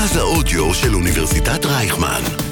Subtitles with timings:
[0.00, 2.49] מרכז האודיו של אוניברסיטת רייכמן.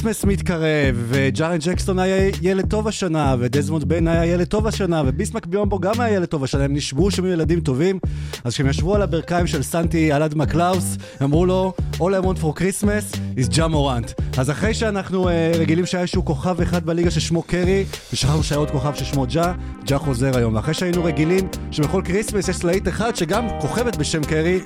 [0.00, 5.02] ה Christmas מתקרב, וג'ארן ג'קסון היה ילד טוב השנה, ודזמונד ביין היה ילד טוב השנה,
[5.06, 7.98] וביסמק ביומבו גם היה ילד טוב השנה, הם נשבעו שהם ילדים טובים,
[8.44, 12.52] אז כשהם ישבו על הברכיים של סנטי אלעד מקלאוס, אמרו לו, All I want for
[12.60, 13.04] Christmas
[13.38, 14.12] is ג'ה מורנט.
[14.38, 18.70] אז אחרי שאנחנו uh, רגילים שהיה איזשהו כוכב אחד בליגה ששמו קרי, ושכחנו שהיה עוד
[18.70, 19.52] כוכב ששמו ג'ה,
[19.84, 20.54] ג'ה חוזר היום.
[20.54, 24.60] ואחרי שהיינו רגילים שבכל קריסמס יש להיט אחד שגם כוכבת בשם קרי,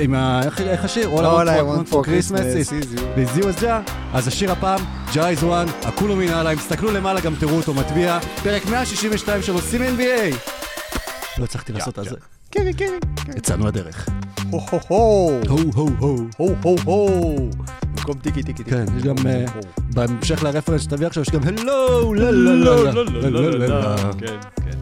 [0.00, 0.40] עם ה...
[0.44, 1.10] איך- איך השיר?
[1.16, 2.98] All All I want for Christmas is is
[3.42, 3.48] you.
[3.48, 3.80] את ג'ה,
[4.12, 4.80] אז השיר הפעם,
[5.14, 9.80] ג'ה איז וואן, הכולו מנהליים, תסתכלו למעלה, גם תראו אותו מטביע, פרק 162 של עושים
[9.82, 10.34] NBA.
[11.38, 12.10] לא הצלחתי לעשות את זה.
[12.54, 12.98] קרי, קרי.
[13.36, 14.08] יצאנו לדרך.
[14.50, 15.40] הו הו הו.
[15.48, 16.26] הו הו הו.
[16.36, 17.50] הו הו הו.
[17.96, 18.70] במקום טיקי טיקי טיקי.
[18.70, 19.44] כן, יש גם, אה,
[19.94, 23.96] בהמשך לרפרנס שתביא עכשיו, יש גם הלו, לא, לא, לא, לא, לא, לא, לא, לא.
[24.18, 24.26] כן,
[24.64, 24.78] כן.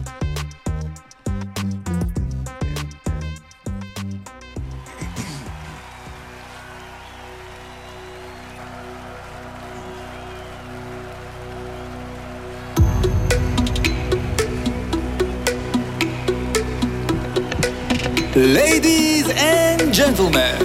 [18.43, 20.57] Ladies and gentlemen,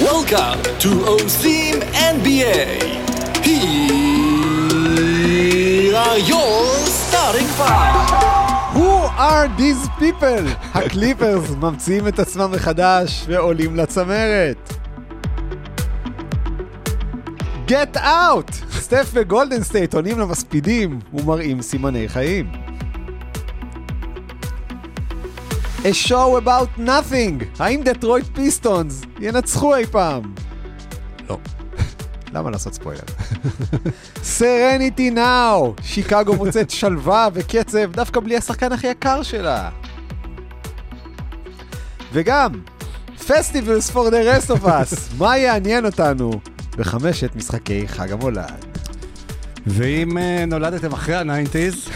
[0.00, 2.80] welcome to עושים NBA.
[3.44, 3.60] Here
[5.94, 8.72] are your starting five.
[8.72, 10.46] Who are these people?
[10.74, 14.72] הקליפרס ממציאים את עצמם מחדש ועולים לצמרת.
[17.68, 18.52] Get out!
[18.70, 22.61] סטף וגולדן סטייט עונים למספידים ומראים סימני חיים.
[25.84, 27.44] A show about nothing!
[27.58, 30.34] האם דטרויט פיסטונס ינצחו אי פעם?
[31.28, 31.38] לא.
[32.34, 33.02] למה לעשות ספוילר?
[34.22, 35.74] Serenity now!
[35.82, 39.70] שיקגו מוצאת שלווה וקצב דווקא בלי השחקן הכי יקר שלה.
[42.12, 42.52] וגם,
[43.18, 46.40] Festivus for the rest of us, מה יעניין אותנו
[46.76, 48.64] בחמשת משחקי חג המולד?
[49.66, 51.88] ואם אה, נולדתם אחרי ה nineties,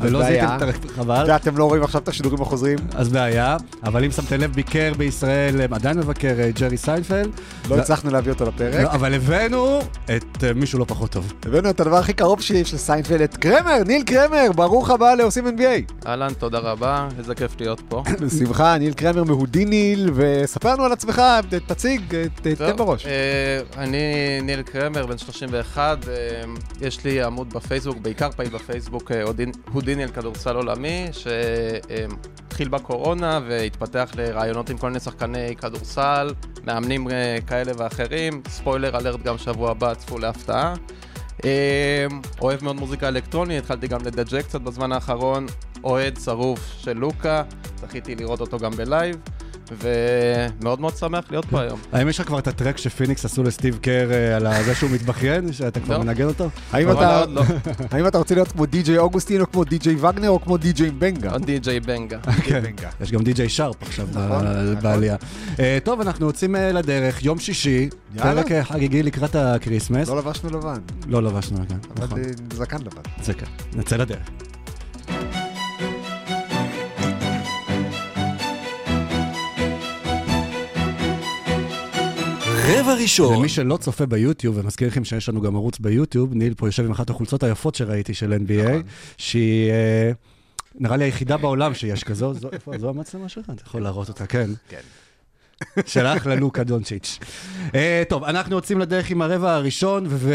[0.00, 0.22] ולא.
[0.24, 2.78] זיהיתם את חבל, ואתם לא רואים עכשיו את השידורים החוזרים?
[2.94, 7.28] אז בעיה, אבל אם שמתם לב, ביקר בישראל, אה, עדיין מבקר אה, ג'רי סיינפלד,
[7.70, 8.74] לא לא- הצלחנו להביא אותו לפרק.
[8.84, 9.78] לא, אבל הבאנו
[10.16, 11.32] את אה, מישהו לא פחות טוב.
[11.46, 15.46] הבאנו את הדבר הכי קרוב שלי של סיינפלד, את קרמר, ניל קרמר, ברוך הבא לעושים
[15.46, 16.06] NBA.
[16.06, 18.02] אהלן, תודה רבה, איזה כיף להיות פה.
[18.20, 21.22] בשמחה, ניל קרמר מהודיניל, וספר לנו על עצמך,
[21.66, 22.02] תציג,
[22.42, 23.06] ת- תן בראש.
[23.78, 24.02] אני
[24.42, 26.12] ניל קרמר, בן 31, אה,
[26.80, 29.52] יש לי עמוד בפייסבוק, בעיקר פעיל בפייסבוק, הודין-
[29.86, 37.72] הודיניל כדורסל עולמי, שהתחיל בקורונה והתפתח לראיונות עם כל מיני שחקני כדורסל, מאמנים אה, כאלה
[37.76, 40.74] ואחרים, spoiler alert גם שבוע הבא, צפו להפתעה.
[41.44, 42.06] אה,
[42.40, 45.46] אוהב מאוד מוזיקה אלקטרונית, התחלתי גם לדג'ק קצת בזמן האחרון,
[45.84, 47.42] אוהד שרוף של לוקה,
[47.76, 49.16] זכיתי לראות אותו גם ב live,
[49.72, 51.78] ומאוד מאוד שמח להיות פה היום.
[51.92, 54.90] האם יש לך כבר את ה track שפיניקס עשו לסטיב קר אה, על זה שהוא
[54.90, 56.04] מתבכיין, שאתה כבר לא.
[56.04, 56.48] מנגן אותו?
[56.72, 57.42] האם אתה- לא.
[57.92, 61.30] האם אתה רוצה להיות כמו די.ג'יי אוגוסטין, או כמו די.ג'יי וגנר, או כמו די.ג'יי בנגה?
[61.32, 62.18] עוד די.ג'יי בנגה.
[62.20, 62.60] כן.
[62.64, 62.88] בנגה.
[63.00, 64.80] יש גם די.ג'יי שרפ עכשיו נכון, נכון.
[64.82, 65.16] בעלייה.
[65.60, 67.88] אה, טוב, אנחנו יוצאים אה, לדרך, יום שישי.
[68.16, 70.08] פרק חגיגי לקראת ה Christmas.
[70.08, 72.20] לא לבשנו לבן, לא לבשנו לבן, אבל נכון.
[72.52, 73.00] זקן לבן.
[73.22, 74.28] זה כן, נצא לדרך.
[82.64, 86.68] רבע ראשון, למי שלא צופה ביוטיוב, ומזכיר לכם שיש לנו גם ערוץ ביוטיוב, ניל פה
[86.68, 88.70] יושב עם אחת החולצות היפות שראיתי של NBA,
[89.18, 90.10] שהיא אה,
[90.74, 93.44] נראה לי היחידה בעולם שיש כזו, זו- איפה- זו המצלמה שלך?
[93.54, 94.50] אתה יכול להראות אותה, כן.
[94.68, 94.80] כן.
[95.86, 97.18] שלח ללוקה דונצ'יץ'.
[97.74, 100.34] אה, טוב, אנחנו יוצאים לדרך עם הרבע הראשון, ו...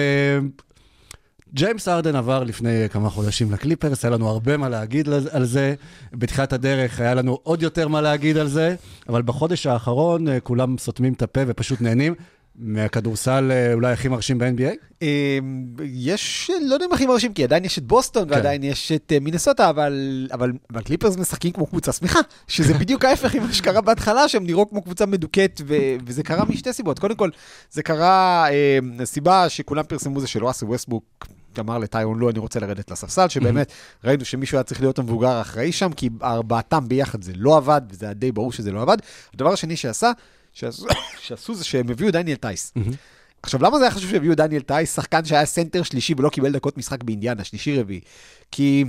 [1.53, 5.75] ג'יימס ארדן עבר לפני כמה חודשים לקליפרס, היה לנו הרבה מה להגיד על זה.
[6.13, 8.75] בתחילת הדרך היה לנו עוד יותר מה להגיד על זה,
[9.09, 12.13] אבל בחודש האחרון אה, כולם סותמים את הפה ופשוט נהנים
[12.55, 14.75] מהכדורסל אה, אולי הכי מרשים ב-NBA.
[15.01, 15.39] אה,
[15.83, 18.31] יש, לא יודע אם הכי מרשים, כי עדיין יש את בוסטון כן.
[18.31, 23.05] ועדיין יש את אה, מינסוטה, אבל, אבל, אבל קליפרס משחקים כמו קבוצה שמחה, שזה בדיוק
[23.05, 25.75] ההפך ממה שקרה בהתחלה, שהם נראו כמו קבוצה מדוכאת, ו,
[26.05, 26.99] וזה קרה משתי סיבות.
[26.99, 27.29] קודם כל,
[27.71, 31.27] זה קרה, אה, הסיבה שכולם פרסמו זה שראסל ווסטברוק
[31.59, 33.71] אמר לטיירון לו, אני רוצה לרדת לספסל, שבאמת
[34.03, 38.05] ראינו שמישהו היה צריך להיות המבוגר האחראי שם, כי ארבעתם ביחד זה לא עבד, וזה
[38.05, 38.97] היה די ברור שזה לא עבד.
[39.33, 40.11] הדבר השני שעשה,
[40.53, 40.85] שעשו,
[41.25, 42.73] שעשו זה שהם הביאו דניאל טייס.
[43.43, 46.77] עכשיו, למה זה היה חשוב שהביאו דניאל טייס, שחקן שהיה סנטר שלישי ולא קיבל דקות
[46.77, 48.01] משחק באינדיאנה, שלישי רביעי?
[48.51, 48.85] כי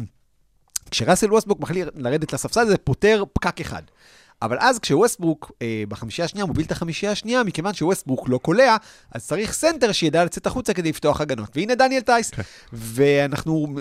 [0.91, 3.83] כשראסל ווסטבוק מחליט לרדת לספסל, זה פותר פקק אחד.
[4.43, 8.77] אבל אז כשווסטברוק אה, בחמישייה השנייה מוביל את החמישייה השנייה, מכיוון שווסטברוק לא קולע,
[9.13, 11.57] אז צריך סנטר שידע לצאת החוצה כדי לפתוח הגנות.
[11.57, 12.31] והנה דניאל טייס.
[12.31, 12.43] כן.
[12.73, 13.75] ואנחנו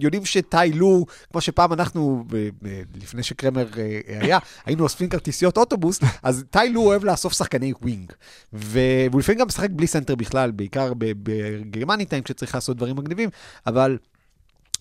[0.00, 5.56] יודעים שטאי לו, כמו שפעם אנחנו, ב- ב- לפני שקרמר אה, היה, היינו אוספים כרטיסיות
[5.58, 8.12] אוטובוס, אז טאי לו אוהב לאסוף שחקני ווינג.
[8.52, 13.28] והוא לפעמים גם משחק בלי סנטר בכלל, בעיקר ב- בגארבג' טיים כשצריך לעשות דברים מגניבים,
[13.66, 13.98] אבל...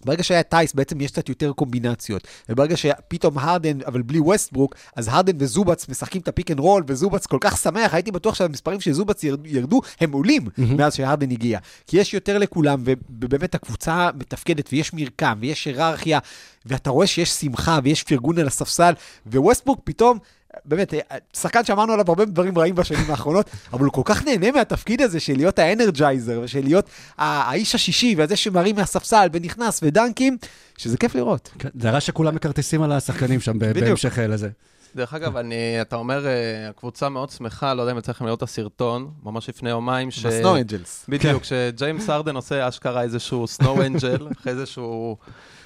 [0.06, 2.28] ברגע שהיה טייס, בעצם יש קצת יותר קומבינציות.
[2.50, 6.84] וברגע שפתאום הרדן, אבל בלי ווסטברוק, אז הרדן וזובץ משחקים את ה pick and roll,
[6.88, 11.32] וזובץ כל כך שמח, הייתי בטוח שהמספרים של זובץ ירד- ירדו, הם עולים מאז שהרדן
[11.32, 11.60] הגיע.
[11.88, 16.20] כי יש יותר לכולם, ובאמת הקבוצה מתפקדת, ויש מרקם, ויש היררכיה,
[16.66, 18.94] ואתה רואה שיש שמחה, ויש פרגון על הספסל,
[19.28, 20.18] וווסטברוק פתאום...
[20.68, 21.00] באמת, אה,
[21.34, 25.20] שחקן שאמרנו עליו הרבה דברים רעים בשנים האחרונות, אבל הוא כל כך נהנה מהתפקיד הזה
[25.20, 30.38] של להיות ה energizer, ושל להיות האיש השישי, וזה שמרים מהספסל, ונכנס, ודנקים,
[30.78, 31.50] שזה כיף לראות.
[31.60, 33.60] כן, זה הרע שכולם מכרטיסים על השחקנים שם.
[33.60, 34.50] בהמשך אה, לזה.
[34.96, 38.38] דרך אגב, אני, אתה אומר, אה, הקבוצה מאוד שמחה, לא יודע אם יצא לכם לראות
[38.38, 40.26] את הסרטון, ממש לפני יומיים, ש...
[40.26, 41.06] ב snow angels.
[41.10, 45.18] בדיוק, שג'יימס הרדן עושה אשכרה איזשהו snow angel, אחרי איזשהו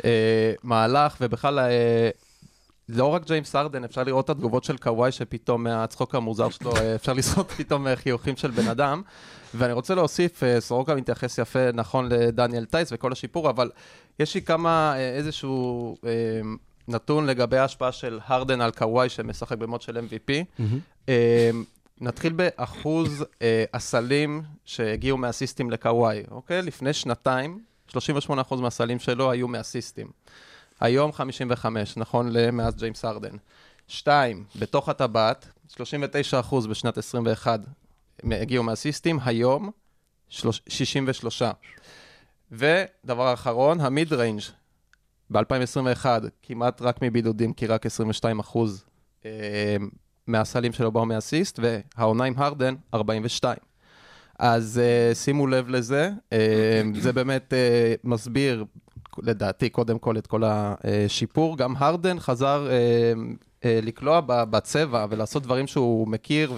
[0.06, 2.10] אה, מהלך, ובכלל, אה,
[2.90, 6.96] לא רק ג'יימס ארדן, אפשר לראות את התגובות של קוואי, שפתאום מהצחוק המוזר שלו, אה,
[6.96, 9.02] אפשר לזרות פתאום אה, חיוכים של בן אדם.
[9.54, 13.72] ואני רוצה להוסיף, אה, סורוקה מתייחס יפה, נכון, לדניאל טייס וכל השיפור, אבל
[14.20, 16.12] יש לי כמה, איזשהו אה,
[16.88, 20.32] נתון לגבי ההשפעה של הרדן על קוואי, שמשחק במוד של MVP.
[21.10, 21.50] אה,
[22.02, 26.62] נתחיל באחוז אה, הסלים שהגיעו מאסיסטים לקוואי, אוקיי?
[26.62, 30.08] לפני שנתיים, 38% מהסלים שלו היו מאסיסטים.
[30.82, 33.36] היום 55, נכון למאז ג'יימס הרדן.
[33.88, 37.60] שתיים, בתוך הטבעת, 39% בשנת 21
[38.24, 39.72] הגיעו מאסיסטים, היום
[40.30, 41.42] שלוש- 63.
[42.52, 44.42] ודבר אחרון, ה mid range
[45.30, 46.06] ב-2021,
[46.44, 48.84] כמעט רק מבידודים, כי רק 22%
[49.26, 49.76] אה,
[50.28, 53.58] מהסלים שלו באו מאסיסט, והעונה עם הרדן, 42.
[54.40, 56.34] אז uh, שימו לב לזה, uh,
[57.00, 58.66] זה באמת uh, מסביר,
[59.20, 61.58] לדעתי, קודם כל את כל השיפור.
[61.58, 66.54] גם הרדן חזר uh, uh, לקלוע בצבע ולעשות דברים שהוא מכיר,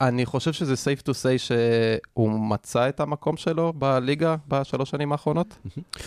[0.00, 5.54] ואני חושב שזה safe to say שהוא מצא את המקום שלו בליגה בשלוש שנים האחרונות.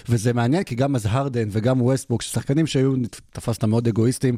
[0.09, 2.93] וזה מעניין, כי גם אז הרדן וגם ווסטבוק, שחקנים שהיו,
[3.31, 4.37] תפסת מאוד אגואיסטים,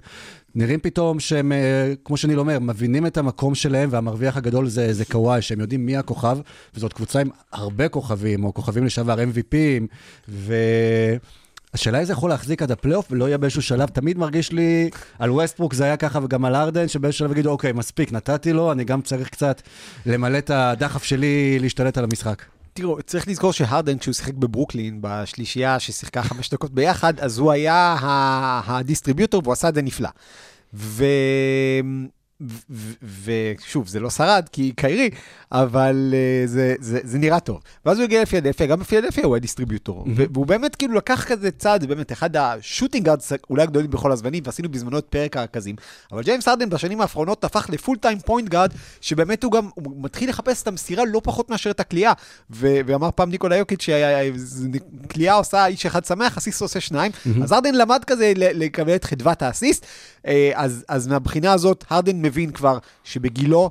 [0.56, 5.06] נראים פתאום שהם, אה, כמו שניל אומר, מבינים את המקום שלהם, והמרוויח הגדול זה, זה
[5.06, 6.38] קוואי, שהם יודעים מי הכוכב,
[6.76, 9.86] וזאת קבוצה עם הרבה כוכבים, או כוכבים לשעבר, MVPים,
[10.30, 10.54] ו...
[11.74, 14.90] השאלה איזה יכול להחזיק עד הפלייאוף ולא יהיה באיזשהו שלב, תמיד מרגיש לי,
[15.20, 18.72] על ווסטברוק זה היה ככה וגם על הרדן, שבאיזשהו שלב יגידו, אוקיי, מספיק, נתתי לו,
[18.72, 19.62] אני גם צריך קצת
[20.06, 22.44] למלא את הדחף שלי להשתלט על המשחק.
[22.74, 27.96] תראו, צריך לזכור שהרדן, כשהוא שיחק בברוקלין, בשלישייה ששיחקה חמש דקות ביחד, אז הוא היה
[28.66, 30.10] ה distributor והוא עשה את זה נפלא.
[30.74, 31.06] ו...
[33.24, 35.10] ושוב, זה לא שרד, כי קיירי,
[35.52, 37.60] אבל אה, זה, זה, זה נראה טוב.
[37.86, 40.06] ואז הוא הגיע לפילדלפיה, גם בפילדלפיה הוא היה distributor.
[40.16, 44.12] ו- והוא באמת כאילו לקח כזה צעד, באמת אחד ה shooting guards אולי הגדולים בכל
[44.12, 45.76] הזמנים, ועשינו בזמנו את פרק הרכזים.
[46.12, 50.04] אבל ג'יימס הרדן בשנים האחרונות הפך ל full time point guard, שבאמת הוא גם, הוא
[50.04, 52.14] מתחיל לחפש את המסירה לא פחות מאשר את הקליעה.
[52.52, 53.86] ו- ואמר פעם ניקולה יוקיץ'
[55.06, 57.12] שקליעה עושה איש אחד שמח, אסיסט עושה שניים.
[57.44, 59.86] אז הרדן למד כזה לקבל את חדוות האסיסט.
[60.28, 63.70] אה, אז, אז מהבחינה הזאת, הרדן מבין כבר שבגילו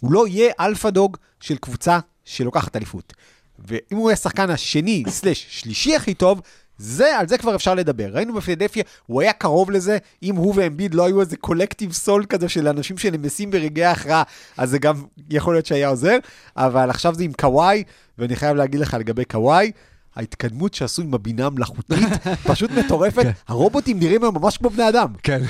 [0.00, 3.12] הוא לא יהיה alpha dog של קבוצה שלוקחת אליפות.
[3.58, 6.40] ואם הוא יהיה השחקן השני, סלש, שלישי הכי טוב,
[6.78, 8.08] זה, על זה כבר אפשר לדבר.
[8.12, 12.48] ראינו בפילדלפיה, הוא היה קרוב לזה, אם הוא ואמביד לא היו איזה collective soul כזה
[12.48, 14.22] של אנשים שנמסים ברגעי ההכרעה,
[14.56, 14.94] אז זה גם
[15.30, 16.16] יכול להיות שהיה עוזר,
[16.56, 17.84] אבל עכשיו זה עם קוואי,
[18.18, 19.72] ואני חייב להגיד לך לגבי קוואי,
[20.16, 21.98] ההתקדמות שעשו עם הבינה המלאכותית
[22.50, 25.08] פשוט מטורפת, הרובוטים נראים היום ממש כמו בני אדם.
[25.22, 25.42] כן.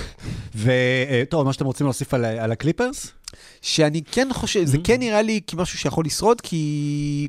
[0.54, 3.12] וטוב, מה שאתם רוצים להוסיף על, על הקליפרס?
[3.62, 7.28] שאני כן חושב, זה כן נראה לי כמשהו שיכול לשרוד, כי...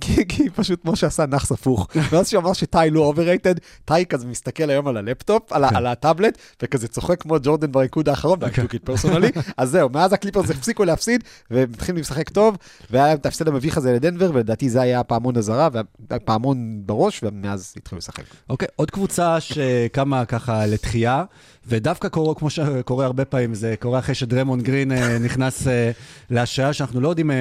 [0.00, 1.88] כי, כי פשוט כמו שעשה נאחס הפוך.
[2.10, 3.54] ואז שהוא אמר שטאי לו overrated,
[3.84, 5.76] טאי כזה מסתכל היום על הלפטופ, על, כן.
[5.76, 9.40] על הטאבלט, וכזה צוחק כמו ג'ורדן בריקוד האחרון, took it personally.
[9.56, 12.56] אז זהו, מאז הקליפרס הפסיקו להפסיד, והם מתחילים לשחק טוב,
[12.90, 15.68] והיה להם את ההפסד המביך הזה לדנבר, ולדעתי זה היה פעמון אזהרה,
[16.10, 18.24] והפעמון בראש, ומאז התחילו לשחק.
[18.48, 21.24] אוקיי, עוד קבוצה שקמה ככה לתחייה,
[21.66, 25.90] ודווקא קורה, כמו שקורה הרבה פעמים, זה קורה אחרי שדריימונד גרין אה, נכנס אה,
[26.30, 27.36] להשעיה, שאנחנו לא יודעים אה,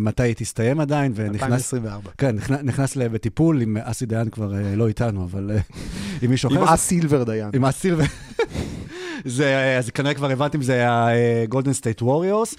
[0.00, 1.74] מתי היא תסתיים עדיין, ונכנס...
[1.86, 2.10] 2024.
[2.18, 5.58] כן, נכנס, נכנס ל- בטיפול, עם אסי דיין כבר אה, לא איתנו, אבל אה,
[6.22, 6.58] עם מישהו אחר.
[6.62, 7.50] עם אסי סילבר דיין.
[7.54, 8.04] עם הסילבר.
[9.24, 12.54] זה, אז כנראה כבר הבנתם, זה הגולדן סטייט ווריורס.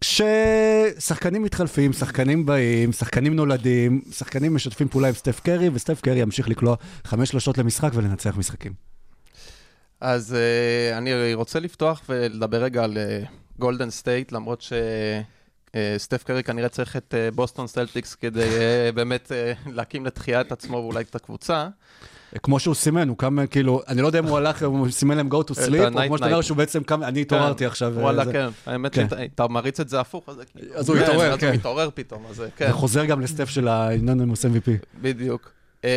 [0.00, 6.48] כששחקנים מתחלפים, שחקנים באים, שחקנים נולדים, שחקנים משתפים פעולה עם סטף קרי, וסטף קרי ימשיך
[6.48, 8.72] לקלוע חמש שלושות למשחק ולנצח משחקים.
[10.00, 12.98] אז אה, אני רוצה לפתוח ולדבר רגע על
[13.58, 14.72] גולדן סטייט, למרות ש...
[15.98, 20.52] סטף קרי כנראה צריך את אה, בוסטון סלטיקס כדי אה, באמת אה, להקים לתחייה את
[20.52, 21.68] עצמו ואולי את הקבוצה.
[22.42, 25.28] כמו שהוא סימן, הוא קם כאילו, אני לא יודע אם הוא הלך, הוא סימן להם
[25.28, 26.40] go to sleep, או כמו שאתה אומר.
[26.40, 27.92] שהוא בעצם קם, אני התעוררתי עכשיו.
[27.96, 28.32] וואלה.
[28.32, 28.48] כן.
[28.66, 29.08] האמת כן.
[29.08, 30.36] שאתה מריץ את זה הפוך, אז.
[30.74, 31.46] אז הוא כן, התעורר, אז כן.
[31.46, 32.66] הוא מתעורר פתאום, אז כן.
[32.66, 34.70] זה חוזר גם לסטף של האנונימוס MVP.
[35.00, 35.52] בדיוק.
[35.84, 35.88] אמ,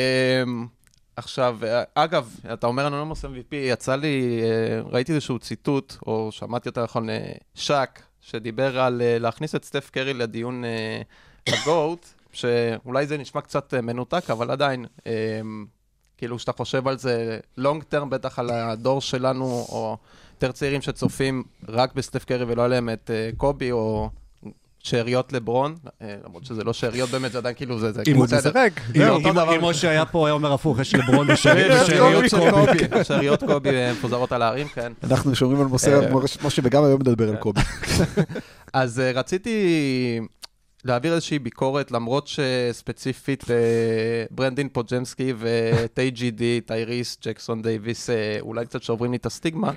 [1.16, 6.70] עכשיו, אה, אגב, אתה אומר אנונימוס MVP, יצא לי, אה, ראיתי איזשהו ציטוט, או שמעתי
[6.70, 11.02] יותר נכון, אה, שק, שדיבר על אה, להכניס את סטף קרי לדיון אה,
[11.48, 15.42] הגוט, שאולי זה נשמע קצת אה, מנותק, אבל עדיין, אה,
[16.18, 19.98] כאילו, כשאתה חושב על זה לונג טרם, בטח על הדור שלנו, או
[20.34, 24.10] יותר צעירים שצופים רק בסטף קרי ולא עליהם את אה, קובי, או...
[24.90, 27.92] שאריות לברון, אה, למרות שזה לא שאריות באמת, זה עדיין כאילו, זה...
[28.04, 28.38] כאילו הוא בסדר.
[28.50, 28.72] משחק.
[28.96, 33.04] אם- משה היה פה, היה אומר הפוך, יש לברון שאריות ושאריות קובי.
[33.04, 34.92] שאריות קובי אה, מפוזרות על הערים, כן.
[35.04, 36.10] אנחנו שומרים על מוסר, אה,
[36.44, 37.62] משה וגם היום מדבר על קובי.
[38.74, 40.20] אז רציתי
[40.86, 43.44] להעביר איזושהי ביקורת, למרות שספציפית
[44.32, 49.72] ברנדין פוג'מסקי ו-TGD, טייריס, ג'קסון דייוויס, אולי קצת שוברים לי את הסטיגמה,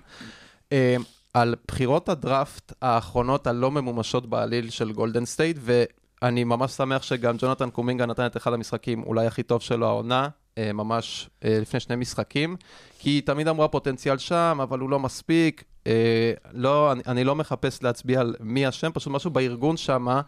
[1.35, 7.71] על בחירות הדראפט האחרונות הלא ממומשות בעליל של גולדן סטייט, ואני ממש שמח שגם ג'ונתן
[7.71, 11.97] קומינגה נתן את אחד המשחקים אולי הכי טוב שלו העונה, אה, ממש אה, לפני שני
[11.97, 12.57] משחקים,
[12.99, 15.65] כי תמיד אמרו הפוטנציאל שם, אבל הוא לא מספיק.
[15.87, 20.21] אה, לא, אני, אני לא מחפש להצביע על מי אשם, פשוט משהו בארגון שם אה,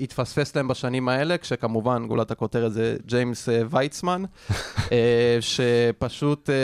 [0.00, 4.22] התפספס להם בשנים האלה, כשכמובן גולת הכותרת זה ג'יימס אה, ויצמן,
[4.92, 6.54] אה, שפשוט אה,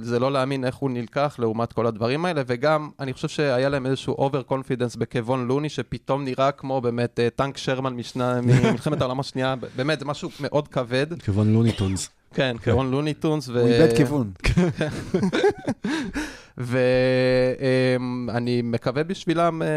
[0.00, 3.86] זה לא להאמין איך הוא נלקח לעומת כל הדברים האלה, וגם אני חושב שהיה להם
[3.86, 9.00] איזשהו over confidence ב קוון לוני, שפתאום נראה כמו באמת אה, טנק שרמן משנה, ממלחמת
[9.00, 11.22] העולם השנייה, באמת זה משהו מאוד כבד.
[11.22, 12.08] כיוון לוני טונס.
[12.34, 13.48] כן, כיוון לוני טונס.
[13.48, 14.30] הוא איבד כיוון.
[16.58, 19.68] ואני מקווה בשבילם אה,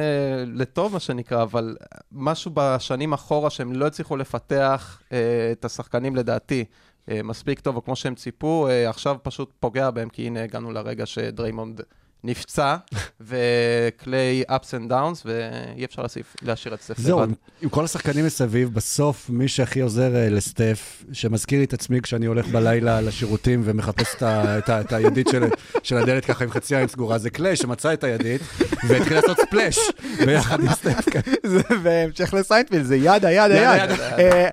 [0.48, 1.78] לטוב, מה שנקרא, אבל
[2.12, 6.66] משהו בשנים אחורה שהם לא הצליחו לפתח אה, את השחקנים לדעתי
[7.12, 11.06] אה, מספיק טוב, או כמו שהם ציפו, עכשיו פשוט פוגע בהם, כי הנה הגענו לרגע
[11.06, 11.82] שדריימונד
[12.24, 12.76] נפצע,
[13.28, 17.28] וקליי ups and downs, ואי אפשר להוסיף- להשאיר את סטף זהו, לבד.
[17.30, 22.02] עם- עם כל השחקנים מסביב, בסוף מי שהכי עוזר אה, לסטף, שמזכיר לי את עצמי
[22.02, 25.44] כשאני הולך בלילה לשירותים ומחפש את ה- את ה- את הידית של-
[25.84, 28.42] של הדלת ככה עם חצי עין סגורה, זה קליי שמצא את הידית
[28.88, 29.80] והתחיל לעשות ספלאש
[30.26, 31.10] ביחד עם סטף.
[31.12, 31.20] כן.
[31.46, 34.50] זה בהמשך לסיינפלד, זה יד היד יד, היד.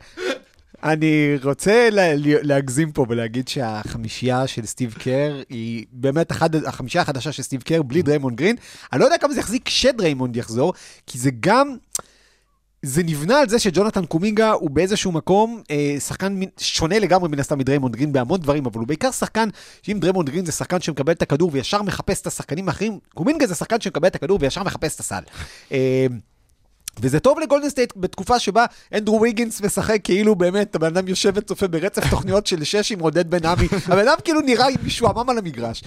[0.83, 7.33] אני רוצה לה- להגזים פה ולהגיד שהחמישייה של סטיב קר היא באמת אחד, החמישייה החדשה
[7.33, 8.57] של סטיב קר בלי דריימונד גרין.
[8.93, 10.73] אני לא יודע כמה זה יחזיק כשדריימונד יחזור,
[11.07, 11.77] כי זה גם...
[12.83, 17.39] זה נבנה על זה שג'ונתן קומינגה הוא באיזשהו מקום אה, שחקן מין- שונה לגמרי מן
[17.41, 19.49] הסתם מדריימונד גרין בהמון דברים, אבל הוא בעיקר שחקן,
[19.83, 23.55] שאם דריימונד גרין זה שחקן שמקבל את הכדור וישר מחפש את השחקנים האחרים, קומינגה זה
[23.55, 25.21] שחקן שמקבל את הכדור וישר מחפש את הסל.
[25.73, 26.07] אה,
[27.01, 31.69] וזה טוב לגולדן סטייט בתקופה שבה אנדרו ויגינס משחק כאילו באמת, הבן אדם יושב וצופה
[31.69, 35.83] ברצף תוכניות של שש עם עודד בן עמי, הבן אדם כאילו נראה משועמם על המגרש.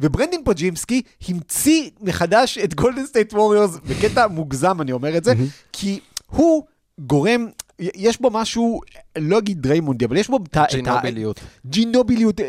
[0.00, 5.32] וברנדין פודג'מסקי המציא מחדש את גולדן סטייט ווריורס, בקטע מוגזם אני אומר את זה,
[5.72, 6.62] כי הוא
[6.98, 7.46] גורם,
[7.78, 8.80] יש בו משהו,
[9.18, 10.64] לא אגיד דריימונדי, אבל יש בו את ה...
[10.70, 11.40] ג'ינוביליות.
[11.66, 12.40] ג'ינוביליות,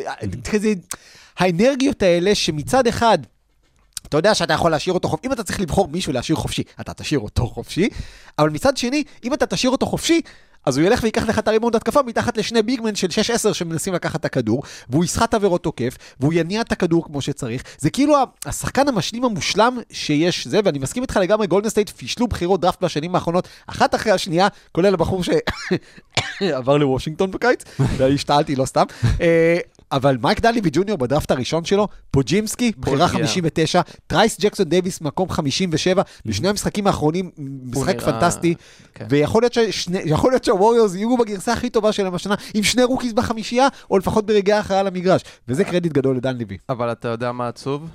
[1.37, 3.17] האנרגיות האלה שמצד אחד,
[4.09, 6.93] אתה יודע שאתה יכול להשאיר אותו חופשי, אם אתה צריך לבחור מישהו להשאיר חופשי, אתה
[6.93, 7.89] תשאיר אותו חופשי,
[8.39, 10.21] אבל מצד שני, אם אתה תשאיר אותו חופשי,
[10.67, 13.07] אז הוא ילך ויקח לך את הריבאונד התקפה מתחת לשני big man של
[13.49, 17.63] 6-10 שמנסים לקחת את הכדור, והוא יסחט עבירות תוקף, והוא יניע את הכדור כמו שצריך.
[17.77, 22.61] זה כאילו השחקן המשלים המושלם שיש זה, ואני מסכים איתך לגמרי, גולדן סטייט פישלו בחירות
[22.61, 28.85] דראפט בשנים האחרונות, אחת אחרי השנייה, כולל הבחור שעבר לוושינגטון בקיץ, והשתעלתי לא סתם.
[29.91, 36.01] אבל מייק דנליבי ג'וניור בדראפט הראשון שלו, פודג'מסקי, בחירה 19, טרייס ג'קסון דייוויס מקום 57,
[36.25, 37.31] בשני המשחקים האחרונים,
[37.63, 38.55] משחק פנטסטי,
[38.93, 39.05] כן.
[39.09, 39.43] ויכול
[40.31, 44.55] להיות שהווריורס יהיו בגרסה הכי טובה שלהם השנה, עם שני rookies בחמישייה, או לפחות ברגעי
[44.55, 46.57] ההכרעה על המגרש, וזה קרדיט גדול לדנליבי.
[46.69, 47.89] אבל אתה יודע מה עצוב?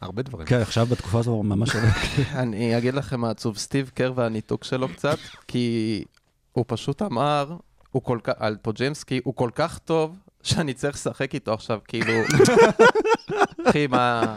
[0.00, 0.46] הרבה דברים.
[0.46, 1.70] כן, עכשיו בתקופה הזו ממש.
[2.34, 6.04] אני אגיד לכם מה עצוב, סטיב קר והניתוק שלו קצת, כי
[6.52, 7.56] הוא פשוט אמר,
[7.90, 10.16] הוא כל כך, על פוג'מסקי, הוא כל כך טוב,
[10.46, 12.12] שאני צריך לשחק איתו עכשיו, כאילו...
[13.68, 14.34] אחי, מה...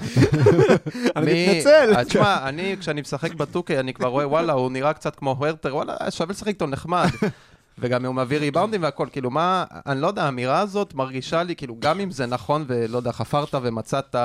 [1.16, 1.94] אני מתנצל.
[1.96, 5.76] אה, תשמע, אני, כשאני משחק בטוקי, אני כבר רואה, וואלה, הוא נראה קצת כמו הרטר,
[5.76, 7.08] וואלה, שווה לשחק איתו נחמד.
[7.82, 11.76] וגם הוא מביא ריבאונדים והכל, כאילו, מה, אני לא יודע, האמירה הזאת מרגישה לי, כאילו,
[11.80, 14.16] גם אם זה נכון, ולא יודע, חפרת ומצאת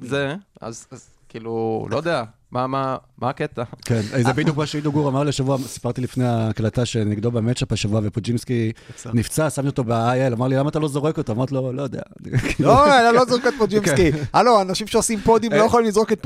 [0.00, 3.62] זה, אז, אז כאילו, לא יודע, מה, מה, מה הקטע?
[3.84, 7.72] כן, זה בדיוק מה שעידו גור אמר לי השבוע, סיפרתי לפני ההקלטה שנגדו ב matchup
[7.72, 8.72] השבוע, ופודג'מסקי
[9.14, 11.32] נפצע, שמתי אותו ב-IL, אמר לי, למה אתה לא זורק אותו?
[11.32, 12.00] אמרתי לו, לא יודע.
[12.60, 14.10] לא, אני לא זורק את פודג'מסקי.
[14.32, 16.20] הלו, אנשים שעושים פודים לא יכולים לזרוק את.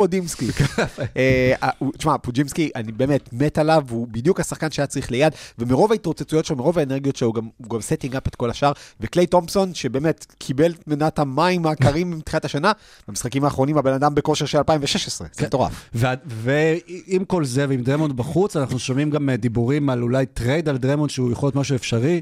[1.17, 5.33] אה, אה, הוא- תשמע, פודג'מסקי, אני באמת מת עליו, הוא בדיוק השחקן שהיה צריך ליד,
[5.59, 8.73] ומרוב ההתרוצצויות שלו, מרוב האנרגיות שלו, הוא גם- הוא גם stepping up את כל השאר,
[9.01, 12.73] וקליי תומפסון, שבאמת קיבל את מנת המים הקרים מתחילת השנה,
[13.09, 15.91] במשחקים האחרונים הבן אדם בכושר של 2016, זה מטורף.
[16.27, 20.77] ועם כל זה, ועם דריימונד בחוץ, אנחנו שומעים גם אה, דיבורים על אולי trade על
[20.79, 22.21] דריימונד, שהוא יכול להיות משהו אפשרי.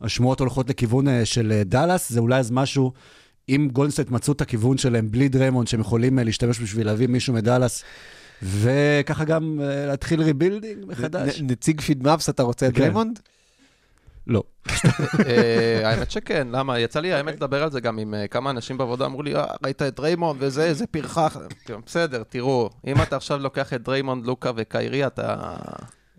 [0.00, 2.92] השמועות הולכות לכיוון אה, של אה, דאלאס, זה אולי אז משהו,
[3.48, 7.34] אם גולדן סטייט מצאו את הכיוון שלהם בלי דריימונד, שהם יכולים להשתמש בשביל להביא מישהו
[7.34, 7.84] מדאלאס,
[8.42, 11.40] וככה גם להתחיל rebuilding מחדש.
[11.40, 12.78] נ- נציג פיד מאפס, אתה רוצה את כן.
[12.78, 13.20] דריימונד?
[14.26, 14.42] לא.
[15.26, 16.78] אה, האמת שכן, למה?
[16.78, 19.44] יצא לי האמת לדבר על זה גם עם אה, כמה אנשים בעבודה, אמרו לי, "אה,
[19.64, 21.36] ראית את דריימונד וזה, איזה פרחח.
[21.64, 25.36] כאילו, בסדר, תראו, אם אתה עכשיו לוקח את דריימונד, לוקה וקיירי, אתה...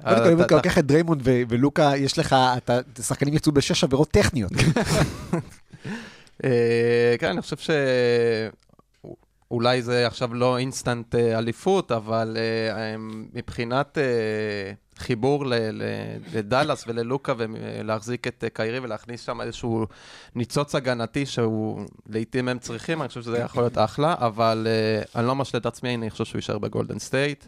[0.04, 3.84] קודם כל, אם אתה- לוקח את דריימונד ו- ולוקה, יש לך, אתה, השחקנים יצאו בשש
[3.84, 4.52] עבירות טכניות.
[7.20, 7.70] כן, אני חושב ש...
[9.52, 12.96] אולי זה עכשיו לא אינסטנט אה, אליפות, אבל אה,
[13.34, 14.04] מבחינת אה,
[14.98, 15.46] חיבור
[16.34, 19.86] לדאלאס וללוקה ולהחזיק את קיירי ולהכניס שם איזשהו
[20.36, 24.68] ניצוץ הגנתי שהוא לעיתים הם צריכים, אני חושב שזה יכול להיות אחלה, אבל
[25.16, 27.46] אני לא משלה את עצמי, אני חושב שהוא יישאר בגולדן סטייט.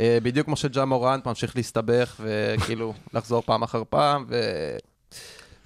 [0.00, 4.36] בדיוק כמו שג'ה מורנט ממשיך להסתבך וכאילו לחזור פעם אחר פעם, ו...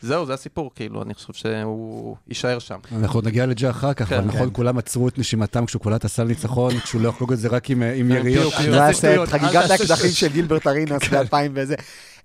[0.03, 2.79] זהו, זה הסיפור, כאילו, אני חושב שהוא יישאר שם.
[2.97, 4.55] אנחנו עוד נגיע לג'ה אחר כך, כן, אבל נכון, כן.
[4.55, 7.71] כולם עצרו את נשימתם כשהוא קלע את הסל ניצחון, כשהוא לא יחגוג את זה רק
[7.71, 8.55] עם, כן, יריות.
[9.27, 10.11] חגיגת האקדחים.
[10.11, 11.75] של גילברט ארינס ב-2000 וזה.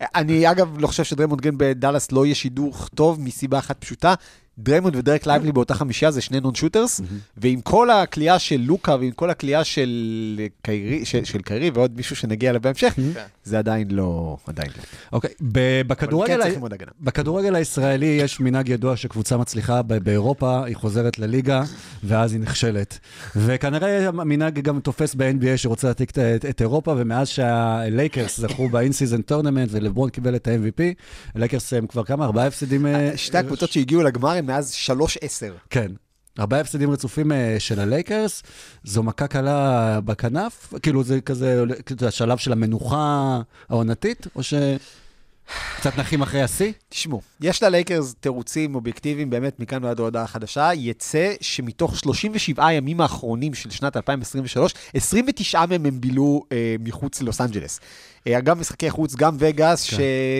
[0.02, 4.14] אני אגב לא חושב שדריימונד גרין בדאלאס לא יהיה שידוך טוב מסיבה אחת פשוטה.
[4.60, 7.02] דריימונד ודרק לייבלי באותה חמישייה זה שני non shooters,
[7.38, 9.90] ועם כל הקליעה של לוקה ועם כל הקליעה של
[10.62, 13.02] קיירי, של, של קיירי ועוד מישהו שנגיע אליו בהמשך, כן.
[13.44, 14.84] זה עדיין לא, עדיין לא.
[15.14, 15.32] אוקיי,
[15.88, 16.34] בכדורגל...
[16.44, 16.60] כן.
[17.02, 21.64] בכדורגל הישראלי יש מנהג ידוע שקבוצה מצליחה ב- באירופה, היא חוזרת לליגה,
[22.04, 23.00] ואז היא נכשלת.
[23.36, 29.32] וכנראה המנהג גם תופס ב-NBA שרוצה להעתיק את- את, את אירופה, ומאז שהלייקרס זכו ב-in-season
[29.32, 30.82] tournament ולברון קיבל את ה-MVP,
[31.36, 32.26] הלייקרס הם כבר כמה?
[32.26, 32.86] ארבעה הפסדים?
[32.86, 34.98] אה, שתי הקבוצות שהגיעו לגמר הם מאז 3-10.
[35.70, 35.92] כן.
[36.40, 38.44] ארבעה הפסדים רצופים אה, של הלייקרס,
[38.84, 41.64] זו מכה קלה בכנף, כאילו זה כזה,
[42.00, 46.72] זה השלב של המנוחה העונתית, או שקצת נחים אחרי השיא?
[46.90, 50.70] תשמעו, יש ללייקרס תירוצים אובייקטיביים באמת מכאן ועד ההודעה החדשה.
[50.74, 57.42] יצא שמתוך 37 הימים האחרונים של שנת 2023, 29 מהם הם בילו אה, מחוץ ללוס
[57.42, 57.80] אנג'לס.
[58.28, 59.94] אה, גם משחקי חוץ, גם וגאס, ש...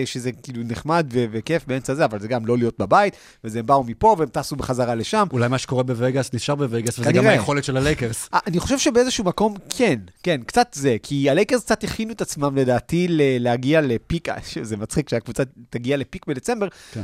[0.04, 1.24] שזה כאילו נחמד ו...
[1.32, 4.56] וכיף באמצע זה, אבל זה גם לא להיות בבית, וזה הם באו מפה והם טסו
[4.56, 5.26] בחזרה לשם.
[5.32, 7.12] אולי מה שקורה בווגאס נשאר בווגאס, וזה.
[7.12, 8.28] גם היכולת של הלייקרס.
[8.34, 12.56] אה, אני חושב שבאיזשהו מקום כן, כן, קצת זה, כי הלייקרס קצת הכינו את עצמם
[12.56, 14.28] לדעתי ל- להגיע ל peak,
[14.62, 17.02] זה מצחיק שהקבוצה תגיע ל peak בדצמבר, כן.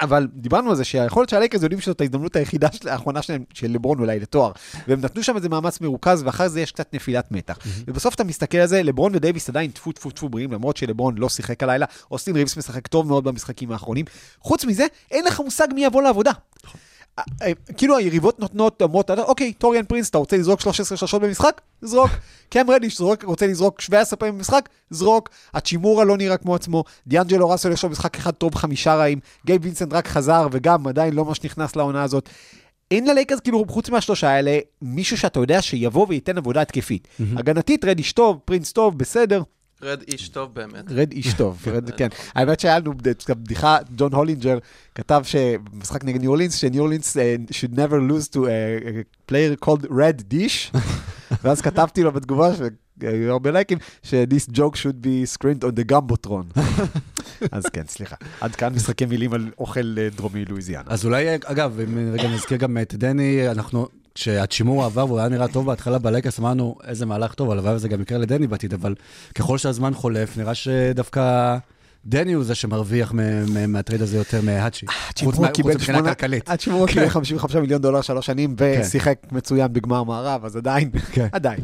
[0.00, 3.70] אבל דיברנו על זה שהיכולת של הלייקרס יודעים שזאת ההזדמנות היחידה של- האחרונה שלהם, של
[3.70, 4.52] לברון אולי לתואר,
[4.88, 7.58] והם נתנו שם איזה מאמץ מרוכז, ואחרי זה יש קצת נפילת מתח.
[7.86, 11.28] ובסוף אתה מסתכל על זה, לברון ודייוויס עדיין טפו טפו טפו בריאים, למרות שלברון לא
[11.28, 14.04] שיחק הלילה, אוסטין ריבס משחק טוב מאוד במשחקים האחרונים.
[14.40, 16.32] חוץ מזה, אין לך מושג מי יבוא לעבודה.
[17.18, 21.60] אה, אה, כאילו היריבות נותנות, אומרות, אוקיי, טוריאן פרינס, אתה רוצה לזרוק 13 שלשות במשחק?
[21.82, 22.10] זרוק.
[22.50, 24.68] קם רדיש זרוק, רוצה לזרוק 17 פעמים במשחק?
[24.90, 25.28] זרוק.
[25.54, 29.64] האצ'ימורה לא נראה כמו עצמו, דיאנג'לו ראסל יש לו משחק אחד טוב, חמישה רעים, גייב
[29.64, 32.28] וינסנט רק חזר, וגם עדיין לא ממש נכנס לעונה הזאת.
[32.90, 37.08] אין ללייקרס, כאילו, חוץ מהשלושה האלה, מישהו שאתה יודע שיבוא וייתן עבודה התקפית.
[37.36, 39.42] הגנתית, רדיש טוב, פרינס טוב, בסדר,
[39.86, 40.84] רד איש טוב באמת.
[40.90, 42.08] רד איש טוב, רד, כן.
[42.34, 44.58] האמת שהיה לנו בד- בדיחה, ג'ון הולינג'ר
[44.94, 47.20] כתב שבמשחק נגד ניו אורלינס, שניו אורלינס uh,
[47.50, 48.46] should never lose to a,
[48.86, 50.76] a player called red dish,
[51.42, 52.50] ואז כתבתי לו בתגובה,
[53.00, 56.60] שהיו הרבה לייקים, ש-this joke should be screened on the gumbotron.
[57.52, 58.16] אז כן, סליחה.
[58.40, 60.84] עד כאן משחקי מילים על אוכל אה, דרומי לואיזיאנה.
[60.86, 65.48] אז אולי, אגב, אם רגע נזכיר גם את דני, אנחנו, כשהאצ'ימורה עבר והוא היה נראה
[65.48, 68.94] טוב בהתחלה בלייקרס, אמרנו, איזה מהלך טוב, הלוואי וזה גם יקרה לדני בעתיד, אבל
[69.34, 71.56] ככל שהזמן חולף, נראה שדווקא
[72.06, 73.18] דני הוא זה שמרוויח מ-
[73.54, 74.86] מ- מהטרייד הזה יותר מהאצ'י.
[75.24, 76.48] חוץ מה- חוץ מבחינה כלכלית.
[76.48, 81.26] האצ'ימורה קיבל 55 מיליון דולר שלוש שנים, ושיחק מצוין בגמר מערב, אז עדיין, כן.
[81.32, 81.60] עדיין.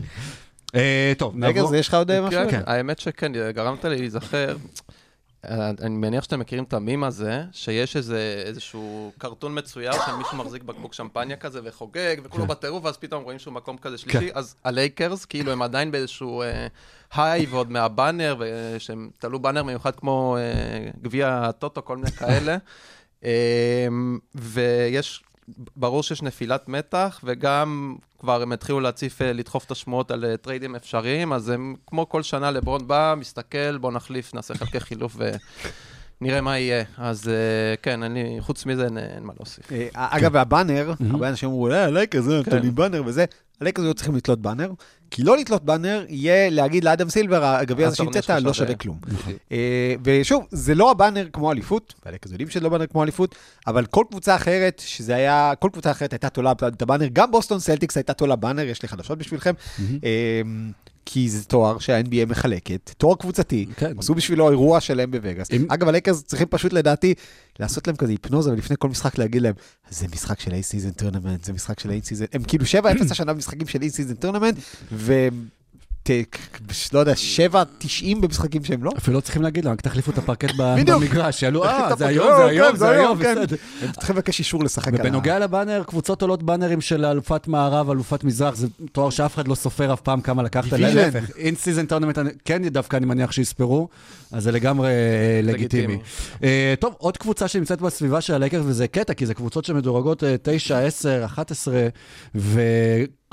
[0.74, 1.70] אה, טוב, רגע, נעבור.
[1.70, 2.40] זה יש לך עוד אה, משהו?
[2.50, 4.56] כן, האמת שכן, גרמת לי להיזכר.
[5.44, 10.36] אה, אני מניח שאתם מכירים את המים הזה, שיש איזה, איזשהו קרטון מצויר של מישהו
[10.36, 14.54] מחזיק בקבוק שמפניה כזה וחוגג, וכולו בטירוף, ואז פתאום רואים שהוא מקום כזה שלישי, אז
[14.64, 16.66] הלייקרס, כאילו הם עדיין באיזשהו אה,
[17.14, 18.40] היי, ועוד מהבאנר,
[18.78, 22.56] שהם תלו באנר מיוחד כמו אה, גביע הטוטו, כל מיני כאלה.
[23.24, 23.88] אה,
[24.34, 25.22] ויש
[25.76, 30.36] ברור שיש נפילת מתח, וגם כבר הם התחילו להציף, אה, לדחוף את השמועות על אה,
[30.36, 35.16] טריידים אפשריים, אז הם, כמו כל שנה, לברון בא, מסתכל, בוא נחליף, נעשה חלקי חילוף
[36.20, 36.84] ונראה מה יהיה.
[36.98, 39.70] אז אה, כן, אין לי, חוץ מזה אין, אין מה להוסיף.
[39.92, 43.24] אגב, הבאנר, הרבה אנשים אמרו, אה, לייקרס, אה, תולים באנר וזה.
[43.60, 44.70] הלייקרס היו צריכים לתלות באנר,
[45.12, 48.74] כי לא לתלות באנר יהיה להגיד לאדם סילבר, הגביע הזה הטורניר שהמצאת לא שווה.
[48.74, 48.98] כלום.
[49.52, 53.34] אה, ושוב, זה לא הבאנר כמו אליפות, והלייקרס יודעים שזה לא באנר כמו אליפות,
[53.66, 57.60] אבל כל קבוצה אחרת, שזה היה, כל קבוצה אחרת הייתה תולה את הבאנר, גם בוסטון
[57.60, 59.52] סלטיקס הייתה תולה באנר, יש לי חדשות בשבילכם.
[61.06, 63.92] כי זה תואר שה-NBA מחלקת, תואר קבוצתי, כן.
[63.98, 65.50] עשו בשבילו אירוע שלם בווגאס.
[65.52, 67.14] אם- אגב, הלייקרס צריכים פשוט לדעתי
[67.60, 69.54] לעשות להם כזה היפנוזה, ולפני כל משחק להגיד להם,
[69.90, 72.66] זה משחק של In-Season Tournament, זה משחק של In-Season, הם כאילו 7-0
[73.10, 74.56] השנה במשחקים של In-Season Tournament,
[74.92, 75.28] ו...
[76.92, 77.12] לא יודע,
[77.82, 78.90] 7-90 במשחקים שהם לא.
[78.98, 80.54] אפילו לא צריכים להגיד להם, רק תחליפו את הפרקט.
[80.56, 83.34] במגרש, יעלו, אה, את זה היום, זה היום, זה היום, כן.
[83.42, 83.56] בסדר.
[83.82, 85.00] הם צריכים לבקש אישור לשחק על ה...
[85.00, 89.54] ובנוגע לבאנר, קבוצות עולות באנרים של אלופת מערב, אלופת מזרח, זה תואר שאף אחד לא
[89.54, 90.72] סופר אף פעם כמה לקחת.
[90.72, 91.30] להפך.
[91.36, 93.88] In-Season Tournament, כן דווקא אני מניח שיספרו,
[94.32, 95.98] אז זה לגמרי אה, לגיטימי.
[96.42, 100.34] אה, טוב, עוד קבוצה שנמצאת בסביבה של הלייקרס, וזה קטע, כי זה קבוצות שמדורגות אה,
[100.42, 101.88] 9, 10, 11,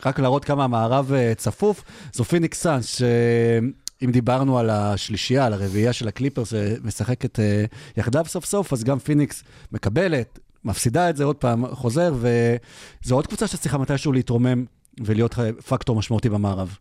[0.06, 1.84] ורק להראות כמה המערב אה, צפוף,
[2.14, 7.66] זו פיניקס סאנס, שאם דיברנו על השלישייה, על הרביעייה של הקליפרס, משחקת אה,
[7.98, 13.28] יחדיו סוף סוף, אז גם פיניקס מקבלת, מפסידה את זה עוד פעם, חוזר, וזו עוד
[13.28, 14.66] קבוצה שצריכה מתישהו להתרומם
[15.02, 15.36] ולהיות
[15.68, 16.78] פקטור משמעותי במערב.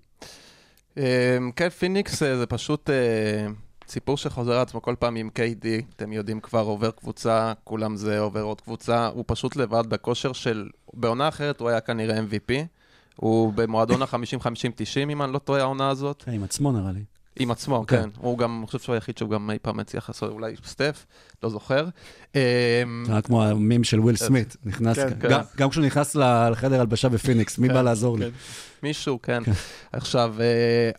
[1.57, 3.46] כן, פיניקס אה, זה פשוט אה,
[3.88, 8.20] סיפור שחוזר על עצמו כל פעם עם KD, אתם יודעים כבר, עובר קבוצה, כולם זה
[8.20, 12.52] עובר עוד קבוצה, הוא פשוט לבד בכושר של, בעונה אחרת הוא היה כנראה MVP,
[13.20, 14.16] הוא במועדון ה-50-50-90,
[15.12, 17.00] אם אני לא טועה, העונה הזאת, כן, עם עצמו נראה לי.
[17.40, 18.02] עם עצמו, כן.
[18.02, 18.09] כן.
[18.18, 21.07] הוא גם, אני חושב שהוא היחיד שהוא גם אי פעם הצליח לעשות, אולי סטף,
[21.42, 21.88] לא זוכר.
[22.35, 22.40] אמ,
[23.07, 25.28] זה היה כמו המים של וויל סמית, נכנס, כן, כן.
[25.28, 26.14] גם- גם כשהוא נכנס
[26.50, 28.24] לחדר הלבשה בפיניקס, מי כן, בא לעזור לי?
[28.24, 28.31] כן.
[28.83, 29.42] מישהו, כן.
[29.92, 30.90] עכשיו, אה,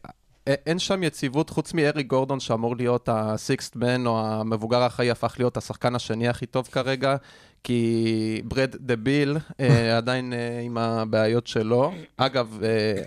[0.66, 5.58] אין שם יציבות חוץ מארי גורדון שאמור להיות הסיקסט מן או המבוגר האחראי הפך להיות
[5.58, 7.16] השחקן השני הכי טוב כרגע,
[7.64, 11.92] כי ברד דביל אה, עדיין אה, עם הבעיות שלו.
[12.18, 13.02] אגב, אה,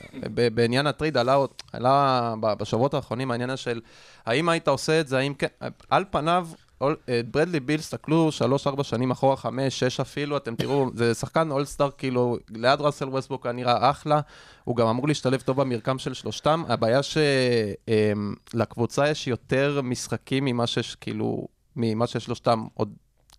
[0.54, 1.36] בעניין הטריד עלה,
[1.72, 3.80] עלה בשבועות האחרונים העניין של
[4.26, 5.46] האם היית עושה את זה, האם כן,
[5.90, 6.48] על פניו...
[7.30, 12.38] ברדלי ביל, סתכלו שלוש-ארבע שנים אחורה, חמש, שש אפילו, אתם תראו, זה שחקן אולסטאר, כאילו,
[12.50, 14.20] ליד ראסל ווסטבוק היה נראה אחלה,
[14.64, 16.62] הוא גם אמור להשתלב טוב במרקם של שלושתם.
[16.68, 17.00] הבעיה
[18.52, 22.92] שלקבוצה יש יותר משחקים ממה שיש, כאילו, ממה שיש שלושתם, עוד,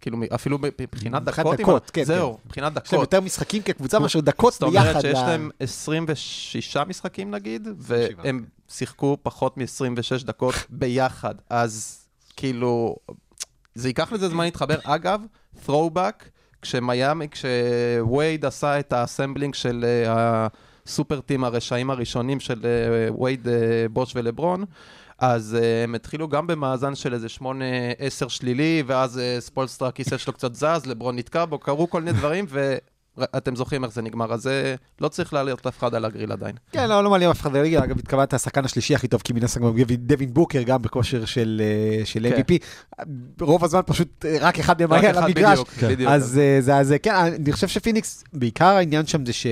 [0.04, 1.60] כאילו, אפילו מבחינת דקות.
[1.60, 3.00] דקות, כן, זהו, מבחינת יש להם דקות.
[3.00, 5.02] יותר משחקים כקבוצה מאשר דקות זאת אומרת ביחד.
[5.02, 12.96] שיש להם 26 משחקים נגיד, והם שיחקו פחות מ-26 דקות ביחד, אז כאילו,
[13.76, 14.78] זה ייקח לזה זמן להתחבר.
[14.84, 15.22] אגב,
[15.66, 16.26] throwback,
[16.62, 20.48] כשמיאמי, כשווייד עשה את ה assembling של אה,
[20.86, 24.66] ה super team הרשעים הראשונים של אה, וייד, אה, בוש ולברון,
[25.20, 27.44] אז אה, הם התחילו גם במאזן של איזה 8-10
[28.28, 32.46] שלילי, ואז אה, ספולסטרה, הכיסא שלו קצת זז, לברון נתקע בו, קרו כל מיני דברים,
[33.18, 36.56] ואתם זוכרים איך זה נגמר, אז זה לא צריך לעלות אף אחד על הגריל עדיין.
[36.72, 39.44] כן, לא, לא מעלים אף אחד בליגה, אגב, התכוונת השחקן השלישי הכי טוב, כי מן
[39.44, 39.62] הסתם
[39.98, 42.42] דווין- בוקר, גם בכושר של אה, של כן.
[42.42, 42.58] MVP.
[43.42, 45.52] רוב הזמן פשוט אה, רק אחד מהם היה על המגרש.
[45.52, 45.90] בדיוק, כן.
[45.90, 46.10] בדיוק.
[46.12, 49.48] אז אה, זה, אז אה, כן, אני חושב שפיניקס, בעיקר העניין שם זה ש...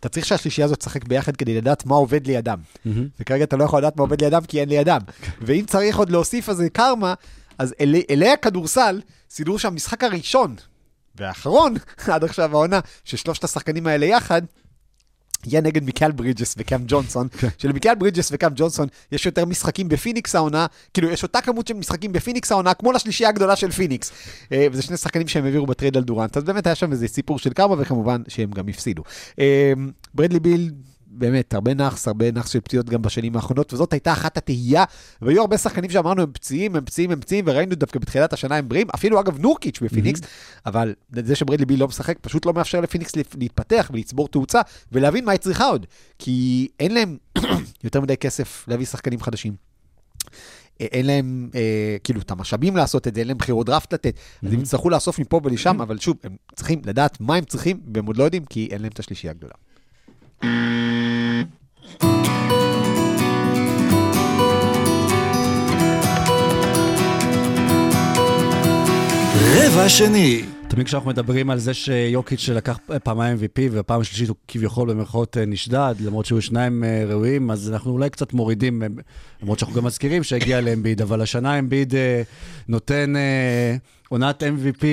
[0.00, 2.58] אתה צריך שהשלישייה הזאת תשחק ביחד כדי לדעת מה עובד לידם.
[2.84, 3.08] מהמם.
[3.20, 5.00] וכרגע אתה לא יכול לדעת מה עובד לידם כי אין לידם.
[5.40, 7.14] ואם צריך עוד להוסיף איזה קרמה,
[7.58, 10.56] אז אלי, אלי הכדורסל סידרו שהמשחק הראשון
[11.14, 11.74] והאחרון
[12.12, 14.42] עד עכשיו העונה, ששלושת השחקנים האלה יחד,
[15.46, 20.66] יהיה נגד מיקל ברידג'ס וקאם ג'ונסון, שלמיקל ברידג'ס וקאם ג'ונסון יש יותר משחקים בפיניקס העונה,
[20.94, 24.12] כאילו יש אותה כמות של משחקים בפיניקס העונה, כמו לשלישייה הגדולה של פיניקס.
[24.52, 27.38] אה, וזה שני שחקנים שהם העבירו בטרייד על דורנט, אז באמת היה שם איזה סיפור
[27.38, 29.02] של קרמה, וכמובן שהם גם הפסידו.
[29.38, 29.72] אה,
[30.14, 30.70] ברדלי ביל,
[31.12, 34.84] באמת, הרבה נאחס, הרבה נאחס של פציעות גם בשנים האחרונות, וזאת הייתה אחת התהייה,
[35.22, 38.68] והיו הרבה שחקנים שאמרנו הם פציעים, הם פציעים, הם פציעים, וראינו דווקא בתחילת השנה הם
[38.68, 40.20] בריאים, אפילו אגב נורקיץ' בפיניקס,
[40.66, 44.60] אבל זה שברדלי ביל לא משחק, פשוט לא מאפשר לפיניקס להת- להתפתח ולצבור תאוצה,
[44.92, 45.86] ולהבין מה היא צריכה עוד,
[46.18, 47.16] כי אין להם
[47.84, 49.54] יותר מדי כסף להביא שחקנים חדשים.
[50.80, 54.52] אין להם, אה, כאילו, את המשאבים לעשות את זה, אין להם בחירות דראפט לתת, אז
[54.52, 58.16] הם יצטרכו לאסוף מפה ולשם, אבל שוב, הם צריכים לדעת מה הם צריכים, והם עוד
[58.16, 59.54] לא יודעים, כי אין להם את השלישייה הגדולה.
[69.70, 70.42] רבע שני.
[70.70, 75.44] תמיד כשאנחנו מדברים על זה שיוקיץ' לקח פעמיים MVP והפעם השלישית הוא כביכול במרכאות אה,
[75.46, 78.88] נשדד, למרות שהיו שניים אה, ראויים, אז אנחנו אולי קצת מורידים, אה,
[79.42, 81.94] למרות שאנחנו גם מזכירים שהגיע לאמביד, אבל השנה אמביד
[82.68, 83.14] נותן
[84.12, 84.84] עונת MVP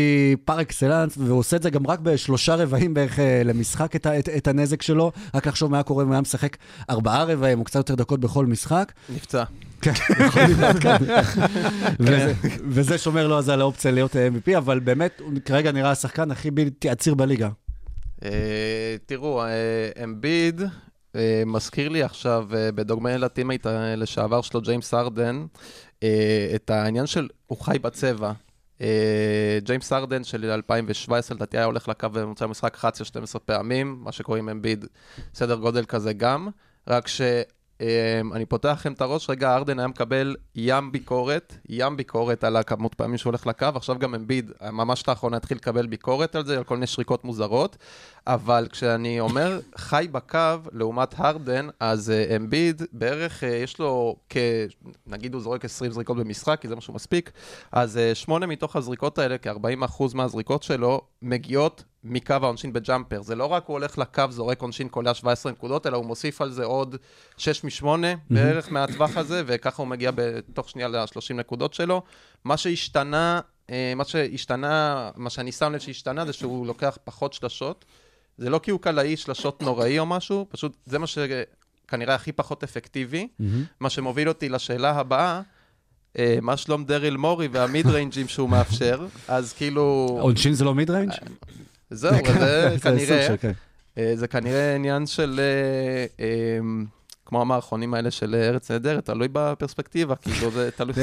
[0.46, 4.30] פר אקסלנס, והוא עושה את זה גם רק בשלושה רבעים בערך אה, למשחק, את, את,
[4.30, 5.12] את הנזק שלו.
[5.34, 6.58] רק לחשוב מה היה קורה אם הוא היה משחק
[6.90, 8.92] ארבעה רבעים, או קצת יותר דקות בכל משחק.
[9.16, 9.44] נפצע.
[9.82, 9.92] כן,
[10.28, 10.96] יכול להיות, כן.
[12.70, 16.32] וזה- שומר לו אז על האופציה להיות אה, MVP, אבל באמת, הוא כרגע נראה השחקן
[16.32, 17.50] הכי בלתי עציר בליגה.
[18.24, 18.30] אה,
[19.06, 19.44] תראו,
[20.04, 20.62] אמביד
[21.46, 25.46] מזכיר לי עכשיו, בדוגמה ל teammate אה, לשעבר שלו, ג'יימס ארדן,
[26.56, 28.32] את העניין של הוא חי בצבע.
[28.82, 34.12] אה, ג'יימס ארדן של 2017, לדעתי היה הולך לקו בממוצע המשחק 11 12 פעמים, מה
[34.12, 34.86] שקוראים אמביד,
[35.34, 36.50] סדר גודל כזה גם,
[36.88, 37.22] רק ש...
[37.82, 42.94] אה, פותח לכם את הראש, רגע, הארדן היה מקבל ים ביקורת, ים ביקורת על הכמות
[42.94, 46.63] פעמים שהוא הולך לקו, עכשיו גם אמביד, ממש לאחרונה התחיל לקבל ביקורת על זה, על
[46.63, 47.78] כל מיני שריקות מוזרות,
[48.28, 50.40] אבל כשאני אומר חי בקו
[50.72, 54.38] לעומת הארדן, אז אה, אמביד בערך אה, יש לו כ...
[55.08, 57.32] נגיד הוא זורק 20 זריקות במשחק, כי זה מה שהוא מספיק,
[57.72, 63.22] אז אה, שמונה מתוך הזריקות האלה, כ-40% מהזריקות שלו, מגיעות מקו העונשין בג'אמפר.
[63.22, 66.52] זה לא רק הוא הולך לקו, זורק עונשין, קולע 17 נקודות, אלא הוא מוסיף על
[66.52, 66.96] זה עוד
[67.38, 67.86] 6 מ-8
[68.30, 72.02] בערך מהטווח הזה, וככה הוא מגיע בתוך שנייה ל-30 נקודות שלו.
[72.44, 73.40] מה שהשתנה,
[73.96, 77.86] מה שהשתנה, מה שאני שם לב שהשתנה זה שהוא לוקח פחות שלשות.
[78.38, 82.63] זה לא כי הוא קלעי שלשות נוראי או משהו, פשוט זה מה שכנראה הכי פחות
[82.63, 83.28] אפקטיבי.
[83.80, 85.41] מה שמוביל אותי לשאלה הבאה,
[86.19, 90.17] אה, מה שלום דריל מורי וה mid range ים שהוא מאפשר, אז כאילו...
[90.21, 91.12] עונשין זה לא mid range?
[91.89, 93.52] זהו, זה כנראה, כן.
[93.97, 96.60] אה, זה כנראה עניין של, אה, אה,
[97.28, 100.94] כמו המערכונים האלה של ארץ נהדרת, תלוי בפרספקטיבה, כאילו זה תלוי...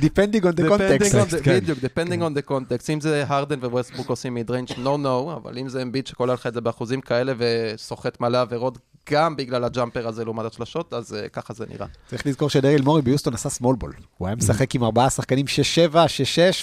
[0.00, 1.14] Depending on the Depending context.
[1.14, 1.56] on the- כן.
[1.60, 2.90] בדיוק, depending on the context.
[2.92, 6.46] אם זה הרדן וווסטבוק עושים mid range no no, אבל אם זה אמביד שכולל לך
[6.46, 8.78] את זה באחוזים כאלה וסוחט מלא עבירות
[9.10, 11.86] גם בגלל הג'אמפר הזה לעומת השלשות, אז אה, ככה זה נראה.
[12.06, 14.02] צריך לזכור שדריל מורי ביוסטון עשה ball.
[14.18, 15.46] הוא היה משחק עם ארבעה שחקנים
[15.92, 15.98] 6-7, 6-6,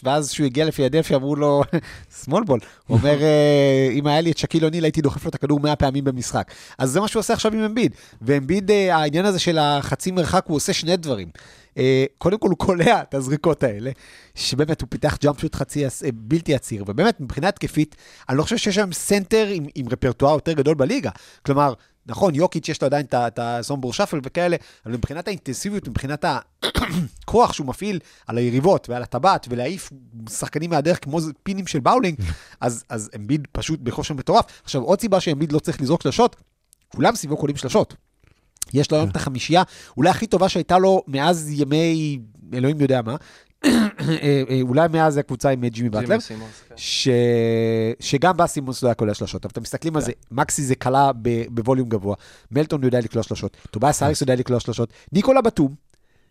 [0.04, 1.62] ואז כשהוא הגיע לפילדלפיה אמרו לו,
[2.28, 2.66] ball.
[2.88, 5.76] הוא אומר, "אה, אם היה לי את שקיל אוניל הייתי דוחף לו את הכדור 100
[5.76, 6.52] פעמים במשחק.
[6.78, 7.96] אז זה מה שהוא עושה עכשיו עם אמביד.
[8.22, 11.28] ואמביד, אה, העניין הזה של החצי מרחק, הוא עושה שני דברים.
[11.78, 13.92] אה, קודם כל הוא קולע את הזריקות האלה,
[14.36, 17.96] שבאמת הוא פיתח jump shot חצי אה, בלתי עציר, ובאמת מבחינה התקפית,
[18.30, 21.10] אני לא חושב שיש שם סנטר עם, עם רפרטואר יותר גדול בליגה.
[21.46, 21.74] כלומר,
[22.06, 27.68] נכון, יוקיץ' יש לו עדיין את הסומבור שאפל וכאלה, אבל מבחינת האינטנסיביות, מבחינת הכוח שהוא
[27.68, 29.90] מפעיל על היריבות ועל הטבעת, ולהעיף
[30.30, 32.20] שחקנים מהדרך כמו פינים של באולינג,
[32.62, 34.46] אז, אז אמביד פשוט בכושר מטורף.
[34.64, 36.36] עכשיו, עוד סיבה שאמביד לא צריך לזרוק שלשות,
[36.88, 37.96] כולם סביבו קולעים שלשות.
[38.74, 39.64] יש לו היום את החמישייה,
[39.98, 42.20] אולי הכי טובה שהייתה לו מאז ימי,
[42.54, 43.16] אלוהים יודע מה,
[44.62, 46.36] אולי מאז הקבוצה עם ג'ימי באטלר, כן.
[46.76, 47.08] ש...
[48.00, 51.12] שגם בן סימונס לא היה קולע שלשות, אבל אתם מסתכלים על זה, מקסי זה קלע
[51.50, 52.16] בווליום גבוה,
[52.52, 55.76] מלטון יודע לקלוע שלשות, טוביאס האריס יודע לקלוע שלשות, ניקולה בטום,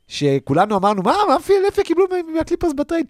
[0.09, 3.07] שכולנו אמרנו, מה, מה פילדלפיה קיבלו מה- מהקליפרס בטרייד?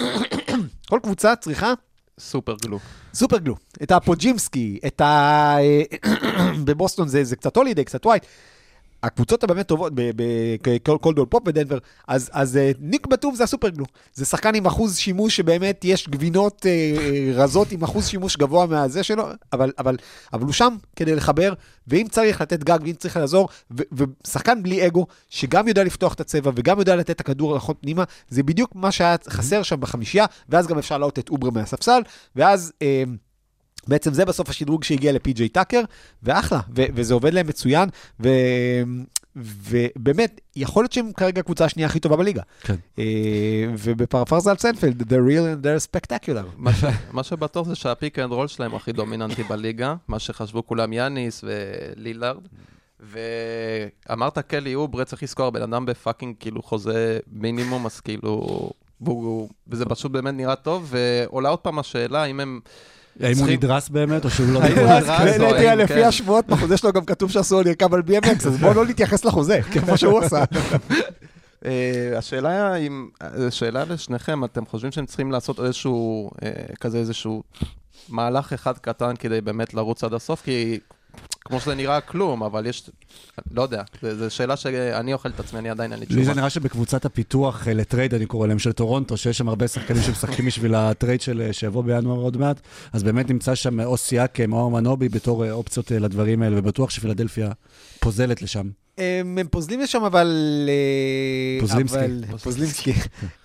[0.90, 1.72] כל קבוצה צריכה
[2.18, 2.78] super glue.
[3.14, 5.56] super glue, את הפודז'מסקי, את ה...
[6.64, 8.26] בבוסטון זה קצת הולידי, קצת ווייט.
[9.02, 13.84] הקבוצות הבאמת טובות, קולדוול פופ בדנבר, אז, אז אה, ניק בטום זה ה super glue.
[14.14, 19.02] זה שחקן עם אחוז שימוש שבאמת יש גבינות אה, רזות עם אחוז שימוש גבוה מהזה
[19.02, 19.96] שלו, אבל, אבל,
[20.32, 21.52] אבל הוא שם כדי לחבר,
[21.86, 26.20] ואם צריך לתת גג ואם צריך לעזור, ו, ושחקן בלי אגו, שגם יודע לפתוח את
[26.20, 30.26] הצבע וגם יודע לתת את הכדור הלאה פנימה, זה בדיוק מה שהיה חסר שם בחמישייה,
[30.48, 32.00] ואז גם אפשר לעלות את אוברה מהספסל,
[32.36, 32.72] ואז...
[32.82, 33.04] אה,
[33.88, 35.80] בעצם זה בסוף השדרוג שהגיע לפי.ג'יי טאקר,
[36.22, 37.88] ואחלה, ו- וזה עובד להם מצוין,
[38.20, 38.28] ו-
[39.36, 42.42] ובאמת, יכול להיות שהם כרגע הקבוצה השנייה הכי טובה בליגה.
[42.60, 42.74] כן.
[42.98, 43.04] אה,
[43.78, 46.44] ובפרפרזה על סיינפלד, they're real and they're spectacular.
[46.56, 50.66] מה ש- מה שבטוח זה שה pick and roll שלהם הכי דומיננטי בליגה, מה שחשבו
[50.66, 52.48] כולם יאניס ולילארד.
[53.00, 58.70] ואמרת קלי אוברה, צריך לזכור, בן אדם ב fucking כאילו חוזה מינימום, אז כאילו...
[59.68, 62.60] וזה פשוט באמת נראה טוב, ועולה עוד פעם השאלה אם הם...
[63.20, 65.04] האם הוא נדרס באמת, או שהוא לא נדרס?
[65.04, 66.04] נדיה, האם לפי כן.
[66.04, 69.98] השמועות בחוזה שלו גם כתוב שאסור לרכב על BMX, אז בואו לא נתייחס לחוזה, כמו
[69.98, 70.44] שהוא עשה.
[71.64, 73.08] אה, השאלה אם-
[73.50, 76.50] שאלה לשניכם, אתם חושבים שהם צריכים לעשות איזשהו, אה,
[76.80, 77.42] כזה איזשהו
[78.08, 80.42] מהלך אחד קטן כדי באמת לרוץ עד הסוף?
[80.42, 80.78] כי
[81.44, 82.90] כמו שזה נראה כלום, אבל יש,
[83.50, 86.34] לא יודע, זו שאלה שאני שואל את עצמי, אני עדיין אין לי לזה תשובה.
[86.34, 90.46] נראה שבקבוצת הפיתוח אה, לטרייד, אני קורא להם, של טורונטו, שיש שם הרבה שחקנים שמשחקים
[90.46, 92.60] בשביל הטרייד של אה, שיבוא בינואר עוד מעט,
[92.92, 96.90] אז באמת נמצא שם או סיאקם או אננובי בתור אה, אופציות אה, לדברים האלה, ובטוח
[96.90, 97.50] שפילדלפיה
[98.00, 98.68] פוזלת לשם.
[98.98, 100.32] הם, הם פוזלים לשם, אבל...
[100.68, 101.98] אה, פוזלימסקי.
[101.98, 102.92] אבל- פוזלימסקי.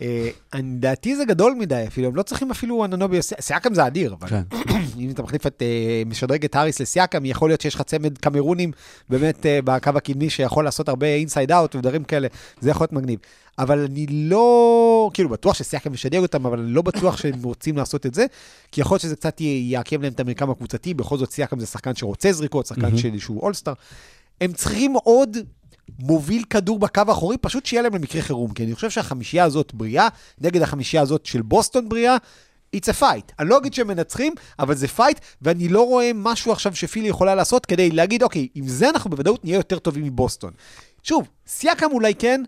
[0.01, 4.13] אה, אני- לדעתי זה גדול מדי אפילו, הם לא צריכים אפילו אננובי, סיאקם זה אדיר,
[4.19, 4.41] אבל כן.
[4.99, 8.71] אם אתה מחליף את, אה, משדרג את האריס לסיאקם, יכול להיות שיש לך צמד קמרונים
[9.09, 12.27] באמת אה, בקו הקדמי שיכול לעשות הרבה inside out ודברים כאלה,
[12.61, 13.19] זה יכול להיות מגניב.
[13.59, 18.05] אבל אני לא, כאילו, בטוח שסיאקם משדרג אותם, אבל אני לא בטוח שהם רוצים לעשות
[18.05, 18.25] את זה,
[18.71, 21.95] כי יכול להיות שזה קצת יעכב להם את המרקם הקבוצתי, בכל זאת סיאקם זה שחקן
[21.95, 23.73] שרוצה זריקות, שחקן של איזשהו אולסטאר.
[24.41, 25.37] הם צריכים עוד
[25.99, 30.07] מוביל כדור בקו האחורי, פשוט שיהיה להם למקרה חירום, כי אני חושב שהחמישייה הזאת בריאה,
[30.41, 32.17] נגד החמישייה הזאת של בוסטון בריאה,
[32.75, 33.33] it's a fight.
[33.39, 37.35] אני לא אגיד שהם מנצחים, אבל זה fight, ואני לא רואה משהו עכשיו שפילי יכולה
[37.35, 40.51] לעשות כדי להגיד, אוקיי, עם זה אנחנו בוודאות נהיה יותר טובים מבוסטון.
[41.03, 42.43] שוב, סייקם אולי כן,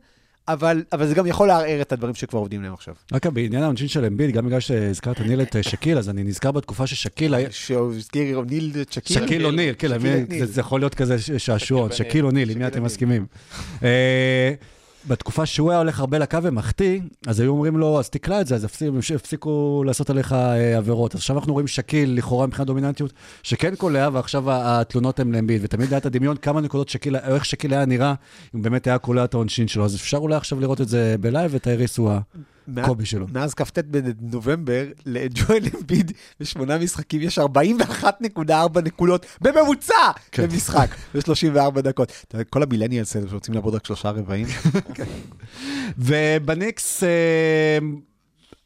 [0.48, 2.94] אבל, אבל זה גם יכול לערער את הדברים שכבר עובדים להם עכשיו.
[3.14, 6.52] רק בעניין העונשין של אמביד, גם בגלל שהזכרת ניל את אה, שקיל, אז אני נזכר
[6.52, 7.48] בתקופה ששקיל היה...
[7.52, 9.16] שהזכיר ניל צ'קיל.
[9.16, 9.26] שקיל כן,
[9.76, 10.40] שקיל למי- אוניל.
[10.40, 12.84] זה- זה יכול להיות כזה ש- שעשועון, שקיל שקיל אוניל, עם מי אתם.
[12.84, 13.26] מסכימים?
[15.08, 18.56] בתקופה שהוא היה הולך הרבה לקו ומחטיא, אז היו אומרים לו, אז תקלע את זה,
[18.56, 18.64] אז
[19.16, 21.16] הפסיקו- לעשות עליך אה, עבירות.
[21.16, 23.14] אז עכשיו אנחנו רואים שקיל, לכאורה מבחינת דומיננטיות,
[23.44, 25.62] שכן קולע, ועכשיו ה- התלונות הן לאמביד.
[25.64, 28.14] ותמיד היה את הדמיון כמה נקודות שקיל, או איך שקיל היה נראה,
[28.56, 29.86] אם באמת היה קולע את העונשין שלו.
[29.86, 32.12] אז אפשר אולי עכשיו לראות את זה בלייב, ואת האריס הוא
[32.78, 33.28] הקובי שלו.
[33.32, 40.44] מאז כ"ט בנובמבר, לג'ואל אמביד בשמונה משחקים יש 41.4 נקודות בממוצע כן.
[40.48, 42.12] במשחק, ב-34 דקות.
[42.50, 44.48] כל המילניאלס האלה שרוצים לעבוד רק שלושה רבעים.
[45.98, 47.78] ובניקס, אה,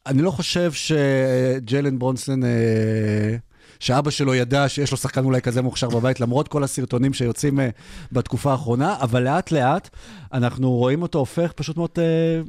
[0.06, 3.36] אני לא חושב שג'לן ברונסון, אה,
[3.80, 7.68] שאבא שלו ידע שיש לו שחקן אולי כזה מוכשר בבית, למרות כל הסרטונים שיוצאים אה,
[8.12, 9.88] בתקופה האחרונה, אבל לאט לאט
[10.32, 12.04] אנחנו רואים אותו הופך פשוט מאוד אה,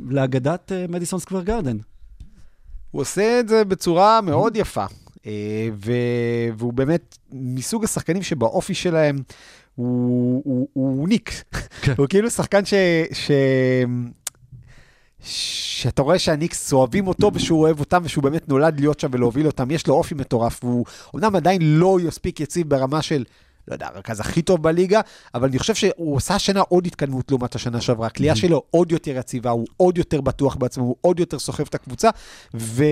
[0.09, 1.77] לאגדת אה, מדיסון סקוור גרדן.
[2.91, 4.85] הוא עושה את זה בצורה מאוד יפה,
[5.73, 9.19] ו- והוא באמת מסוג השחקנים שבאופי שלהם
[9.75, 11.43] הוא, הוא, הוא ניק.
[11.81, 11.93] כן.
[11.97, 12.73] הוא כאילו שחקן ש...
[13.13, 13.31] ש...
[15.23, 19.71] שאתה רואה שהניקס אוהבים אותו ושהוא אוהב אותם ושהוא באמת נולד להיות שם ולהוביל אותם,
[19.71, 23.23] יש לו אופי מטורף, והוא אמנם עדיין לא יספיק יציב ברמה של,
[23.67, 25.01] לא יודע, הרכז הכי טוב בליגה,
[25.35, 28.07] אבל אני חושב שהוא עשה השנה עוד התקדמות לעומת השנה שעברה.
[28.07, 31.75] הקליעה שלו עוד יותר יציבה, הוא עוד יותר בטוח בעצמו, הוא עוד יותר סוחב את
[31.75, 32.09] הקבוצה,
[32.53, 32.83] ו...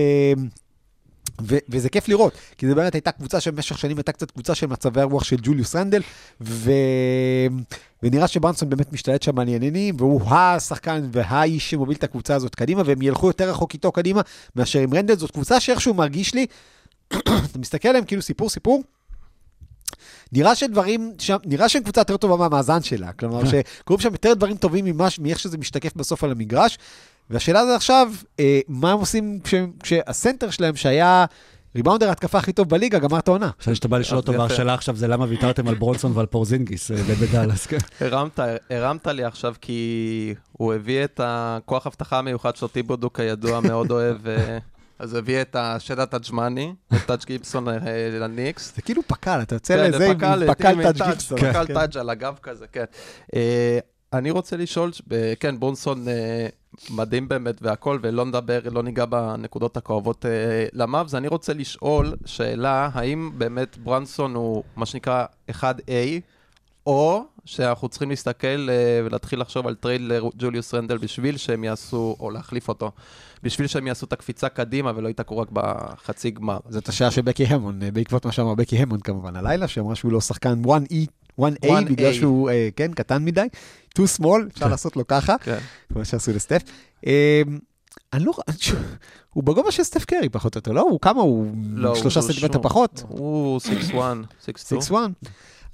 [1.42, 4.66] ו- וזה כיף לראות, כי זו באמת הייתה קבוצה שבמשך שנים הייתה קצת קבוצה של
[4.66, 6.02] מצבי הרוח של ג'וליוס רנדל,
[6.40, 6.70] ו...
[8.02, 12.82] ונראה שברנסון באמת משתלט שם על עניינים, והוא השחקן והאיש שמוביל את הקבוצה הזאת קדימה,
[12.86, 14.20] והם ילכו יותר רחוק איתו קדימה
[14.56, 15.16] מאשר עם רנדל.
[15.16, 16.46] זאת קבוצה שאיכשהו מרגיש לי,
[17.12, 18.82] אתה מסתכל עליהם כאילו סיפור סיפור,
[20.32, 23.12] נראה שדברים שם, נראה שהם קבוצה יותר טובה מהמאזן שלה.
[23.12, 26.78] כלומר, שקורים שם יותר דברים טובים ממש, מאיך שזה משתקף בסוף על המגרש.
[27.30, 31.24] והשאלה זה עכשיו, אה, מה הם עושים כשהם- כשהסנטר שלהם, שהיה
[31.76, 33.50] ריבאונדר ההתקפה הכי טוב בליגה, גמר את העונה.
[33.58, 34.32] עכשיו שאתה בא לשאול אותו.
[34.32, 37.78] והשאלה עכשיו זה למה ויתרתם על ברונסון ועל פורזינגיס אה, בדאלאס, כן.
[38.00, 38.38] הרמת,
[38.70, 44.26] הרמת לי עכשיו כי הוא הביא את הכוח אבטחה המיוחד שלו, טיבודו כידוע מאוד אוהב,
[44.28, 44.58] אה,
[44.98, 47.74] אז הביא את השדה טאג'מאני, את טאג' גיבסון אה,
[48.20, 48.72] לניקס.
[48.76, 51.38] זה כאילו פקל, אתה יוצא כן, לזה עם פקל, טאג', גיבסון.
[51.38, 51.74] פקל כן.
[51.74, 52.84] טאג' על הגב כזה, כן.
[54.12, 54.90] אני רוצה לשאול,
[55.40, 56.46] כן, ברונסון אה,
[56.90, 61.14] מדהים באמת והכל, ולא נדבר, לא ניגע בנקודות הכואבות אה, למאבס.
[61.14, 65.92] אני רוצה לשאול שאלה, האם באמת ברנסון הוא מה שנקרא 1A,
[66.86, 72.30] או שאנחנו צריכים להסתכל אה, ולהתחיל לחשוב על טרייד לג'וליוס רנדל בשביל שהם יעשו, או
[72.30, 72.92] להחליף אותו,
[73.42, 76.58] בשביל שהם יעשו את הקפיצה קדימה ולא ייתקעו רק בחצי גמר.
[76.68, 80.20] זאת השעה של בקי המון, בעקבות מה שאמר בקי המון כמובן הלילה, שאמרה שהוא לא
[80.20, 80.94] שחקן 1E,
[81.40, 81.84] 1A, 1A.
[81.90, 83.46] בגלל שהוא, אה, כן, קטן מדי,
[83.98, 84.70] too small, אפשר כן.
[84.70, 85.58] לעשות לו ככה, כן.
[85.92, 86.62] כמו שעשו לסטף.
[87.06, 87.42] אה,
[88.12, 88.32] אני לא,
[89.30, 90.80] הוא בגובה של סטף קרי פחות או יותר, לא?
[90.80, 91.22] הוא כמה?
[91.22, 92.58] הוא לא, שלושה הוא סנטימטר.
[92.62, 93.02] פחות?
[93.08, 93.94] הוא 6'1,
[94.44, 94.90] 6'2.
[94.90, 94.94] 6-1?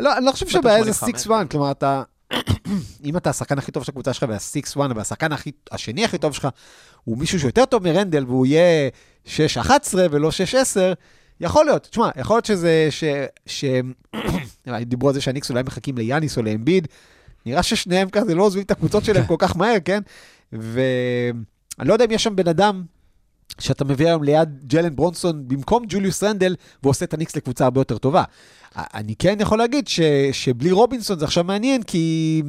[0.01, 1.27] לא, אני לא חושב בטח שבעיה זה 85.
[1.27, 2.03] 6-1, כלומר אתה...
[3.05, 6.49] אם אתה השחקן הכי טוב של הקבוצה שלך וה-6-1, והשחקן הכי- השני הכי טוב שלך
[7.05, 8.89] הוא מישהו שיותר טוב מרנדל והוא יהיה
[9.27, 9.31] 6-11
[10.11, 10.33] ולא 6-10,
[11.41, 11.87] יכול להיות.
[11.91, 12.89] תשמע, יכול להיות שזה...
[12.91, 13.05] ש...
[13.47, 13.65] ש...
[14.87, 16.89] דיברו על זה שהניקס אולי מחכים ליאניס או לאמביד.
[17.47, 20.01] נראה ששניהם כזה לא עוזבים את הקבוצות שלהם כל כך מהר, כן?
[20.53, 22.83] ואני לא יודע אם יש שם בן אדם
[23.59, 27.99] שאתה מביא היום ליד ג'לן ברונסון במקום ג'וליוס רנדל, ועושה את הניקס לקבוצה הרבה יותר
[27.99, 28.25] טובה.
[28.77, 30.01] אני כן יכול להגיד ש,
[30.33, 32.43] שבלי רובינסון זה עכשיו מעניין, כי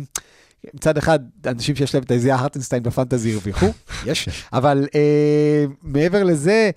[0.74, 3.66] מצד אחד, אנשים שיש להם את איזיה הרטנשטיין בפנטזי הרוויחו,
[4.06, 6.70] יש, אבל אה, מעבר לזה,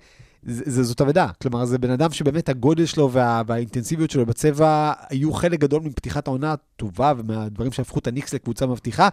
[0.43, 1.27] זה, זאת אבדה.
[1.41, 6.27] כלומר, זה בן אדם שבאמת הגודל שלו וה, והאינטנסיביות שלו בצבע היו חלק גדול מפתיחת
[6.27, 9.09] העונה הטובה ומהדברים שהפכו את הניקס לקבוצה מבטיחה.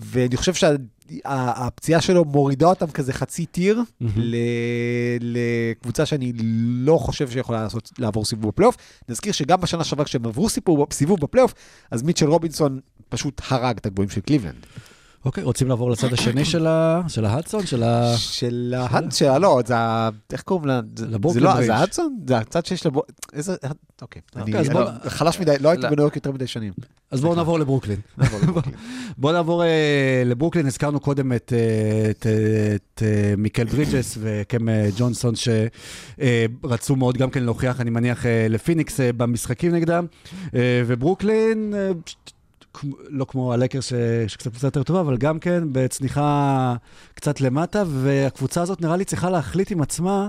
[0.00, 3.80] ואני חושב שהפציעה שלו מורידה אותם כזה חצי טיר
[4.16, 4.36] ל-
[5.20, 6.32] לקבוצה שאני
[6.62, 8.76] לא חושב שיכולה לעשות, לעבור סיבוב בפלייאוף.
[9.08, 10.48] נזכיר שגם בשנה שעברה כשהם עברו
[10.92, 11.54] סיבוב בפלייאוף,
[11.90, 14.66] אז מיטשל רובינסון פשוט הרג את הגבוהים של קליבלנד.
[15.24, 17.66] אוקיי, רוצים לעבור לצד השני של ה- של ההדסון?
[17.66, 18.12] של ה...
[18.16, 19.12] של ההד...
[19.12, 20.08] של לא, זה ה...
[20.32, 20.80] איך קוראים לה?
[20.96, 21.66] זה- לברוקלין זה לא, ברידג'.
[21.66, 22.18] זה ההדסון?
[22.28, 23.02] זה הצד שיש לבו...
[23.32, 23.54] איזה...
[24.02, 24.22] אוקיי.
[24.36, 25.88] אני אז בוא- אני חלש מדי, לא הייתי לא.
[25.90, 26.72] בניו יורק יותר מדי שנים.
[27.10, 27.96] אז בואו נעבור לברוקלין.
[29.18, 29.68] בואו נעבור אה,
[30.26, 32.32] לברוקלין, הזכרנו קודם את, אה, את, אה,
[32.74, 35.34] את אה, מיקל ברידג'ס וקם אה, ג'ונסון,
[36.64, 40.06] שרצו מאוד גם כן להוכיח, אני מניח, אה, לפיניקס אה, במשחקים נגדם,
[40.54, 41.90] אה, וברוקלין, אה,
[43.08, 43.92] לא כמו הלייקרס ש-
[44.26, 46.74] שקצת קצת יותר טובה, אבל גם כן בצניחה
[47.14, 50.28] קצת למטה, והקבוצה הזאת נראה לי צריכה להחליט עם עצמה.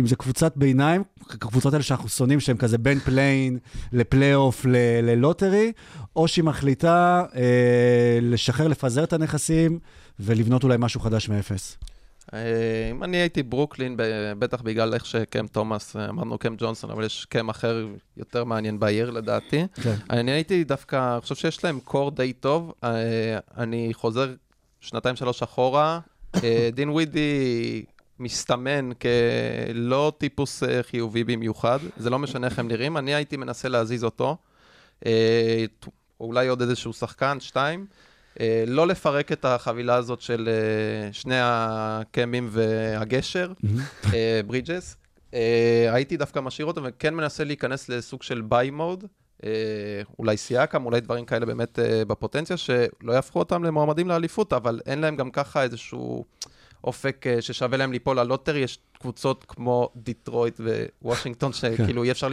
[0.00, 3.58] אם זה קבוצת ביניים, הקבוצות האלה שאנחנו שונאים, שהן כזה בין פליין
[3.92, 4.66] לפלייאוף
[5.02, 5.72] ללוטרי,
[6.16, 9.78] או שהיא מחליטה אה, לשחרר, לפזר את הנכסים
[10.20, 11.76] ולבנות אולי משהו חדש מאפס.
[12.34, 12.38] אה,
[12.90, 13.96] אם אני הייתי ברוקלין,
[14.38, 19.10] בטח בגלל איך שקם תומאס, אמרנו קם ג'ונסון, אבל יש קם אחר יותר מעניין בעיר
[19.10, 19.66] לדעתי.
[19.82, 19.94] כן.
[20.10, 22.72] אני הייתי דווקא, אני חושב שיש להם קור די טוב.
[22.84, 24.34] אה, אני חוזר
[24.80, 26.00] שנתיים, שלוש אחורה.
[26.44, 27.84] אה, דין ווידי
[28.18, 31.78] מסתמן כלא טיפוס חיובי במיוחד.
[31.96, 32.96] זה לא משנה איך הם נראים.
[32.96, 34.36] אני הייתי מנסה להזיז אותו.
[36.20, 37.86] אולי עוד איזשהו שחקן, שתיים.
[38.40, 43.52] אה, לא לפרק את החבילה הזאת של אה, שני הקמים והגשר,
[44.14, 44.96] אה, ברידג'ס.
[45.92, 49.04] הייתי דווקא משאיר אותו וכן מנסה להיכנס לסוג של buy mode.
[50.18, 55.16] אולי סיאקם, אולי דברים כאלה באמת בפוטנציאל, שלא יהפכו אותם למועמדים לאליפות, אבל אין להם
[55.16, 56.24] גם ככה איזשהו
[56.84, 58.58] אופק ששווה להם ליפול ללוטרי.
[58.58, 60.60] יש קבוצות כמו דיטרויט
[61.02, 62.28] ווושינגטון, שכאילו אי אפשר...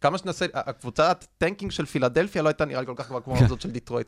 [0.00, 3.60] כמה שנעשה, הקבוצת tanking של פילדלפיה לא הייתה נראה לי כל כך גבוהה כמו הזאת
[3.60, 4.06] של דיטרויט.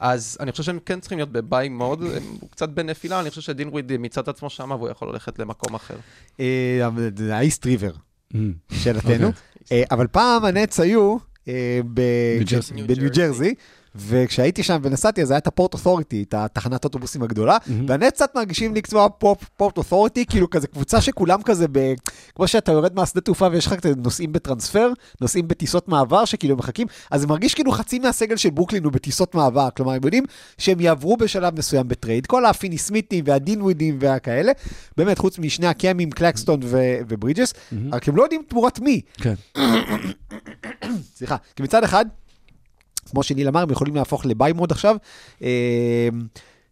[0.00, 2.02] אז אני חושב שהם כן צריכים להיות ב buy mode,
[2.40, 5.96] הוא קצת בנפילה, אני חושב שדינווידי מיצה את עצמו שם והוא יכול ללכת למקום אחר.
[7.30, 7.92] ה East River.
[8.72, 9.30] שאלתנו.
[9.90, 11.16] אבל פעם הנטס היו
[11.48, 11.80] אה.
[12.86, 13.54] בניו ג'רזי,
[14.00, 17.56] וכשהייתי שם ונסעתי, אז היה את הפורט אותוריטי, את התחנת אוטובוסים הגדולה,
[17.88, 21.94] והנטס קצת מרגישים לי כמו הפורט אותוריטי, כאילו כזה קבוצה שכולם כזה, ב-
[22.34, 26.86] כמו שאתה יורד מהשדה תעופה ויש לך כזה נוסעים בטרנספר, נוסעים בטיסות מעבר שכאילו מחכים,
[27.10, 30.24] אז זה מרגיש כאילו חצי מהסגל של ברוקלין הוא בטיסות מעבר, כלומר הם יודעים
[30.58, 34.52] שהם יעברו בשלב מסוים בטרייד, כל הפיני-סמיתים והדינווידים והכאלה,
[34.96, 37.54] באמת חוץ משני הקאמים, קלקסטון ו- וברידג'ס,
[37.92, 39.00] רק הם לא יודעים תמורת מי.
[39.14, 39.34] כן.
[41.16, 42.06] סליחה, כי מצד אחד,
[43.10, 44.96] כמו שניל אמר, הם יכולים להפוך ל buy mode עכשיו.
[45.42, 46.08] אה,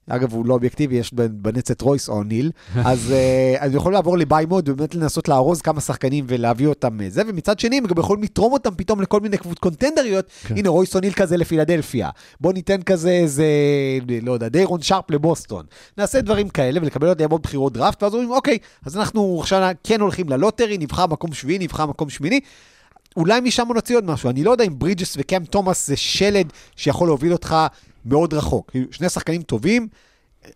[0.09, 2.51] אגב, הוא לא אובייקטיבי, יש בנטס את רויס אוניל,
[2.84, 6.66] אז אה, אז הם יכולים לעבור ל buy mode ובאמת לנסות לארוז כמה שחקנים ולהביא
[6.66, 10.26] אותם אה, זה, ומצד שני הם גם יכולים לתרום אותם פתאום לכל מיני קבוצות קונטנדריות.
[10.47, 10.57] כן.
[10.57, 12.11] הנה, רויס אוניל כזה לפילדלפיה,
[12.41, 13.47] בוא ניתן כזה איזה,
[14.22, 15.64] לא יודע, דיירון שארפ לבוסטון.
[15.99, 20.01] נעשה דברים כאלה ולקבל עוד עוד בחירות דראפט, ואז אומרים, אוקיי, אז אנחנו עכשיו כן
[20.01, 22.41] הולכים ללוטרי, נבחר מקום שביעי, נבחר מקום שמיני.
[23.17, 24.31] אולי משם נוציא עוד משהו.
[24.31, 27.57] אני לא יודע אם ברידג'ס וקאם תומאס זה שלד שיכול להוביל אותך
[28.05, 28.71] מאוד רחוק.
[28.71, 29.89] כאילו, שני שחקנים טובים,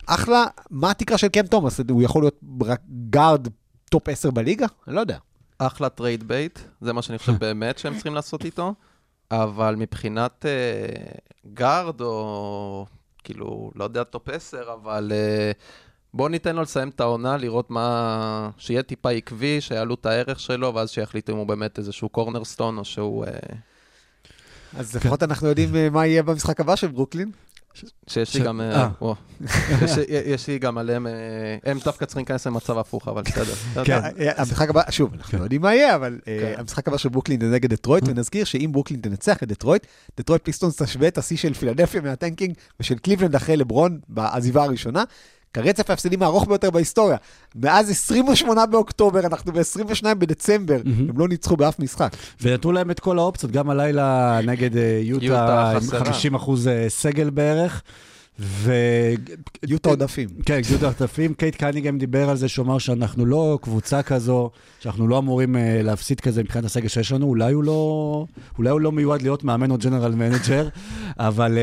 [0.06, 1.80] אחלה, מה התקרה של קאם תומאס?
[1.90, 2.80] הוא יכול להיות רק
[3.10, 3.48] גארד
[3.90, 4.66] top 10 בליגה?
[4.86, 5.18] אני לא יודע.
[5.58, 8.74] אחלה trade bait, זה מה שאני חושב באמת שהם צריכים לעשות איתו,
[9.30, 11.12] אבל מבחינת אה,
[11.54, 12.86] גארד או
[13.24, 15.52] כאילו, לא יודע, top 10, אבל אה,
[16.14, 18.50] בואו ניתן לו לסיים את העונה, לראות מה...
[18.58, 22.84] שיהיה טיפה עקבי, שיעלו את הערך שלו, ואז שיחליטו אם הוא באמת איזשהו cornerstone או
[22.84, 23.24] שהוא...
[23.24, 23.30] אה,
[24.76, 27.30] אז לפחות אנחנו יודעים אה, מה יהיה במשחק הבא של ברוקלין.
[28.06, 28.60] שיש לי גם...
[28.60, 28.88] אה.
[29.02, 29.12] אה.
[30.26, 31.06] יש לי- גם עליהם...
[31.64, 33.54] הם דווקא צריכים להיכנס למצב הפוך, אבל בסדר.
[33.86, 34.00] כן.
[34.36, 36.54] המשחק הבא, שוב, אנחנו לא יודעים מה יהיה, אבל כן.
[36.58, 39.86] המשחק הבא של ברוקלין זה נגד דטרויט, ונזכיר שאם ברוקלין תנצח את דטרויט,
[40.18, 45.04] דטרויט פיסטונס תשווה את השיא של פילדלפיה מה tanking ושל קליבלנד אחרי לברון בעזיבה הראשונה.
[45.52, 47.16] כרצף ההפסדים הארוך ביותר בהיסטוריה.
[47.54, 51.10] מאז 28 באוקטובר, אנחנו ב-22 בדצמבר, מהמם.
[51.10, 52.16] הם לא ניצחו באף משחק.
[52.42, 56.04] ונתנו להם את כל האופציות, גם הלילה נגד אה, יוטה, יוטה עם חסרה.
[56.04, 57.82] 50 אחוז אה, סגל בערך.
[58.42, 58.72] ו...
[59.66, 60.28] יוטה עודפים.
[60.46, 61.34] כן, יוטה עודפים.
[61.34, 65.82] קייד קנינגהם דיבר על זה, שהוא אמר שאנחנו לא קבוצה כזו, שאנחנו לא אמורים אה,
[65.82, 67.26] להפסיד כזה מבחינת הסגל שיש לנו.
[67.26, 68.24] אולי הוא לא,
[68.58, 70.68] אולי הוא לא מיועד להיות מאמן או general manager,
[71.18, 71.58] אבל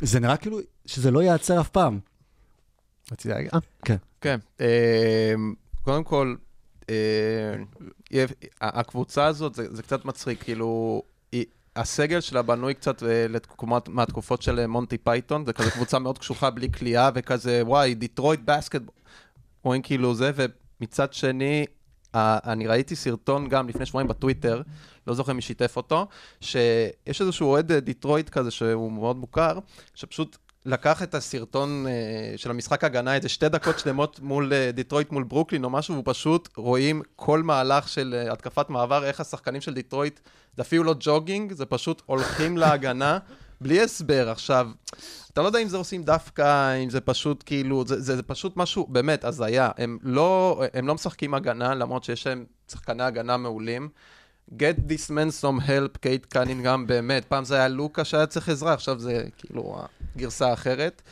[0.00, 1.98] זה נראה כאילו שזה לא ייעצר אף פעם.
[3.12, 3.58] רציתי להגיד, אה,
[4.20, 4.38] כן.
[4.60, 5.34] אה,
[5.82, 6.34] קודם כל,
[6.90, 8.24] אה,
[8.60, 11.02] הקבוצה הזאת, זה זה קצת מצחיק, כאילו,
[11.76, 16.18] הסגל שלה בנוי קצת אה, לתקומות- מהתקופות של אה, מונטי פייתון, זה כזה קבוצה מאוד
[16.18, 18.82] קשוחה, בלי קליעה, וכזה, וואי, דיטרויט basket,
[19.62, 20.30] רואים כאילו זה,
[20.80, 21.66] ומצד שני,
[22.14, 24.62] אני ראיתי סרטון גם לפני שבועיים בטוויטר,
[25.06, 26.06] לא זוכר מי שיתף אותו,
[26.40, 29.58] שיש איזשהו אוהד דיטרויט כזה, שהוא מאוד מוכר,
[29.94, 30.36] שפשוט
[30.66, 31.92] לקח את הסרטון אה,
[32.36, 36.04] של המשחק הגנה, איזה שתי דקות שלמות מול אה, דיטרויט מול ברוקלין או משהו, והוא
[36.06, 40.20] פשוט רואים כל מהלך של אה, התקפת מעבר, איך השחקנים של דיטרויט,
[40.56, 43.18] זה אפילו לא jogging, זה פשוט הולכים להגנה
[43.60, 44.30] בלי הסבר.
[44.30, 44.68] עכשיו,
[45.32, 48.56] אתה לא יודע אם זה עושים דווקא, אם זה פשוט כאילו, זה, זה, זה פשוט
[48.56, 49.70] משהו, באמת, הזיה.
[49.78, 53.88] הם לא, הם לא משחקים הגנה, למרות שיש להם שחקני הגנה מעולים.
[54.52, 57.24] Get this man some help, קייד קנינגהם, באמת.
[57.24, 59.76] פעם זה היה לוקה שהיה צריך עזרה, עכשיו זה כאילו
[60.16, 61.02] הגרסה האחרת.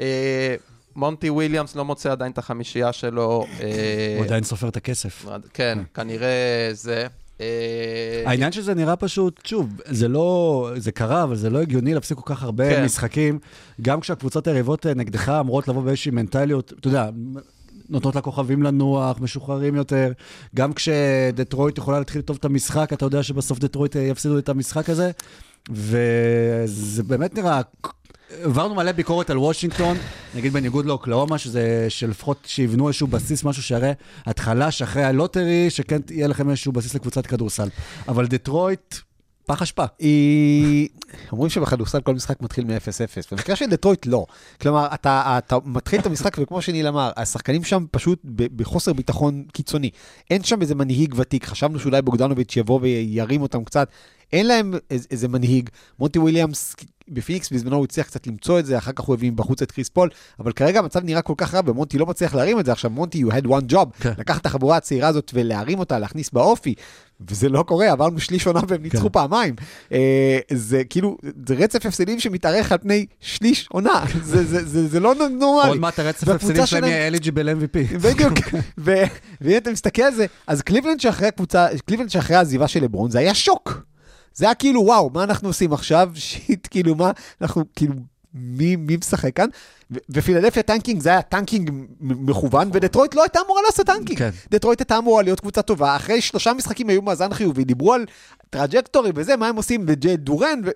[0.00, 0.54] אה,
[0.96, 3.46] מונטי וויליאמס לא מוצא עדיין את החמישייה שלו.
[3.60, 5.26] אה, הוא עדיין סופר את הכסף.
[5.54, 7.06] כן, כנראה זה.
[7.40, 12.18] אה, העניין שזה נראה פשוט, שוב, זה לא, זה קרה, אבל זה לא הגיוני להפסיק
[12.18, 12.84] כל כך הרבה כן.
[12.84, 13.38] משחקים.
[13.80, 17.08] גם כשהקבוצות היריבות אה, נגדך אמורות לבוא באיזושהי מנטליות, אתה יודע,
[17.90, 20.12] נותנות לכוכבים לנוח, משוחררים יותר.
[20.56, 24.90] גם כשדטרויט יכולה להתחיל טוב את המשחק, אתה יודע שבסוף דטרויט אה, יפסידו את המשחק
[24.90, 25.10] הזה.
[25.70, 27.60] וזה באמת נראה...
[28.42, 29.96] העברנו מלא ביקורת על וושינגטון,
[30.34, 33.92] נגיד בניגוד לאוקלהומה, שזה שלפחות שיבנו איזשהו בסיס, משהו שיראה
[34.26, 37.68] התחלה שאחרי הלוטרי, שכן יהיה לכם איזשהו בסיס לקבוצת כדורסל.
[38.08, 38.94] אבל דטרויט,
[39.50, 39.84] פח אשפה.
[39.98, 40.88] היא...
[41.32, 43.28] אומרים שבכדורסל כל משחק מתחיל מ-0-0.
[43.32, 44.26] במקרה של דטרויט לא.
[44.60, 48.20] כלומר, אתה, אתה מתחיל את המשחק, וכמו שניל אמר, השחקנים שם פשוט
[48.56, 49.90] בחוסר ביטחון קיצוני.
[50.30, 53.88] אין שם איזה מנהיג ותיק, חשבנו שאולי בוגדנוביץ' יבוא וירים אותם קצת.
[54.32, 55.68] אין להם איזה, מנהיג.
[55.98, 56.74] מונטי וויליאמס
[57.10, 59.88] בפיניקס בזמנו הוא הצליח קצת למצוא את זה, אחר כך הוא הביא בחוץ את קריס
[59.88, 60.08] פול,
[60.40, 62.72] אבל כרגע המצב נראה כל כך רע, ומונטי לא מצליח להרים את זה.
[62.72, 64.12] עכשיו, מונטי, you had one job, כן.
[64.18, 66.74] לקחת את החבורה הצעירה הזאת ולהרים אותה, להכניס באופי,
[67.28, 69.12] וזה לא קורה, עברנו שליש עונה והם ניצחו כן.
[69.12, 69.54] פעמיים.
[69.92, 75.00] אה, זה כאילו, זה רצף הפסדים שמתארך על פני שליש עונה, זה, זה, זה, זה
[75.00, 75.68] לא נורמלי.
[75.68, 77.98] עוד מעט הרצף ההפסדים שלהם יהיה eligible MVP.
[77.98, 78.32] בדיוק,
[79.40, 83.18] ואם אתה מסתכל על זה, אז קליבלנד שאחרי הקבוצה, קליבלנד שאחרי העזיבה של לברון, זה
[83.18, 83.89] היה שוק.
[84.34, 86.10] זה היה כאילו, וואו, מה אנחנו עושים עכשיו?
[86.14, 87.10] shit, כאילו, מה,
[87.40, 87.94] אנחנו, כאילו,
[88.34, 89.48] מי, מי משחק כאן?
[90.10, 91.70] ופילדלפיה טנקינג, זה היה טנקינג
[92.00, 94.18] מכוון, ודטרויט לא הייתה אמורה לעשות טנקינג.
[94.18, 94.30] כן.
[94.50, 98.06] דטרויט הייתה אמורה להיות קבוצה טובה, אחרי שלושה משחקים היו מאזן חיובי, דיברו על
[98.50, 100.70] trajectory וזה, מה הם עושים בג'יילן דורן, ו...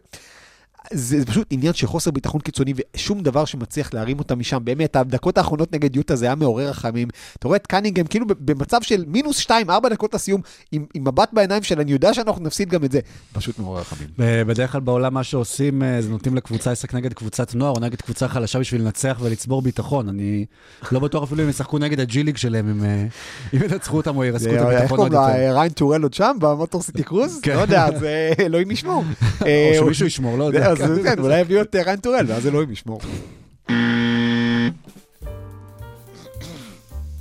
[0.92, 4.58] זה זה פשוט עניין של חוסר ביטחון קיצוני ושום דבר שמצליח להרים אותם משם.
[4.64, 7.08] באמת, הדקות האחרונות נגד יוטה זה היה מעורר רחמים.
[7.38, 10.40] אתה רואה את קנינגהם כאילו במצב של מינוס 2, 4 דקות לסיום,
[10.72, 13.00] עם, עם מבט בעיניים של אני יודע שאנחנו נפסיד גם את זה.
[13.32, 14.08] פשוט מעורר רחמים.
[14.18, 18.00] בדרך כלל בעולם מה שעושים אה, זה נותנים לקבוצה לשחק נגד קבוצת נוער או נגד
[18.00, 20.08] קבוצה חלשה בשביל לנצח ולצבור ביטחון.
[20.08, 20.44] אני
[20.92, 23.06] לא בטוח אפילו אם ישחקו נגד הג'י ליג שלהם, אם, אה,
[23.54, 25.58] אם ינצחו אותם או ירסקו את הביטחון עוד יותר.
[25.58, 27.40] ריין טורל עוד שם, במוטור סיטי קרוז?
[27.46, 28.04] לא יודע, אז
[28.40, 29.04] אלוהים ישמור.
[29.40, 29.46] או
[29.78, 30.73] שמישהו ישמור, לא יודע.
[30.82, 33.00] אז כן, אולי יביאו את אה, ריין טורל, ואז אלוהים ישמור.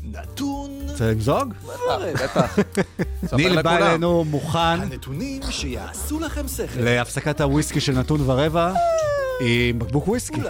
[0.04, 1.54] נתון רוצה למזוג?
[2.24, 2.60] בטח.
[3.38, 3.78] ניל בא.
[3.78, 6.80] אלינו מוכן הנתונים שיעשו לכם שכל.
[6.80, 8.74] להפסקת הוויסקי של נתון ורבע
[9.42, 10.50] עם בקבוק וויסקי, אולי.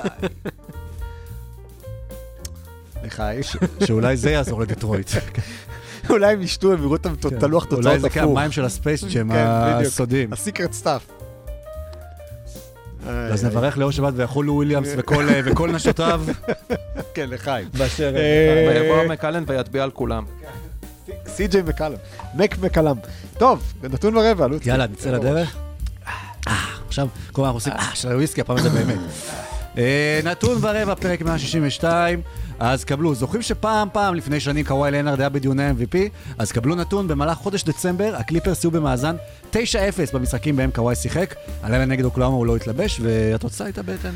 [3.04, 3.41] לחיים.
[3.86, 5.12] שאולי זה יעזור לדטרויט.
[6.10, 8.22] אולי הם ישתו, הם יראו את את הלוח תוצאות אולי זה הפוך.
[8.22, 9.88] כהמים של הספייס ג'ם כן, בדיוק.
[9.88, 10.34] הסודיים.
[10.34, 11.22] הסיקרט סטאפ.
[13.08, 16.22] אז נברך לאור שבת ויחולו וויליאמס וכל- וכל נשותיו
[17.14, 17.68] כן, לחיים.
[17.78, 18.14] באשר...
[18.16, 20.24] אה, ויבוא מקלן ויטביע על כולם.
[21.28, 21.93] סי.ג'יי מקלם.
[22.36, 22.95] מק מקלם.
[23.38, 24.70] טוב, נתון ורבע, לוצי.
[24.70, 25.56] יאללה, נצא לדרך.
[26.47, 26.54] אה,
[26.88, 28.97] עכשיו, כל אנחנו עושים, אה, של הוויסקי, הפעם זה באמת.
[29.78, 32.22] אה, נתון ורבע, פרק 162.
[32.60, 35.97] אז קבלו, זוכרים שפעם פעם לפני שנים קוואי לנארד היה בדיוני MVP?
[36.38, 39.16] אז קבלו נתון, במהלך חודש דצמבר הקליפרס היו במאזן
[39.51, 39.56] 9-0
[40.14, 41.36] במשחקים בהם קוואי שיחק.
[41.64, 44.10] הלילה נגד אוקלאומה הוא לא התלבש, והתוצאה הייתה בעצם.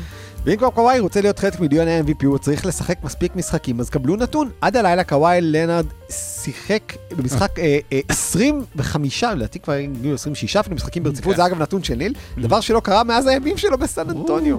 [0.44, 4.16] ואם כבר קוואי רוצה להיות חלק מדיון ה-MVP, הוא צריך לשחק מספיק משחקים, אז קבלו
[4.16, 4.50] נתון.
[4.60, 11.02] עד הלילה קוואי לנארד שיחק במשחק אה, אה, 25, לדעתי כבר הגיעו 26 אפילו משחקים
[11.02, 14.58] ברציפות, זה אגב נתון של ניל, דבר שלא קרה מאז הימים שלו בסן אנטוניו.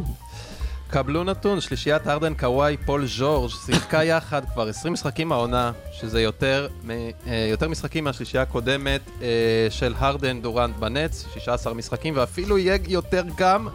[0.90, 6.68] קבלו נתון, שלישיית הרדן, קוואי, פול ז'ורג', שיחקה יחד כבר 20 משחקים העונה, שזה יותר,
[6.84, 6.90] מ-
[7.28, 9.28] אה, יותר משחקים מהשלישייה הקודמת אה,
[9.70, 13.68] של הרדן דורנט בנטס, 16 משחקים, ואפילו יהיה יותר גם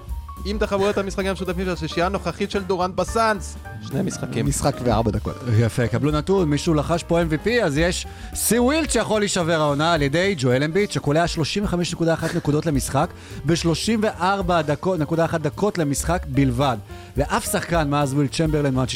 [0.47, 3.57] אם תחברו את המשחקים המשותפים של השלישייה הנוכחית של דורנט בסאנס.
[3.89, 4.47] שני משחקים.
[4.47, 5.35] משחק וארבע דקות.
[5.59, 10.03] יפה, קבלו נתון, מישהו לחש פה MVP, אז יש שיא ווילט שיכול להישבר העונה על
[10.03, 13.11] ידי ג'ואל אמביט, שקולע 35.1 נקודות למשחק,
[13.47, 16.77] ב-34.1 דקות למשחק בלבד.
[17.17, 18.89] ואף שחקן מאז וויל צ'מברלן מעד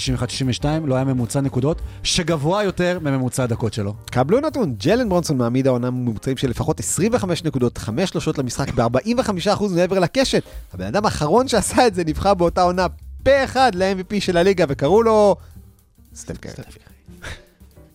[0.63, 3.95] 61-62 לא היה ממוצע נקודות, שגבוה יותר מממוצע הדקות שלו.
[4.11, 9.65] קבלו נתון, ג'לן ברונסון מעמיד העונה ממוצעים של לפחות 25 נקודות, 5 שלושות למשחק ב-45%
[9.75, 10.43] מעבר לקשת.
[10.75, 12.87] הבן אדם האחרון שעשה את זה נבחר באותה עונה
[13.23, 15.37] פה אחד ל-MVP של הליגה, וקראו לו...
[16.15, 16.53] סטף קרי.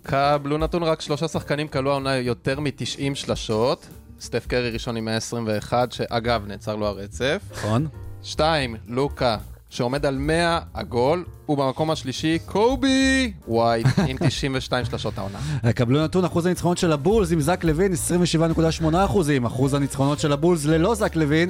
[0.03, 3.87] קבלו נתון, רק שלושה שחקנים כלו העונה יותר מ-90 שלשות.
[4.21, 7.41] סטף קרי ראשון עם 121, שאגב, נעצר לו הרצף.
[7.51, 7.87] נכון?
[8.23, 9.37] שתיים, לוקה,
[9.69, 15.39] שעומד על 100 עגול, ובמקום השלישי, קובי ווייט, עם 92 שלשות העונה.
[15.75, 20.65] קבלו נתון, אחוז הניצחונות של הבולס עם זק לוין 27.8 אחוזים, אחוז הניצחונות של הבולס
[20.65, 21.49] ללא זק לוין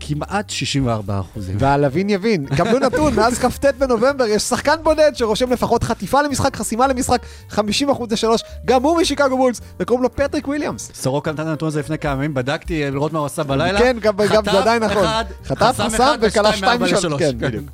[0.00, 1.56] כמעט 64 אחוזים.
[1.58, 6.86] והלווין יבין, קבלו נתון, מאז כ"ט בנובמבר יש שחקן בודד שרושם לפחות חטיפה למשחק, חסימה
[6.86, 7.60] למשחק, 50%
[8.10, 10.90] לשלוש, גם הוא משיקגו בולס, וקוראים לו פטריק וויליאמס.
[10.94, 13.78] סורוקה נתן את הנתון הזה לפני כמה ימים, בדקתי לראות מה הוא עשה בלילה.
[13.78, 14.14] כן, גם
[14.44, 15.04] זה עדיין נכון.
[15.04, 17.04] אחד, חטף, חסם חסם אחד וכלה ושתיים שתיים מארבע משלוש.
[17.04, 17.22] לשלוש.
[17.22, 17.64] כן, בדיוק.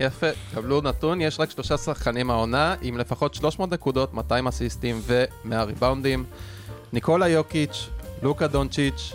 [0.00, 5.54] יפה, קבלו נתון, יש רק שלושה שחקנים העונה עם לפחות 300 נקודות, 200 אסיסטים ו-100
[5.54, 6.24] ריבאונדים.
[6.92, 7.88] ניקולה יוקיץ',
[8.22, 9.12] לוקה דונצ'יץ'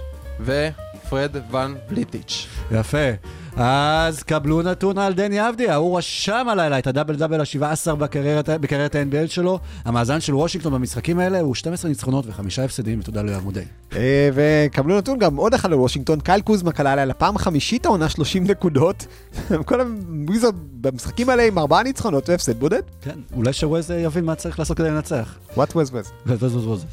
[1.13, 2.47] ופרד ון וליטיץ'.
[2.71, 2.97] יפה.
[3.55, 8.95] אז קבלו נתון על דני אבדיה, הוא רשם הלילה את הדאבל דאבל ה-17 בקריירת בקריירת
[8.95, 9.59] ה-NBA שלו.
[9.85, 13.63] המאזן של וושינגטון במשחקים האלה הוא 12 ניצחונות וחמישה הפסדים, ותודה ליואב מודי.
[13.95, 18.43] אה, וקבלו נתון גם עוד אחד לוושינגטון, קייל קוזמה קלע הלילה לפעם החמישית העונה 30
[18.43, 19.05] נקודות.
[19.65, 22.81] כשהוויזרד במשחקים האלה עם ארבעה ניצחונות והפסד בודד.
[23.01, 25.37] כן, אולי שווס יבין מה צריך לעשות כדי לנצח.
[25.55, 26.09] What Wes was.
[26.25, 26.85] וזוזוזוז.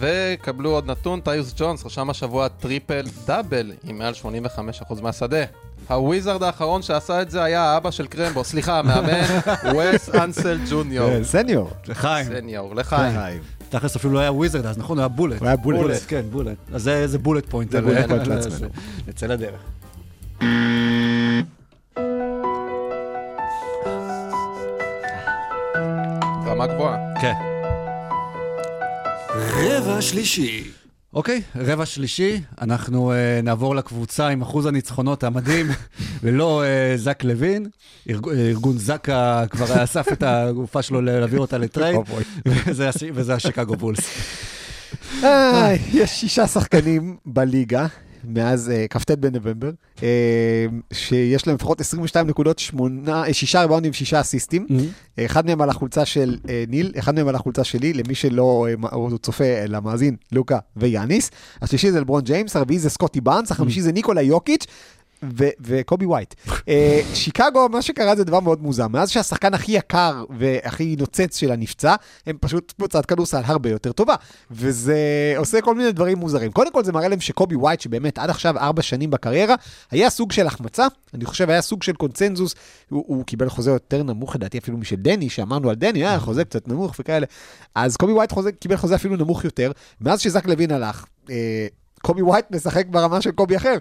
[0.00, 4.14] וקבלו עוד נתון, טיוס ג'ונס רשם השבוע טריפל דאבל עם מעל
[4.90, 5.44] 85% מהשדה.
[5.88, 9.20] הוויזרד האחרון שעשה את זה היה האבא של קרמבו, סליחה, המאמן,
[9.76, 11.10] וס אנסל ג'וניור.
[11.10, 11.70] כן, סניור.
[11.86, 12.26] לחיים.
[12.26, 13.40] סניור, לחיים.
[13.68, 14.98] תכלס אפילו לא היה וויזרד אז, נכון?
[14.98, 15.38] הוא היה בולט.
[15.40, 16.02] הוא היה בולט.
[16.08, 16.56] כן, בולט.
[16.72, 17.70] אז זה- bullet point.
[17.70, 18.68] זה bullet point אה, לעצמנו.
[19.08, 19.60] נצא לדרך.
[29.94, 30.64] רבע שלישי.
[31.12, 35.66] אוקיי, רבע שלישי, אנחנו uh, נעבור לקבוצה עם אחוז הניצחונות המדהים,
[36.22, 37.66] ולא uh, זק לוין.
[38.10, 42.00] ארג, אה, ארגון זקה כבר אסף את הגופה שלו להעביר אותה לטרייד.
[42.46, 44.00] וזה, וזה השיקגו בולס.
[45.22, 47.86] איי, יש שישה שחקנים בליגה.
[48.26, 49.70] מאז אה, כ"ט בנובמבר,
[50.02, 52.62] אה, שיש להם לפחות 22 נקודות,
[53.08, 54.66] אה, שישה ריבאונדים ושישה אסיסטים.
[55.20, 59.18] אחד מהם על החולצה של אה, ניל, אחד מהם על החולצה שלי, למי שלא הוא
[59.18, 61.30] צופה, אלא מאזין, לוקה ויאניס.
[61.62, 64.66] השלישי זה לברון ג'יימס, הרביעי זה סקוטי באנס, החמישי זה ניקולה יוקיץ'.
[65.38, 66.34] ו- וקובי ווייט.
[66.68, 68.88] אה, שיקגו, מה שקרה זה דבר מאוד מוזר.
[68.88, 71.94] מאז שהשחקן הכי יקר והכי נוצץ שלה נפצע,
[72.26, 74.14] הם פשוט קבוצת כדורסל הרבה יותר טובה.
[74.50, 74.98] וזה
[75.36, 76.52] עושה כל מיני דברים מוזרים.
[76.52, 79.54] קודם כל זה מראה להם שקובי ווייט, שבאמת עד עכשיו ארבע שנים בקריירה,
[79.90, 82.54] היה סוג של החמצה, אני חושב היה סוג של קונצנזוס,
[82.90, 86.44] הוא, הוא קיבל חוזה יותר נמוך לדעתי אפילו משל דני, שאמרנו על דני, אה, חוזה
[86.44, 87.26] קצת נמוך וכאלה.
[87.74, 91.04] אז קובי ווייט חוזה, קיבל חוזה אפילו נמוך יותר, מאז שזק לוין הלך.
[91.30, 91.66] אה,
[92.04, 93.74] קובי ווייט משחק ברמה של קובי אחר,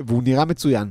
[0.00, 0.90] והוא נראה מצוין.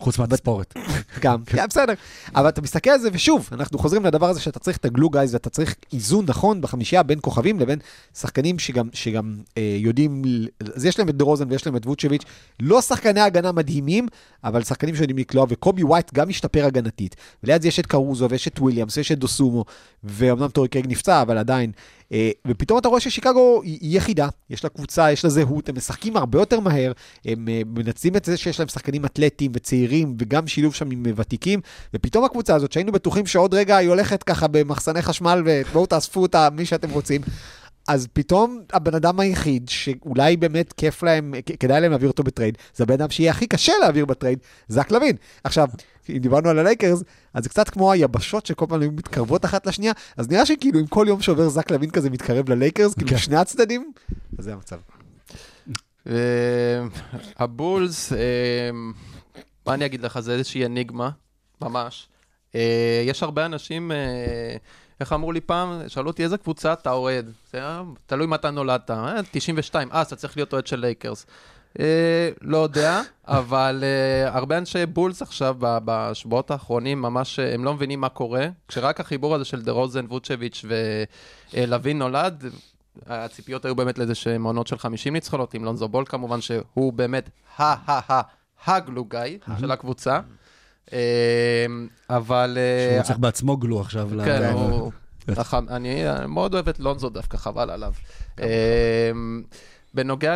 [0.00, 0.74] חוץ מהתספורת.
[1.20, 1.92] גם, כן, בסדר.
[2.34, 5.10] אבל אתה מסתכל על זה, ושוב, אנחנו חוזרים לדבר הזה שאתה צריך את ה glue
[5.10, 7.78] guys, ואתה צריך איזון נכון בחמישייה בין כוכבים לבין
[8.18, 10.22] שחקנים שגם, שגם אה, יודעים,
[10.74, 12.22] אז יש להם את דרוזן ויש להם את ווצ'ביץ',
[12.60, 14.08] לא שחקני הגנה מדהימים,
[14.44, 17.16] אבל שחקנים שיודעים לקלוע, וקובי ווייט גם השתפר הגנתית.
[17.44, 19.64] וליד זה יש את קרוזו ויש את וויליאמס ויש את דוסומו,
[20.04, 21.72] ואומנם טורי קרייג נפצע, אבל עדיין.
[22.12, 26.16] אה, ופתאום אתה רואה ששיקגו היא יחידה, יש לה קבוצה, יש לה זהות, הם משחקים
[26.16, 26.92] הרבה יותר מהר,
[27.24, 31.60] הם אה, מנצלים את זה שיש להם שחקנים אתלטיים וצעירים, וגם שילוב שם עם ותיקים,
[31.94, 36.48] ופתאום הקבוצה הזאת, שהיינו בטוחים שעוד רגע היא הולכת ככה במחסני חשמל, ובואו תאספו אותה,
[36.50, 37.20] מי שאתם רוצים.
[37.90, 42.84] אז פתאום הבן אדם היחיד שאולי באמת כיף להם, כדאי להם להעביר אותו בטרייד, זה
[42.84, 44.38] הבן אדם שיהיה הכי קשה להעביר בטרייד,
[44.68, 45.16] זק לוין.
[45.44, 45.68] עכשיו,
[46.08, 47.02] אם דיברנו על הלייקרס,
[47.34, 50.86] אז זה קצת כמו היבשות שכל פעם היו מתקרבות אחת לשנייה, אז נראה שכאילו אם
[50.86, 53.18] כל יום שעובר זק לוין כזה מתקרב ללייקרס, כאילו כן.
[53.18, 53.92] שני הצדדים,
[54.38, 54.78] אז זה המצב.
[56.06, 56.14] אה,
[57.38, 58.18] הבולס, אה,
[59.66, 61.10] מה אני אגיד לך, זה איזושהי אניגמה,
[61.60, 62.08] ממש.
[62.54, 63.92] אה, יש הרבה אנשים,
[65.00, 67.32] איך אמרו לי פעם, שאלו אותי איזה קבוצה אתה אוהד.
[68.06, 71.26] תלוי מתי נולדת, אה, 92, אה, אז אתה צריך להיות אוהד של לייקרס.
[71.78, 77.74] אה, לא יודע, אבל אה, הרבה אנשי בולס עכשיו, בשבועות האחרונים, ממש אה, הם לא
[77.74, 78.46] מבינים מה קורה.
[78.68, 80.64] כשרק החיבור הזה של דה רוזן, ווצ'ביץ'
[81.54, 82.44] ולוין נולד,
[83.06, 87.30] הציפיות היו באמת לאיזה שהם עונות של 50 ניצחונות, עם לונזו בול כמובן, שהוא באמת
[87.58, 88.20] ה-ה-ה,
[88.66, 90.20] ה-glue guy של הקבוצה.
[90.92, 91.66] אה,
[92.10, 92.58] אבל...
[92.60, 94.10] אה, שהוא צריך בעצמו glue עכשיו.
[94.24, 94.92] כן, הוא...
[95.68, 97.92] אני מאוד אוהב את לונזו דווקא, חבל עליו.
[98.40, 99.42] אמ,
[99.94, 100.34] בנוגע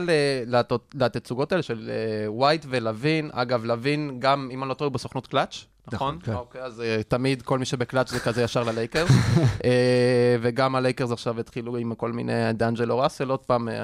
[0.94, 5.26] לתצוגות האלה של אה, ווייט ולווין, אגב, לווין גם, אם אני לא טועה, הוא בסוכנות
[5.26, 6.18] קלאץ', נכון?
[6.22, 6.34] כן.
[6.34, 9.10] אוקיי, אז אה, תמיד כל מי שבקלאץ' זה כזה ישר ללייקרס.
[9.64, 13.74] אה, וגם הלייקרס עכשיו התחילו עם כל מיני ד'אנג'לו ראסל, עוד פעם אה,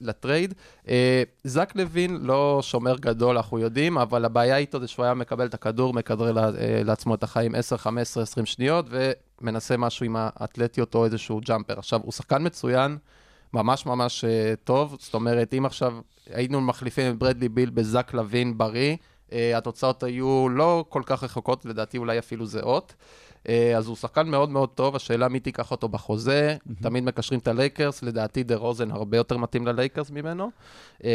[0.00, 0.54] לטרייד.
[0.88, 5.46] אה, זק לוין לא שומר גדול, אנחנו יודעים, אבל הבעיה איתו זה שהוא היה מקבל
[5.46, 8.86] את הכדור, מכדרר אה, לעצמו את החיים 10, 15, 20 שניות,
[9.40, 11.78] ומנסה משהו עם האתלטיות או איזשהו jumper.
[11.78, 12.98] עכשיו, הוא שחקן מצוין.
[13.54, 15.94] ממש ממש אה, טוב, זאת אומרת, אם עכשיו
[16.26, 18.96] היינו מחליפים את ברדלי ביל בזק לוין בריא, אה,
[19.32, 22.94] התוצאות היו לא כל כך רחוקות, לדעתי אולי אפילו זהות.
[23.48, 27.48] אה, אז הוא שחקן מאוד מאוד טוב, השאלה מי תיקח אותו בחוזה, תמיד מקשרים את
[27.48, 30.50] הלייקרס, לדעתי דה רוזן הרבה יותר מתאים ללייקרס ממנו.
[31.04, 31.10] אה,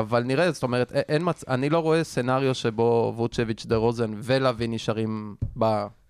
[0.00, 1.44] אבל נראה, זאת אומרת, אין מצ...
[1.48, 5.34] אני לא רואה scenario שבו ווצ'ביץ', דה רוזן ולוין נשארים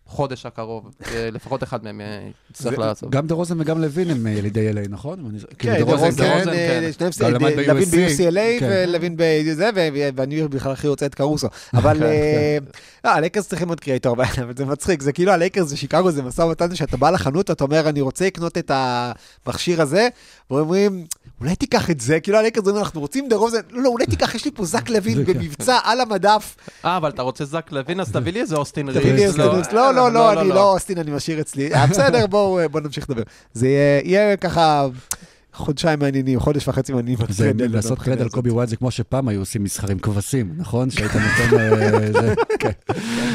[0.06, 0.90] בחודש הקרוב.
[1.06, 3.10] אה, לפחות אחד מהם אה, יצטרך לעשות.
[3.10, 5.30] גם דה רוזן וגם לוין הם אה, ילידי LA, נכון?
[5.58, 6.10] כן, כאילו, דה רוזן,
[6.98, 7.12] כן.
[7.12, 8.84] שניהם לוין ב-UCLA כן.
[8.88, 9.70] ולוין בזה,
[10.14, 11.48] ואני בכלל הכי רוצה את קרוסו.
[11.74, 12.58] אבל אה,
[13.04, 16.74] לא, הלייקרס צריכים עוד creator, אבל זה מצחיק, זה כאילו הלייקרס ושיקגו זה משא ומתן
[16.74, 20.08] שאתה בא לחנות, אתה אומר, אני רוצה לקנות את המכשיר הזה,
[20.50, 21.06] ואומרים,
[21.40, 24.34] אולי תיקח את זה, כאילו הלייקרס אומרים, אנחנו רוצים דה רוזן, לא, לא, אולי תיקח,
[24.34, 28.12] יש לי פה זק לוין במבצע על המדף, אה, אבל אתה רוצה זק לוין, אז
[28.12, 29.36] תביא לי איזה אוסטין ריבס.
[30.02, 30.14] ריבס.
[30.14, 31.74] לא, לא, לא, אני לא אוסטין, אני משאיר אצלי.
[31.74, 33.22] אה, בסדר, בואו אה, בואו נמשיך לדבר.
[33.52, 33.68] זה
[34.04, 34.86] יהיה- ככה
[35.56, 37.26] חודשיים מעניינים, חודש וחצי מעניינים.
[37.28, 38.28] זה לעשות קרדיט על.
[38.28, 40.90] קובי ווייד זה כמו שפעם היו עושים מסחר עם כבשים, נכון?
[40.90, 41.58] שהיית נותן...
[41.58, 42.70] אה, כן.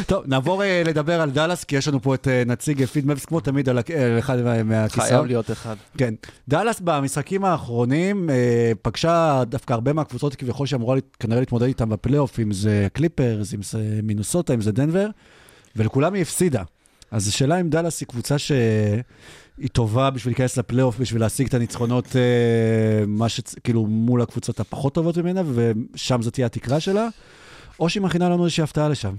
[0.07, 3.69] טוב, נעבור לדבר על דאלאס, כי יש לנו פה את נציג פיד מפס, כמו תמיד,
[3.69, 3.79] על
[4.19, 5.07] אחד מה- מהכיסאות.
[5.09, 5.75] חייב להיות אחד.
[5.97, 6.13] כן.
[6.47, 8.29] דאלאס במשחקים האחרונים
[8.81, 13.79] פגשה דווקא הרבה מהקבוצות כביכול שאמורה כנראה להתמודד איתם בפלייאוף, אם זה קליפרס, אם זה
[14.03, 15.07] מינוסוטה, אם זה דנבר,
[15.75, 16.63] ולכולם היא הפסידה.
[17.11, 18.59] אז השאלה אם דאלאס היא קבוצה שהיא
[19.71, 22.21] טובה בשביל להיכנס לפלייאוף, בשביל להשיג את הניצחונות, אה,
[23.07, 23.41] מה ש...
[23.63, 27.07] כאילו מול הקבוצות הפחות טובות ממנה, ושם זאת תהיה התקרה שלה,
[27.79, 29.15] או שהיא מכינה לנו איזושהי הפתעה לשם.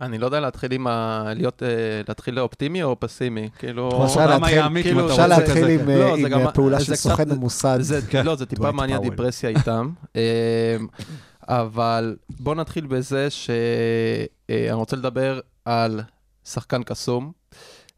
[0.00, 1.24] אני לא יודע להתחיל עם ה...
[1.36, 1.62] להיות...
[1.62, 1.68] אה,
[2.08, 4.04] להתחיל לאופטימי או פסימי, כאילו...
[4.04, 5.90] אפשר להתחיל- כאילו, אתה אפשר רוצה להתחיל כזה, עם.
[5.90, 7.78] אה, לא, עם גם- פעולה של סוכן המוסד.
[7.80, 8.26] זה, כן.
[8.26, 9.00] לא, זה טיפה מעניין.
[9.02, 9.90] דיפרסיה איתם.
[11.50, 13.58] אבל בואו נתחיל בזה שאני
[14.72, 16.00] רוצה לדבר על
[16.44, 17.32] שחקן קסום,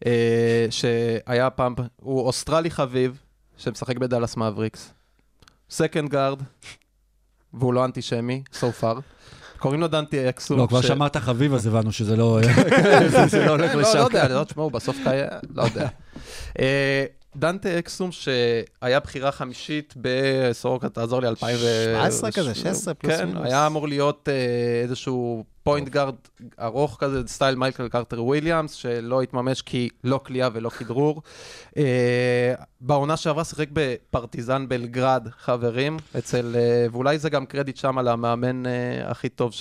[0.07, 3.19] אה, שהיה פעם, הוא אוסטרלי חביב,
[3.57, 4.93] שמשחק בדאלאס מאבריקס.
[5.71, 6.39] סקנד גארד,
[7.55, 8.97] והוא לא אנטישמי, so far.
[9.59, 10.59] קוראים לו דנטי אקסום.
[10.59, 12.39] לא, כבר שמעת חביב, אז הבנו שזה לא
[13.09, 13.99] זה- זה לא הולך לא, לשם.
[13.99, 15.89] לא יודע, לא, תשמעו, בסוף קיים, לא יודע.
[17.37, 21.93] דנטה אקסום, שהיה בחירה חמישית בסורוקה, תעזור לי, 2000 ו...
[21.95, 23.47] 17 כזה, 16 פלוס כן, מינוס.
[23.47, 24.35] היה אמור להיות אה,
[24.83, 26.15] איזשהו point guard
[26.61, 31.23] ארוך כזה, style מייקל קרטר וויליאמס, שלא התממש כי לא קליעה ולא כדרור.
[31.77, 38.09] אה, בעונה שעברה שיחק בפרטיזן בלגרד, חברים, אצל, אה, ואולי זה גם קרדיט שם על
[38.09, 38.71] המאמן אה,
[39.11, 39.53] הכי טוב,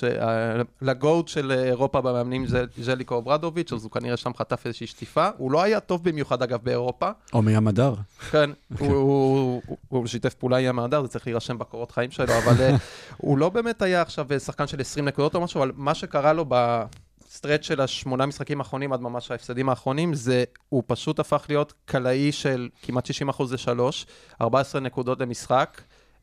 [0.81, 2.45] ל-GOAT של אירופה במאמנים
[2.81, 5.29] ז'ליקו אוברדוביץ', אז הוא כנראה שם חטף איזושהי שטיפה.
[5.37, 7.09] הוא לא היה טוב במיוחד, אגב, באירופה.
[7.33, 7.93] או עם ים מדר.
[8.31, 8.49] כן,
[8.79, 9.61] הוא-
[10.05, 12.75] שיתף פעולה עם ים מדר, זה צריך להירשם בקורות חיים שלו, אבל
[13.17, 16.45] הוא לא באמת היה עכשיו שחקן של 20 נקודות או משהו, אבל מה שקרה לו
[16.49, 22.31] ב-stretch של השמונה משחקים האחרונים עד ממש ההפסדים האחרונים, זה הוא פשוט הפך להיות קלעי
[22.31, 24.05] של כמעט 60 אחוז לשלוש,
[24.41, 25.81] 14 נקודות למשחק.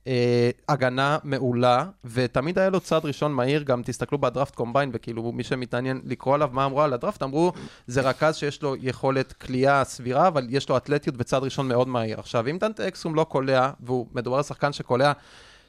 [0.08, 5.42] אה, הגנה מעולה, ותמיד היה לו צעד ראשון מהיר, גם תסתכלו ב-draft combine, וכאילו מי
[5.42, 7.52] שמתעניין לקרוא עליו מה אמרו על הדראפט, אמרו,
[7.86, 12.20] זה רכז שיש לו יכולת כליאה סבירה, אבל יש לו אתלטיות וצעד ראשון מאוד מהיר.
[12.20, 15.12] עכשיו, אם דנטה אקסום לא קולע, והוא מדובר על שחקן שקולע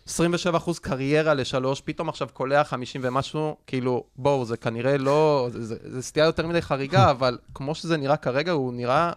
[0.09, 5.75] 27% קריירה לשלוש, פתאום עכשיו קולע 50 ומשהו, כאילו, בואו, זה כנראה לא, זה, זה,
[5.83, 9.11] זה סטייה יותר מדי חריגה, אבל כמו שזה נראה כרגע, הוא נראה,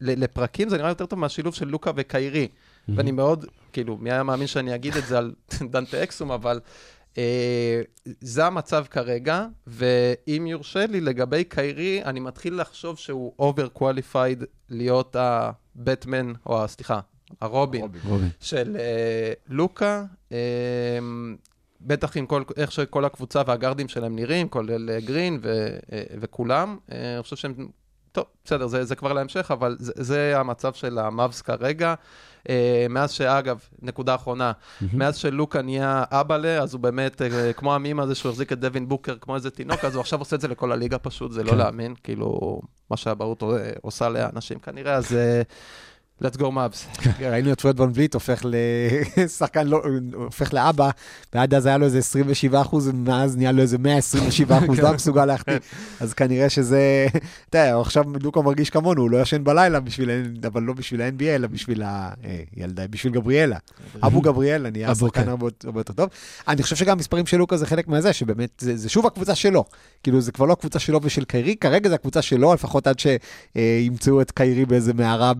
[0.00, 2.48] לפרקים זה נראה יותר טוב מהשילוב של לוקה וקיירי.
[2.88, 5.32] ואני מאוד, כאילו, מי היה מאמין שאני אגיד את זה על
[5.72, 6.60] דנטה אקסום, אבל
[7.18, 7.82] אה,
[8.20, 16.32] זה המצב כרגע, ואם יורשה לי, לגבי קיירי, אני מתחיל לחשוב שהוא overqualified להיות הבטמן,
[16.46, 17.00] או סליחה,
[17.40, 17.88] הרובין.
[18.08, 18.28] רובין.
[18.40, 20.04] של אה, לוקה.
[20.32, 20.38] אה,
[21.80, 26.76] בטח עם כל, איך שכל הקבוצה והגארדים שלהם נראים, כולל אה, גרין ו, אה, וכולם.
[26.92, 27.68] אה, אני חושב שהם,
[28.12, 31.94] טוב, בסדר, זה, זה כבר להמשך, אבל זה, זה המצב של המאבס כרגע.
[32.48, 34.52] אה, מאז שאגב, נקודה אחרונה,
[34.92, 38.88] מאז שלוקה נהיה אבאלה, אז הוא באמת, אה, כמו המים הזה שהוא החזיק את דווין
[38.88, 41.50] בוקר כמו איזה תינוק, אז הוא עכשיו עושה את זה לכל הליגה פשוט, זה לא
[41.50, 41.58] כן.
[41.58, 42.60] להאמין, כאילו,
[42.90, 45.42] מה שהברות אה, עושה לאנשים כנראה, אז אה,
[46.24, 46.86] let's go מאבס.
[47.20, 48.44] ראינו את פרד ון וליט הופך
[49.16, 49.82] לשחקן, לא,
[50.14, 50.90] הופך לאבא,
[51.34, 55.24] ועד אז היה לו איזה 27 אחוז, ומאז נהיה לו איזה 127 אחוז, לא מסוגל
[55.24, 55.58] להחטיא.
[56.00, 57.06] אז כנראה שזה,
[57.48, 60.10] אתה יודע, עכשיו לוקה מרגיש כמונו, הוא לא ישן בלילה בשביל,
[60.46, 61.82] אבל לא בשביל ה-NBA, אלא בשביל
[62.56, 63.56] הילדה, בשביל גבריאלה.
[64.02, 65.28] אבא של גבריאלה נהיה שחקן כן.
[65.28, 66.08] הרבה יותר טוב.
[66.48, 69.64] אני חושב שגם המספרים של לוקה זה חלק מהזה, שבאמת, זה זה שוב הקבוצה שלו.
[70.02, 74.20] כאילו, זה כבר לא הקבוצה שלו ושל קיירי, כרגע זה הקבוצה שלו, לפחות עד שימצאו
[74.20, 75.32] את קיירי באיזה מערה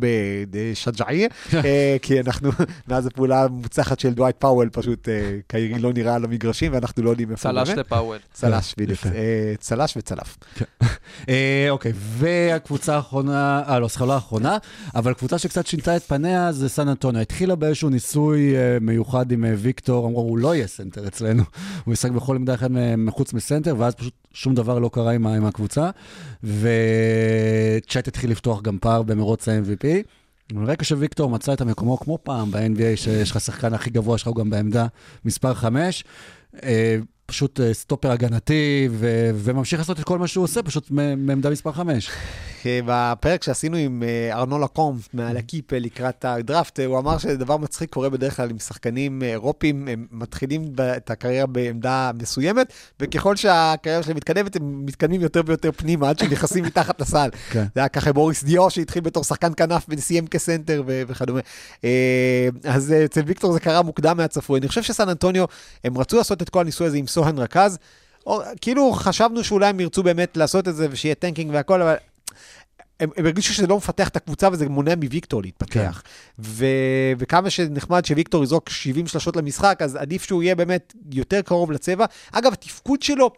[1.54, 2.50] אה, כי אנחנו,
[2.88, 7.10] מאז הפעולה המוצלחת של דווייט פאוול, פשוט אה, קיירי לא נראה על המגרשים, ואנחנו לא
[7.10, 7.78] יודעים איפה הוא צל"ש באמת.
[7.78, 8.18] לפאוול.
[8.32, 9.06] צל"ש, בדיוק.
[9.06, 10.36] אה, צל"ש וצלף.
[11.28, 14.56] אה, אוקיי, והקבוצה האחרונה, אה לא, סליחה, לא האחרונה,
[14.94, 17.20] אבל קבוצה שקצת שינתה את פניה זה סן אנטוניו.
[17.20, 21.42] התחילה באיזשהו ניסוי מיוחד עם ויקטור, אמרו, הוא לא יהיה סנטר אצלנו,
[21.84, 25.46] הוא ישחק בכל עמדה אחרת מ- מחוץ מסנטר, ואז פשוט שום דבר לא קרה עם
[25.46, 25.90] הקבוצה,
[26.44, 29.86] וצ'אט התחיל לפתוח גם פער במרוץ ה-MVP.
[30.56, 34.36] עד שוויקטור מצא את המקומו כמו פעם ב-NBA, שיש לך שחקן הכי גבוה שלך הוא
[34.36, 34.86] גם בעמדה
[35.24, 36.04] מספר 5.
[37.30, 41.72] פשוט אה, סטופר הגנתי, ו- וממשיך לעשות את כל מה שהוא עושה, פשוט מעמדה מספר
[41.72, 42.10] 5.
[42.66, 44.02] אה, בפרק שעשינו עם
[44.32, 49.22] ארנולה קום מהלקיפ אה, לקראת הדראפט, הוא אמר שדבר מצחיק קורה בדרך כלל עם שחקנים
[49.22, 55.72] אירופים, הם מתחילים את הקריירה בעמדה מסוימת, וככל שהקריירה שלהם מתקדמת, הם מתקדמים יותר ויותר
[55.72, 57.28] פנימה, עד שהם נכנסים מתחת לסל.
[57.50, 57.64] כן.
[57.74, 61.40] זה היה ככה בוריס דיו שהתחיל בתור שחקן כנף וסיים כסנטר וכדומה.
[62.64, 64.60] אז אצל ויקטור זה קרה מוקדם מהצפוי.
[64.60, 65.44] אני חושב שסן אנטוניו,
[65.84, 67.78] הם רצו לעשות את כל הניסוי הזה עם סוהן רכז.
[68.26, 71.94] או, כאילו חשבנו שאולי הם ירצו באמת לעשות את זה ושיהיה tanking והכל, אבל
[73.00, 76.02] הם, הם הרגישו שזה לא מפתח את הקבוצה וזה מונע מוויקטור להתפתח.
[76.38, 76.66] ו,
[77.18, 82.04] וכמה שנחמד שוויקטור יזרוק 70 שלשות למשחק, אז עדיף שהוא יהיה באמת יותר קרוב לצבע.
[82.32, 83.30] אגב, התפקוד שלו...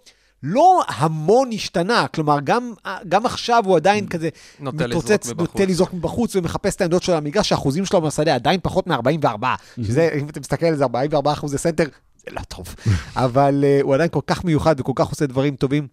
[0.45, 2.73] לא המון השתנה, כלומר, גם,
[3.09, 4.29] גם עכשיו הוא עדיין כזה
[4.61, 5.33] נוטה מתרוצץ.
[5.39, 9.47] נוטה לזרוק מבחוץ ומחפש את העמדות שלו למגרש, האחוזים שלו מהשדה עדיין פחות מ-44,
[9.83, 11.85] שזה, אם אתה מסתכל על זה, 44 אחוזי סנטר,
[12.25, 12.75] זה לא טוב.
[13.17, 15.87] אבל אה, הוא עדיין כל כך מיוחד וכל כך עושה דברים טובים.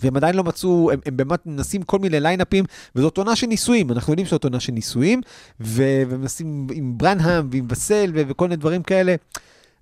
[0.00, 2.64] והם עדיין לא מצאו, הם, הם באמת מנסים כל מיני ליינאפים,
[2.96, 5.20] וזאת עונה של ניסויים, אנחנו יודעים שזאת עונה של ניסויים,
[5.60, 9.14] ומנסים עם ברנהאם ועם וסל ו- וכל מיני דברים כאלה.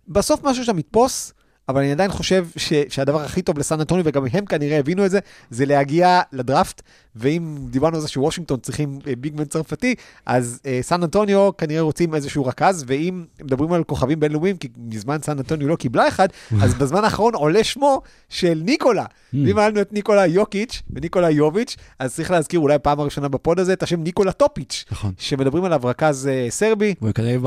[0.08, 1.32] בסוף משהו שם יתפוס,
[1.68, 5.10] אבל אני עדיין חושב ש- שהדבר הכי טוב לסן אנטוניו, וגם הם כנראה הבינו את
[5.10, 5.18] זה,
[5.50, 6.82] זה להגיע לדראפט,
[7.16, 9.94] ואם דיברנו על זה שוושינגטון צריכים אה, big man צרפתי,
[10.26, 15.18] אז אה, סן אנטוניו כנראה רוצים איזשהו רכז, ואם מדברים על כוכבים בינלאומיים, כי מזמן
[15.22, 16.28] סן אנטוניו לא קיבלה אחד,
[16.62, 19.04] אז בזמן האחרון עולה שמו של ניקולה.
[19.34, 23.60] ואם היה לנו את ניקולה יוקיץ' וניקולה יוביץ', אז צריך להזכיר אולי פעם הראשונה בפוד
[23.60, 25.12] הזה את השם ניקולה טופיץ', נכון.
[25.18, 26.94] שמדברים עליו רכז אה, סרבי.
[27.00, 27.38] הוא כנראה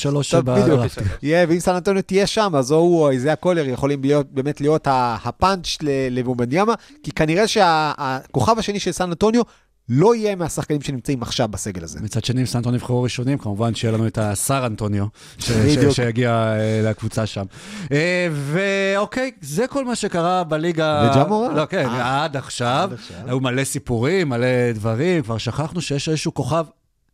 [0.00, 0.66] שלוש טוב, בדיוק.
[0.66, 1.02] שבדראפט.
[1.48, 5.76] ואם סן אנטוניו תהיה שם, אז הוא או אייזיה קולייר יכולים להיות, באמת להיות הפאנץ'
[5.82, 9.42] ל- לוומבניאמה, כי כנראה שהכוכב השני של סן אנטוניו
[9.88, 12.00] לא יהיה מהשחקנים שנמצאים עכשיו בסגל הזה.
[12.00, 15.06] מצד שני, אם סנטון נבחרו ראשונים, כמובן שיהיה לנו את השר אנטוניו,
[15.38, 15.50] ש-.
[15.50, 17.44] ש- שיגיע אה, לקבוצה שם.
[17.92, 21.10] אה, ואוקיי, זה כל מה שקרה בליגה...
[21.10, 21.56] וג'ה מורנט?
[21.56, 22.24] לא, כן, אה.
[22.24, 22.90] עד עכשיו.
[23.26, 26.64] היו מלא סיפורים, מלא דברים, כבר שכחנו שיש איזשהו כוכב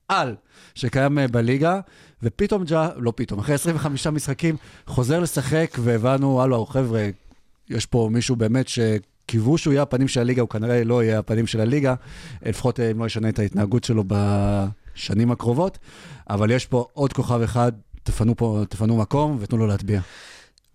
[0.09, 0.35] על
[0.74, 1.80] שקיים בליגה,
[2.22, 4.57] ופתאום ג'ה, לא פתאום, אחרי 25 משחקים,
[4.87, 7.09] חוזר לשחק, והבנו, הלו, חבר'ה,
[7.70, 8.68] יש פה מישהו באמת
[9.25, 11.95] שקיוו שהוא יהיה הפנים של הליגה, הוא כנראה לא יהיה הפנים של הליגה,
[12.43, 15.79] לפחות אה, אם לא ישנה את ההתנהגות שלו בשנים הקרובות,
[16.31, 17.72] אבל יש פה עוד כוכב אחד,
[18.03, 20.01] תפנו פה, תפנו מקום ותנו לו להטביע.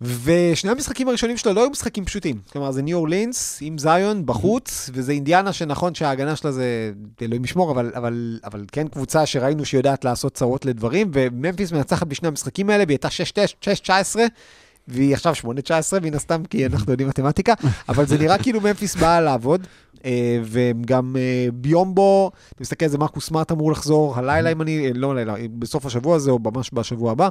[0.00, 2.40] ושני המשחקים הראשונים שלו לא היו משחקים פשוטים.
[2.52, 6.92] כלומר, זה ניו אורלינס עם זיון בחוץ, וזה אינדיאנה שנכון שההגנה שלה זה,
[7.22, 12.28] אלוהים ישמור, אבל, אבל, אבל כן קבוצה שראינו שיודעת לעשות צרות לדברים, וממפיס מנצחת בשני
[12.28, 13.08] המשחקים האלה, והיא הייתה
[13.64, 14.18] 6-19.
[14.92, 15.46] והיא עכשיו 8-19,
[16.02, 17.54] מן הסתם, כי אנחנו יודעים מתמטיקה,
[17.88, 19.66] אבל זה נראה כאילו ממפיס באה לעבוד,
[20.04, 24.86] אה, וגם אה, ביומבו, אתה מסתכל על זה, מרקוס סמארט אמור לחזור הלילה, אם אני,
[24.86, 27.28] אה, לא לילה, בסוף השבוע הזה, או ממש בשבוע הבא.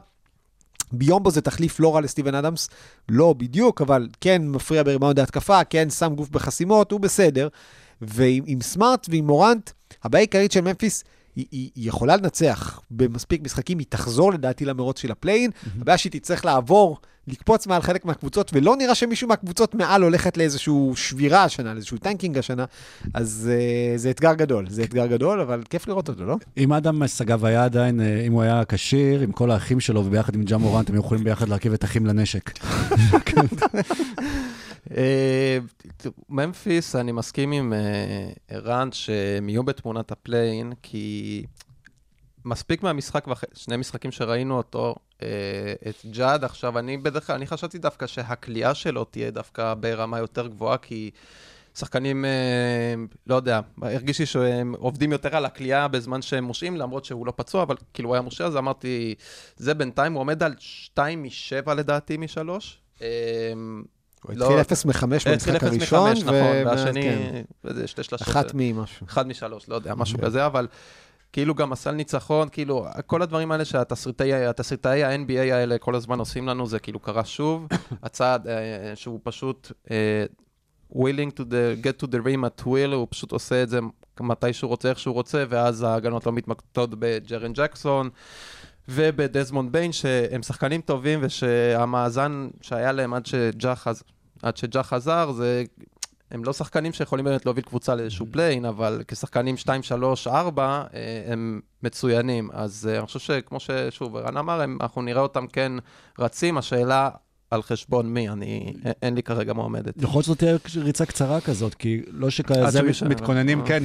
[0.92, 2.70] ביומבו זה תחליף לא רע לסטיבן אדמס,
[3.10, 7.48] לא בדיוק, אבל כן מפריע בריבאונד ההתקפה, כן שם גוף בחסימות, הוא בסדר.
[8.02, 9.70] ועם עם סמארט ועם מורנט,
[10.04, 11.04] הבעיה העיקרית של ממפיס,
[11.40, 15.98] היא, היא, היא יכולה לנצח במספיק משחקים, היא תחזור לדעתי למרוץ של ה play-in, הבעיה
[15.98, 21.44] שהיא תצטרך לעבור, לקפוץ מעל חלק מהקבוצות, ולא נראה שמישהו מהקבוצות מעל הולכת לאיזושהי שבירה
[21.44, 22.66] השנה, לאיזשהו tanking השנה,
[23.14, 26.36] אז אה, זה אתגר גדול, זה אתגר גדול, אבל כיף לראות אותו, לא?
[26.58, 30.36] אם אדם סגב היה עדיין, אה, אם הוא היה כשיר, עם כל האחים שלו וביחד
[30.36, 32.52] עם ג'ה מורנט, הם יכולים ביחד להרכיב את אחים לנשק.
[34.98, 35.58] אה,
[36.30, 41.44] ממפיס, אני מסכים עם אה, ערן שהם יהיו בתמונת ה play-in, כי
[42.46, 45.28] מספיק מהמשחק, שני משחקים שראינו אותו, אה,
[45.90, 50.48] את ג'אד עכשיו, אני בדרך כלל, אני חשבתי דווקא שהכלייה שלו תהיה דווקא ברמה יותר
[50.48, 51.12] גבוהה, כי
[51.76, 52.26] שחקנים,
[53.28, 57.34] לא יודע, הרגיש לי שהם עובדים יותר על הכלייה בזמן שהם מושעים, למרות שהוא לא
[57.36, 59.16] פצוע, אבל כאילו הוא היה מושע, אז אמרתי,
[59.58, 62.50] זה בינתיים, הוא עומד על 2 מ-7 לדעתי מ-3.
[64.24, 66.34] הוא לא- התחיל 0 מ-5 התחיל במשחק הראשון, נכון,
[66.66, 68.28] והשני, כן, איזה שתי שלשות.
[68.28, 69.06] אחת ממשהו.
[69.06, 70.68] אחד משלוש, לא יודע, משהו כזה, אבל
[71.34, 76.48] כאילו גם עשה ניצחון, כאילו, כל הדברים האלה שהתסריטאי התסריטאי ה-NBA האלה כל הזמן עושים
[76.48, 77.68] לנו, זה כאילו קרה שוב.
[78.04, 80.26] הצעד אה, שהוא פשוט אה,
[80.96, 83.80] willing to the, get to the rim at will, הוא פשוט עושה את זה
[84.20, 88.10] מתי שהוא רוצה, איך שהוא רוצה, ואז ההגנות לא מתמקדות בג'רן ג'קסון.
[88.90, 93.14] ובדזמונד ביין, שהם שחקנים טובים, ושהמאזן שהיה להם
[94.44, 95.64] עד שג'ה חזר, זה...
[96.32, 101.24] הם לא שחקנים שיכולים באמת להוביל קבוצה לאיזשהו play-in, אבל כשחקנים 2, 3, 4, אה,
[101.26, 102.50] הם מצוינים.
[102.54, 105.72] אז אה, אני חושב שכמו ששוב, רן אמר, אנחנו נראה אותם כן
[106.20, 106.58] רצים.
[106.58, 107.10] השאלה,
[107.52, 110.02] על חשבון מי, אני, אין לי כרגע מועמדת.
[110.02, 113.66] יכול להיות שזאת תהיה ריצה קצרה כזאת, כי לא שכזה יישאר, מתכוננים, אה.
[113.66, 113.84] כן,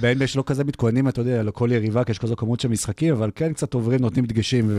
[0.00, 3.30] ב-NBA שלא כזה מתכוננים, אתה יודע, לכל יריבה, כי יש כזו כמות של משחקים, אבל
[3.34, 4.70] כן קצת עוברים, נותנים דגשים,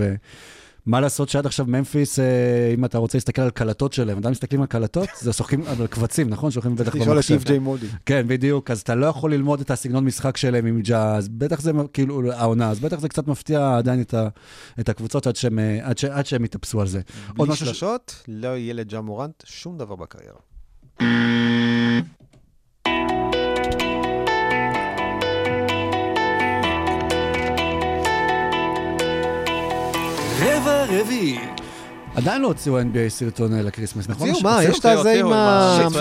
[0.88, 2.26] ומה לעשות שעד עכשיו ממפיס, אה,
[2.74, 6.30] אם אתה רוצה להסתכל על קלטות שלהם, אדם מסתכלים על קלטות, זה שוחקים על קבצים,
[6.30, 6.52] נכון?
[6.52, 7.42] שולחים בטח לשאול את במחשב.
[7.44, 7.88] ג'יי מודי.
[8.06, 11.72] כן, בדיוק, אז אתה לא יכול ללמוד את הסגנון משחק שלהם עם ג'אז, בטח זה
[11.94, 14.28] כאילו העונה, אז בטח זה קצת מפתיע עדיין את, ה,
[14.80, 17.02] את הקבוצות עד שהם, אה, עד, ש, עד שהם יתאפסו על זה.
[17.38, 20.40] בלי ש- שלשות, לא יהיה לג'ה מורנט שום דבר בקריירה.
[30.56, 31.40] רבע רביעי.
[32.16, 34.30] עדיין לא הוציאו NBA סרטון אה, לקריסמס, נכון?
[34.30, 35.22] הוציאו, מה, יש את הזה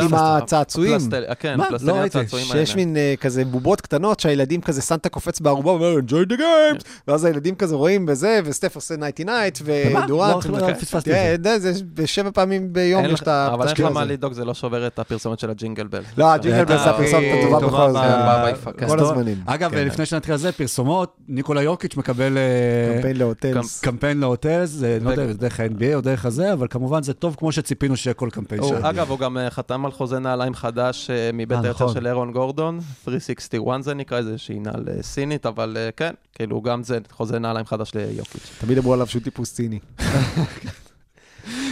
[0.02, 0.96] עם הצעצועים.
[0.96, 1.68] הפלסטל- כן, מה?
[1.82, 2.04] לא.
[2.04, 2.66] הצעצועים האלה.
[2.66, 6.84] שיש מין אה, כזה בובות קטנות שהילדים כזה, סנטה קופץ בערובה ואומר, enjoy the games,
[7.08, 10.04] ואז הילדים כזה רואים בזה, וסטף עושה נייטי נייט, ומה?
[10.04, 10.46] ודורנט.
[10.46, 13.48] לא, לא, יודע, זה בשבע פעמים ביום אין יש את ה...
[13.54, 14.04] אבל השטויות לך מה.
[14.04, 16.02] לדאוג, זה לא שובר את הפרסומת של הג'ינגל בל.
[16.18, 18.88] לא, הג'ינגל בל זה הפרסומת הטובה טובה בכל כן.
[18.88, 19.36] כל הזמנים.
[19.46, 19.86] אגב, כן.
[19.86, 23.80] לפני שנתחיל על זה, פרסומות, ניקולה יורקיץ' מקבל אה, קמפיין להוטלס.
[23.80, 27.52] קמפיין להוטלס, זה לא יודע, דרך ה-NBA או דרך הזה, אבל כמובן זה טוב כמו
[27.52, 28.90] שציפינו שיהיה כל קמפיין הוא- של ה-NBA.
[28.90, 31.94] אגב, הוא גם אה, חתם על חוזה נעליים חדש אה, מבית אה, היוצר נכון.
[31.96, 37.38] של אירון גורדון, 361 זה נקרא, איזושהי נעל סינית, אבל כן, כאילו גם זה חוזה
[37.38, 38.50] נעליים חדש ליוקיץ'.
[38.60, 39.78] תמיד אמרו עליו שהוא טיפוס ציני.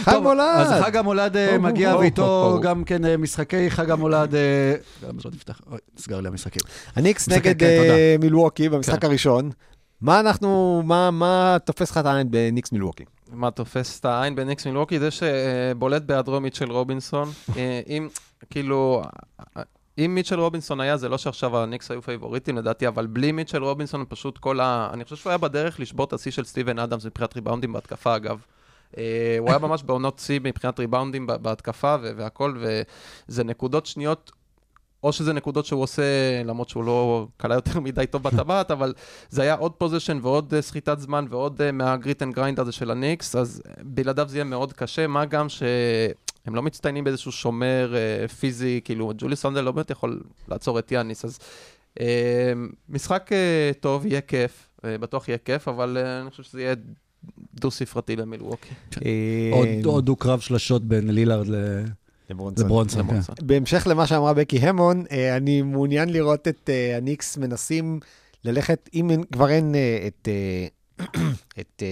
[0.03, 0.39] חג מולד!
[0.67, 2.59] אז חג המולד מגיע, ואיתו.
[2.63, 4.33] גם כן משחקי חג המולד.
[5.97, 6.61] נסגר לי המשחקים.
[6.95, 9.07] הניקס נגד כן, מילווקי במשחק כן.
[9.07, 9.49] הראשון.
[10.01, 13.03] מה אנחנו, מה- מה תופס לך את העין בניקס מילווקי?
[13.33, 14.99] מה תופס את העין בניקס מילווקי?
[14.99, 17.29] זה שבולט בהיעדרו מיטשל רובינסון.
[17.57, 18.07] אה, אם,
[18.49, 19.03] כאילו,
[19.97, 24.05] אם מיטשל רובינסון היה, זה לא שעכשיו הניקס היו פייבוריטים לדעתי, אבל בלי מיטשל רובינסון
[24.09, 24.89] פשוט כל ה...
[24.93, 28.41] אני חושב שהוא היה בדרך לשבור את השיא של סטיבן אדמס מבחינת ריבאונדים בהתקפה, אגב.
[28.97, 34.31] אה, הוא היה ממש בעונות שיא מבחינת ריבאונדים בהתקפה והכל, וזה נקודות שניות.
[35.03, 36.03] או שזה נקודות שהוא עושה,
[36.45, 38.93] למרות שהוא לא קלע יותר מדי טוב בטבעת, אבל
[39.29, 42.71] זה היה עוד possession ועוד אה, סחיטת זמן ועוד אה, מה grit and grind הזה
[42.71, 47.93] של הניקס, אז בלעדיו זה יהיה מאוד קשה, מה גם שהם לא מצטיינים באיזשהו שומר
[47.95, 51.39] אה, פיזי, כאילו ג'וליוס רנדל לא באמת יכול לעצור את יאניס, אז
[51.99, 52.53] אה,
[52.89, 56.75] משחק אה, טוב, יהיה כיף, אה, בטוח יהיה כיף, אבל אה, אני חושב שזה יהיה
[57.53, 58.69] דו-ספרתי למילווקי.
[59.05, 61.83] אה, עוד- עוד דו-קרב שלשות בין לילארד ל-
[62.29, 62.65] לברונסון.
[62.65, 62.99] לברונסון.
[62.99, 63.35] למונסון.
[63.41, 67.99] בהמשך למה שאמרה בקי המון, אה, אני מעוניין לראות את אה, הניקס מנסים
[68.43, 70.27] ללכת, אם כבר אין אה, את...
[71.59, 71.83] את,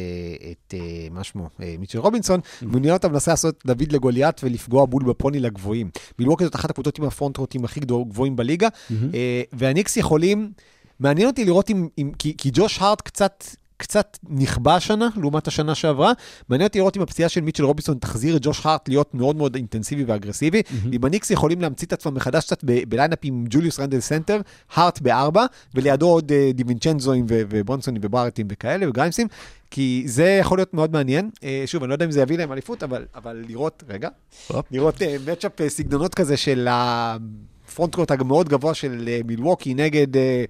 [0.51, 5.39] את אה, מה שמו, מיטשל רובינסון, מעוניין אותם מנסה לעשות דוד לגוליית ולפגוע בול בפוני
[5.39, 5.89] לגבוהים.
[6.19, 8.67] מילווקי זאת אחת הקבוצות עם הפרונט רוטים הכי גדול- גבוהים בליגה,
[9.13, 10.51] אה, והניקס יכולים,
[10.99, 13.43] מעניין אותי לראות אם, אם כי, כי ג'וש הארט קצת,
[13.82, 16.11] קצת נכבה השנה, לעומת השנה שעברה,
[16.49, 19.55] מעניין אותי לראות אם הפציעה של מיטשל רובינסון תחזיר את ג'וש הארט להיות מאוד מאוד
[19.55, 20.61] אינטנסיבי ואגרסיבי,
[20.93, 24.41] אם הניקס יכולים להמציא את עצמם מחדש קצת ב lineup עם ג'וליוס רנדל סנטר,
[24.73, 29.27] הארט בארבע, ולידו עוד אה, דיווינצ'נזוים וברונסונים וברטים וכאלה, וגריימסים,
[29.71, 31.29] כי זה יכול להיות מאוד מעניין.
[31.43, 34.09] אה, שוב, אני לא יודע אם זה יביא להם אליפות, אבל, אבל לראות, רגע,
[34.47, 34.65] הופ.
[34.71, 40.17] לראות אה, matchup אה, סגנונות כזה של ה frontcourt המאוד גבוה של אה, מילווקי נגד
[40.17, 40.43] אה,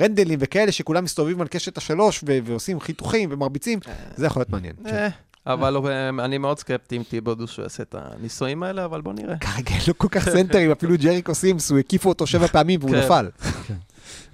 [0.00, 3.78] רנדלים וכאלה, שכולם מסתובבים על קשת השלוש ו- ועושים חיתוכים ומרביצים,
[4.16, 4.74] זה יכול להיות מעניין.
[4.86, 5.08] אה,
[5.46, 9.38] אבל אה, אני מאוד סקפטי אם טיבודו שהוא יעשה את הניסויים האלה, אבל בוא נראה.
[9.38, 12.90] כרגע אין לו כל כך סנטרים, אפילו ג'ריקו סימס, הוא הקיפו אותו שבע פעמים והוא
[12.90, 12.98] כן.
[13.04, 13.28] נפל.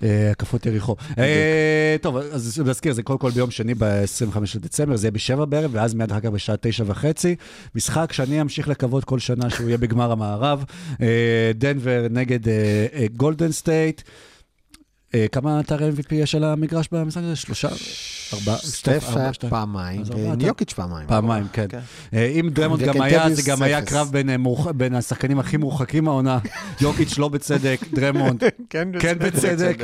[0.02, 0.96] אה, הקפות יריחו.
[1.18, 5.70] אה, טוב, אז נזכיר, זה קודם כל ביום שני ב-25 לדצמבר, זה יהיה בשבע בערב,
[5.74, 7.36] ואז מיד אחר כך בשעה תשע וחצי.
[7.74, 10.64] משחק שאני אמשיך לקוות כל שנה שהוא יהיה בגמר המערב.
[11.02, 14.02] אה, דנבר נגד אה, אה, גולדן סטייט.
[15.14, 17.36] אה, כמה תוארי MVP יש על המגרש במשחק הזה?
[17.36, 17.68] שלושה?
[18.34, 18.56] ארבעה?
[18.56, 19.04] סטף.
[19.48, 21.08] פעמיים, ויוקיץ' פעמיים.
[21.08, 21.66] פעמיים, כן.
[21.68, 21.78] כן.
[22.14, 23.82] אה, אם דריימונד גם היה, זה גם היה.
[23.82, 24.36] קרב בין, אה,
[24.72, 26.38] בין השחקנים הכי מורחקים העונה.
[26.80, 29.76] יוקיץ' לא בצדק, דריימונד כן, כן בצדק.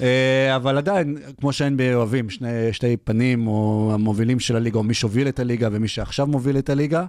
[0.00, 4.94] אה, אבל עדיין, כמו שה-NBA אוהבים, שני, שתי פנים, או המובילים של הליגה, או מי
[4.94, 7.04] שהוביל את הליגה ומי שעכשיו מוביל את הליגה,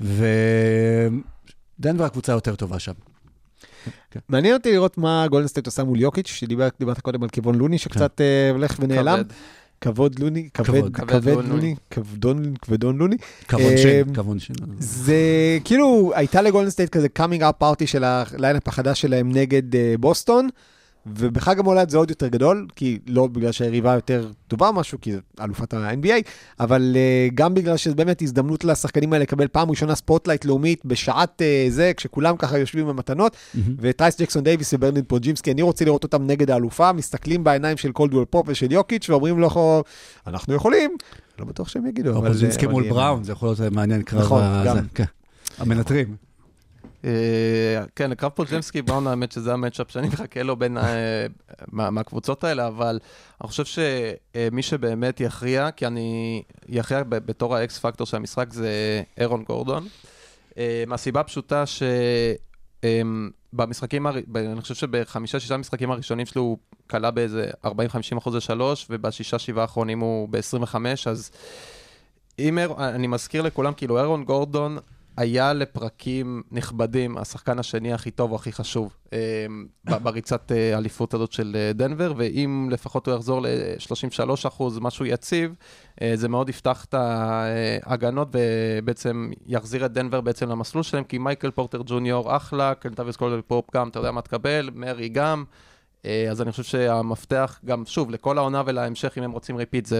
[0.00, 1.14] ודנבר
[2.04, 3.11] הקבוצה היותר טובה שם.
[4.28, 7.78] מעניין אותי לראות מה גולדן סטייט עושה מול יוקיץ', שדיברת דיברת קודם על קוון לוני
[7.78, 9.22] שקצת אה, הולך ונעלם.
[9.82, 10.92] כבוד לוני, כבד.
[10.92, 11.74] כבד לוני.
[11.90, 13.16] כבדון, כבדון לוני.
[13.48, 14.56] כבוד אה, שין, כבוד שין.
[14.78, 15.14] זה
[15.64, 19.94] כאילו, הייתה לגולדן סטייט כזה coming out party של ה lineup החדש שלהם נגד אה,
[20.00, 20.48] בוסטון,
[21.06, 25.12] ובחג המולד זה עוד יותר גדול, כי לא בגלל שהיריבה יותר טובה או משהו, כי
[25.12, 26.08] זו אלופת ה-NBA,
[26.60, 31.40] אבל אה, גם בגלל שזו באמת הזדמנות לשחקנים האלה לקבל פעם ראשונה spotlight לאומית בשעת
[31.42, 33.36] אה, זה, כשכולם ככה יושבים במתנות,
[33.78, 38.24] וטרייס ג'קסון דייוויס וברנדין פודז'ימסקי, אני רוצה לראות אותם נגד האלופה, מסתכלים בעיניים של קולדוול
[38.24, 39.82] פופ ושל יוקיץ' ואומרים לו,
[40.26, 40.96] אנחנו יכולים,
[41.38, 42.28] לא בטוח שהם יגידו, אבל...
[42.28, 42.36] אבל
[42.70, 44.20] מול יהיה- בראון, זה יכול להיות מעניין קרב.
[44.20, 44.76] נכון, גם.
[44.76, 45.04] זה, כן.
[45.58, 46.16] המנטרים.
[47.04, 47.10] אה,
[47.96, 50.86] כן, לקרב פודז'ימסקי בראון, האמת שזה ה matchup שאני מחכה לו בין, ה-
[51.72, 52.98] מה- מהקבוצות האלה, אבל
[53.40, 59.02] אני חושב שמי שבאמת יכריע, כי אני יכריע בתור ה X factor של המשחק זה
[59.18, 59.88] אירון גורדון.
[60.58, 61.82] אה, מהסיבה הפשוטה ש...
[62.84, 66.58] אמ, במשחקים, אני חושב שבחמישה, שישה משחקים הראשונים שלו הוא
[66.90, 67.68] כלה באיזה 40-50
[68.18, 70.74] אחוז לשלוש, ובשישה, שבעה האחרונים הוא ב-25,
[71.06, 71.30] אז
[72.38, 74.78] אם, אני מזכיר לכולם, כאילו אירון גורדון
[75.16, 78.96] היה לפרקים נכבדים השחקן השני הכי טוב או הכי חשוב
[79.84, 85.06] ב- בריצת אה, האליפות הזאת של אה, דנבר, ואם לפחות הוא יחזור ל-33 אחוז, משהו
[85.06, 85.54] יציב,
[86.02, 91.50] אה, זה מאוד יפתח את ההגנות ובעצם יחזיר את דנבר בעצם למסלול שלהם, כי מייקל
[91.50, 95.44] פורטר ג'וניור אחלה, קנטביוס קולדוול פופ גם, אתה יודע מה תקבל, מרי גם.
[96.06, 99.98] אה, אז אני חושב שהמפתח, גם שוב, לכל העונה ולהמשך, אם הם רוצים repeat, זה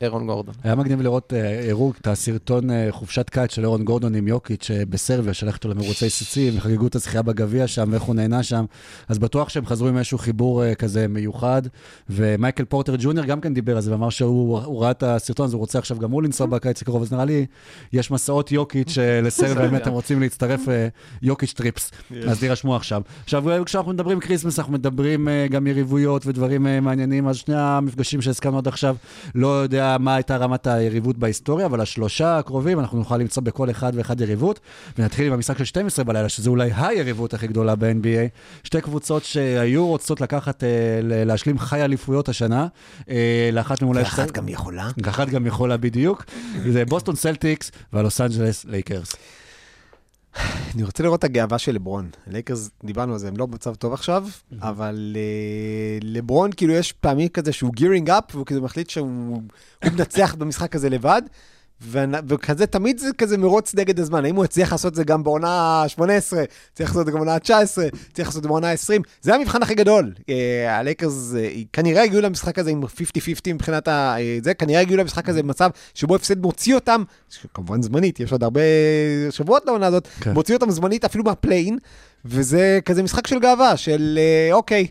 [0.00, 0.54] באירון גורדון.
[0.64, 4.70] היה מגניב לראות, אה, הראו את הסרטון אה, חופשת קיץ של אירון גורדון עם יוקיץ'
[4.90, 8.64] בסרביה, שלח אותו למרוצי סוסים, וחגגו את הזכייה בגביע שם, ואיך הוא נהנה שם.
[9.08, 11.62] אז בטוח שהם חזרו עם איזשהו חיבור כזה מיוחד.
[12.08, 15.52] ומייקל פורטר ג'וניור גם כן דיבר על זה, ואמר שהוא הוא ראה את הסרטון, אז
[15.52, 17.46] הוא רוצה עכשיו גם הוא לנסוע בקיץ הקרוב, אז נראה לי,
[17.92, 20.60] יש מסעות יוקיץ' לסרביה, באמת הם רוצים להצטרף,
[21.22, 21.90] יוקיץ' trips.
[22.28, 23.02] אז תירשמו עכשיו.
[23.24, 28.58] עכשיו, כשאנחנו מדברים כריסמס, אנחנו מדברים גם יריבויות ודברים אה, מעניינים, אז שני המפגשים שהזכרנו
[28.58, 28.96] עד עכשיו,
[29.34, 33.92] לא יודע מה הייתה רמת היריבות בהיסטוריה, אבל השלושה הקרובים, אנחנו נוכל למצוא בכל אחד
[33.94, 34.60] ואחד יריבות.
[34.98, 38.28] ונתחיל עם המשחק של 12 בלילה, שזה אולי היריבות הכי גדולה ב-NBA.
[38.64, 40.68] שתי קבוצות שהיו רוצות לקחת, אה,
[41.02, 42.66] להשלים חי אליפויות השנה.
[43.10, 44.00] אה, לאחת מהן אולי...
[44.02, 44.90] ואחת שתי- גם יכולה.
[45.08, 46.24] אחת גם יכולה בדיוק.
[46.72, 49.12] זה בוסטון סלטיקס והלוס אנג'לס לייקרס.
[50.74, 52.10] אני רוצה לראות את הגאווה של לברון.
[52.26, 54.26] לייקרס, דיברנו על זה, הם לא במצב טוב עכשיו,
[54.60, 59.92] אבל אה, לברון, כאילו, יש פעמים כזה שהוא gearing up, והוא כזה מחליט שהוא הוא
[59.92, 61.22] מנצח במשחק הזה לבד,
[61.80, 64.24] וכזה, תמיד זה כזה מרוץ נגד הזמן.
[64.24, 66.02] האם הוא יצליח לעשות את זה גם בעונה ה-18,
[66.72, 69.02] יצליח לעשות את זה גם בעונה ה-19, יצליח לעשות את זה בעונה ה-20?
[69.22, 70.12] זה המבחן הכי גדול.
[70.28, 72.86] אה, הלייקרס אה, כנראה הגיעו למשחק הזה עם 50-50
[73.54, 74.16] מבחינת ה...
[74.18, 77.02] אה, זה, כנראה הגיעו למשחק הזה במצב שבו הפסד מוציא אותם,
[77.54, 78.60] כמובן זמנית, יש עוד הרבה
[79.30, 80.32] שבועות לעונה הזאת, כן.
[80.32, 81.78] מוציא אותם זמנית אפילו מה play-in,
[82.24, 84.18] וזה כזה משחק של גאווה, של
[84.52, 84.86] אוקיי,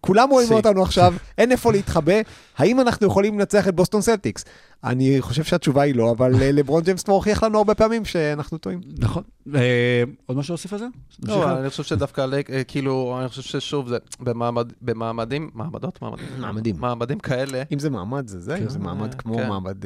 [0.00, 0.52] כולם רואים.
[0.52, 2.14] אותנו עכשיו, אין איפה להתחבא,
[2.58, 4.44] האם אנחנו יכולים לנצח את בוסטון סלטיקס?
[4.84, 8.58] אני חושב שהתשובה היא לא, אבל אה, לברון ג'יימס כבר הוכיח לנו הרבה פעמים שאנחנו
[8.58, 8.80] טועים.
[8.98, 9.22] נכון.
[9.54, 10.86] אה, עוד משהו להוסיף על זה?
[11.22, 11.58] לא?
[11.58, 16.02] אני חושב שדווקא, אה, כאילו, אני חושב ששוב, זה במעמד- במעמדים, מעמדות?
[16.38, 16.76] מעמדים?
[16.78, 17.18] מעמדים.
[17.18, 17.62] כאלה.
[17.72, 19.48] אם זה מעמד זה זה, אם זה מעמד כמו כן.
[19.48, 19.76] מעמד,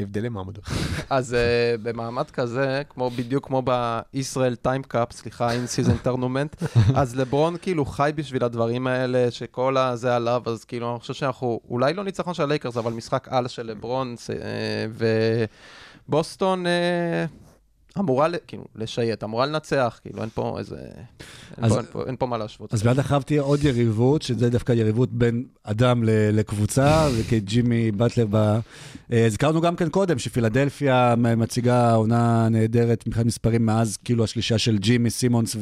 [0.00, 0.64] הבדלי מעמדות.
[1.10, 1.36] אז
[1.82, 6.56] במעמד כזה, כמו בדיוק כמו בישראל time cup, סליחה, in-season tournament,
[6.94, 11.60] אז לברון כאילו חי בשביל הדברים האלה, שכל הזה עליו, אז כאילו, אני חושב שאנחנו,
[11.70, 14.14] אולי לא ניצחון של הלייקרס, אבל משחק על של לברון,
[16.08, 16.68] ובוסטון uh,
[17.98, 20.76] אמורה, כאילו, לשייט, אמורה לנצח, כאילו, אין פה איזה,
[21.56, 22.74] אין, אז- פה, אין, פה, אין פה מה להשוות.
[22.74, 28.36] אז מיד אחריו תהיה עוד יריבות, שזה דווקא יריבות בין אדם לקבוצה, וכג'ימי באטלר ב...
[28.36, 34.78] אה, הזכרנו גם כן קודם, שפילדלפיה מציגה עונה נהדרת מבחינת מספרים מאז כאילו השלישה של
[34.78, 35.56] ג'ימי, סימונס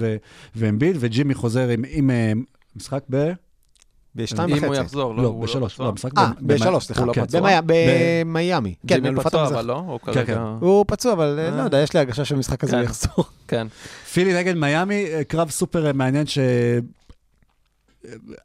[0.56, 2.32] ואמביד, וג'ימי חוזר עם, עם אה,
[2.76, 3.32] משחק ב...
[4.14, 4.80] בשתיים אם הוא וחצי.
[4.80, 5.86] יחזור, לא, לא, הוא בשלוש, פצוע?
[5.86, 7.00] לא, המשחק אה, בשלוש, סליחה.
[7.00, 7.60] הוא לא כן, פצוע?
[7.66, 8.74] במיאמי.
[8.86, 9.58] כן, ג'ימי פצוע, המזרח.
[9.58, 9.76] אבל לא?
[9.76, 10.56] הוא כן, כרגע...
[10.60, 11.56] הוא פצוע, אבל אה, אה.
[11.56, 12.78] לא יודע, יש לי הרגשה שהמשחק הזה כן.
[12.78, 13.24] הוא יחזור.
[13.48, 13.66] כן.
[14.12, 16.38] פילי נגד מיאמי, אה, קרב סופר מעניין ש...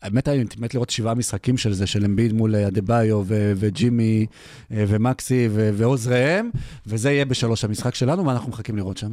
[0.01, 4.26] האמת היה מת לראות שבעה משחקים של זה, של אמביד מול אה, אדה-ביו ו- וג'ימי
[4.72, 6.49] ומקסי ו- ועוזריהם,
[6.88, 9.11] וזה יהיה בשלוש המשחק שלנו, ואנחנו מחכים לראות שם.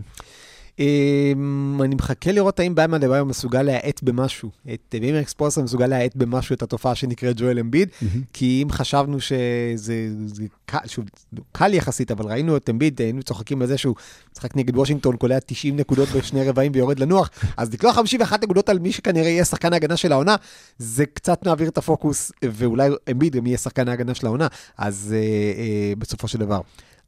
[0.78, 4.50] אמ, אני מחכה לראות האם באמה דביו מסוגל להאט במשהו.
[4.74, 7.88] את ואם אקספולסר מסוגל להאט במשהו את התופעה שנקראת ג'ואל אמביד,
[8.32, 11.04] כי אם חשבנו שזה זה קל, שוב,
[11.52, 13.94] קל יחסית, אבל ראינו את אמביד, היינו צוחקים על זה שהוא
[14.32, 18.78] משחק נגד וושינגטון, קולע 90 נקודות בשני רבעים ויורד לנוח, אז לקלוע 51 נקודות על
[18.78, 20.36] מי שכנראה יהיה שחקן ההגנה של העונה,
[20.78, 24.46] זה קצת מעביר את הפוקוס, ואולי אמביד גם יהיה שחקן ההגנה של העונה,
[24.78, 25.20] אז אה,
[25.62, 26.60] אה, בסופו של דבר.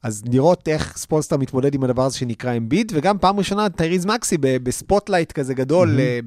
[0.03, 4.37] אז לראות איך ספולסטר מתמודד עם הדבר הזה שנקרא אמביד, וגם פעם ראשונה טייריס מקסי
[4.41, 5.99] ב spotlight כזה גדול.
[5.99, 6.19] אה,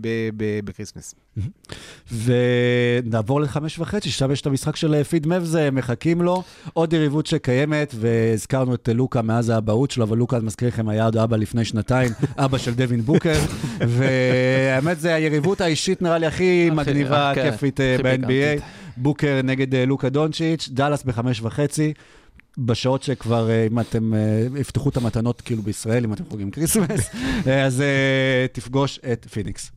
[0.64, 1.14] בקריסמס.
[2.24, 6.42] ונעבור לחמש וחצי, שם יש את המשחק של פיד מבס, מחכים לו.
[6.72, 11.04] עוד יריבות שקיימת, והזכרנו את לוקה מאז האבהות שלו, אבל לוקה, אני מזכיר לכם, היה
[11.04, 12.12] עוד אבא לפני שנתיים,
[12.44, 13.38] אבא של דווין בוקר,
[13.78, 18.62] והאמת זה היריבות האישית נראה לי הכי מגניבה, כן, כיפית אה, ב-NBA.
[18.96, 21.92] בוקר נגד אה, לוקה דונצ'יץ', דאלאס בחמש וחצי.
[22.58, 27.10] בשעות שכבר, אה, אם אתם אה, יפתחו את המתנות כאילו בישראל, אם אתם חוגגים כריסמס,
[27.46, 27.82] אה, אז
[28.52, 29.72] תפגוש את פיניקס.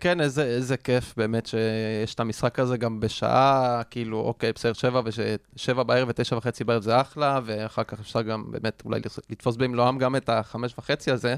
[0.00, 5.02] כן, איזה, איזה כיף באמת שיש את המשחק הזה גם בשעה, כאילו, אוקיי, בסדר, שבע,
[5.56, 9.00] ושבע בערב ותשע וחצי בערב זה אחלה, ואחר כך אפשר גם באמת אולי
[9.30, 11.34] לתפוס במלואם גם את החמש וחצי הזה.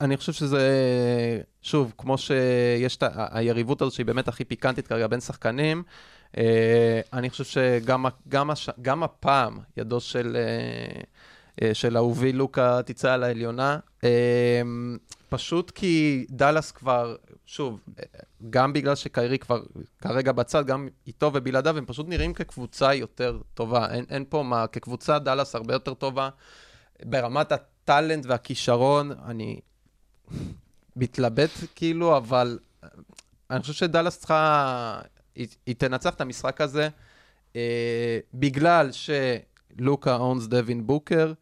[0.00, 0.68] אני חושב שזה,
[1.62, 5.82] שוב, כמו שיש את היריבות הזאת שהיא באמת הכי פיקנטית כרגע בין שחקנים,
[6.38, 10.36] אה, אני חושב שגם גם הש- גם הפעם ידו של...
[10.36, 11.00] אה,
[11.62, 13.78] אה, של אהובי לוקה תצא על העליונה.
[14.04, 14.62] אה,
[15.28, 17.80] פשוט כי דאלאס כבר, שוב,
[18.50, 19.62] גם בגלל שקיירי כבר
[19.98, 23.90] כרגע בצד, גם איתו ובלעדיו, הם פשוט נראים כקבוצה יותר טובה.
[23.94, 26.28] אין, אין פה מה, כקבוצה דאלאס הרבה יותר טובה.
[27.04, 29.60] ברמת הטאלנט והכישרון, אני
[30.96, 32.58] מתלבט כאילו, אבל
[33.50, 35.00] אני חושב שדאלאס צריכה,
[35.36, 36.88] היא, היא תנצח את המשחק הזה,
[37.56, 37.60] אה,
[38.34, 41.32] בגלל שלוקה אונס דווין בוקר,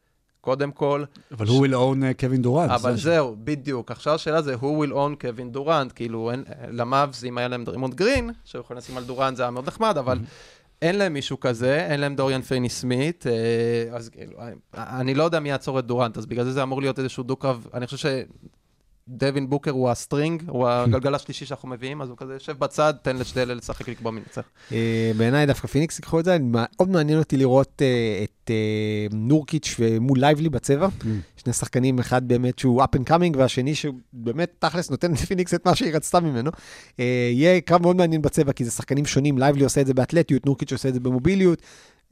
[0.41, 2.71] קודם כל, אבל הוא will own אה, קווין דורנט.
[2.71, 3.91] אבל זה- זהו, בדיוק.
[3.91, 5.93] עכשיו השאלה זה, who will own קווין דורנט?
[5.95, 9.51] כאילו, אין, למאבס, אם היה להם דריימונד גרין, שהיו יכולים לשים על דורנט, זה היה
[9.51, 10.19] מאוד נחמד, אבל
[10.83, 13.33] אין להם מישהו כזה, אין להם דוריאן פיני סמית, אה,
[13.97, 14.51] אז כאילו, אה,
[15.01, 17.67] אני לא יודע מי יעצור את דורנט, אז בגלל זה זה אמור להיות איזשהו דו-קרב,
[17.75, 18.09] אני חושב
[19.09, 22.95] שדווין בוקר הוא ה string, הוא הגלגל השלישי שאנחנו מביאים, אז הוא כזה יושב בצד,
[23.03, 24.43] תן לשתי אלה לשחק לקבוע מי ניצח.
[24.73, 29.77] אה, בעיניי דווקא פיניקס ייקחו את זה, מאוד מעניין אותי לראות אה, את אה, נורקיץ'
[30.01, 30.89] מול לייבלי בצבע.
[31.37, 35.67] שני שחקנים, אחד באמת שהוא up and coming, והשני שהוא באמת תכלס נותן לפיניקס את
[35.67, 36.51] מה שהיא רצתה ממנו.
[36.99, 40.73] יהיה קרב מאוד מעניין בצבע, כי זה שחקנים שונים, לייבלי עושה את זה באתלטיות, נורקיץ'
[40.73, 41.63] עושה את זה במוביליות.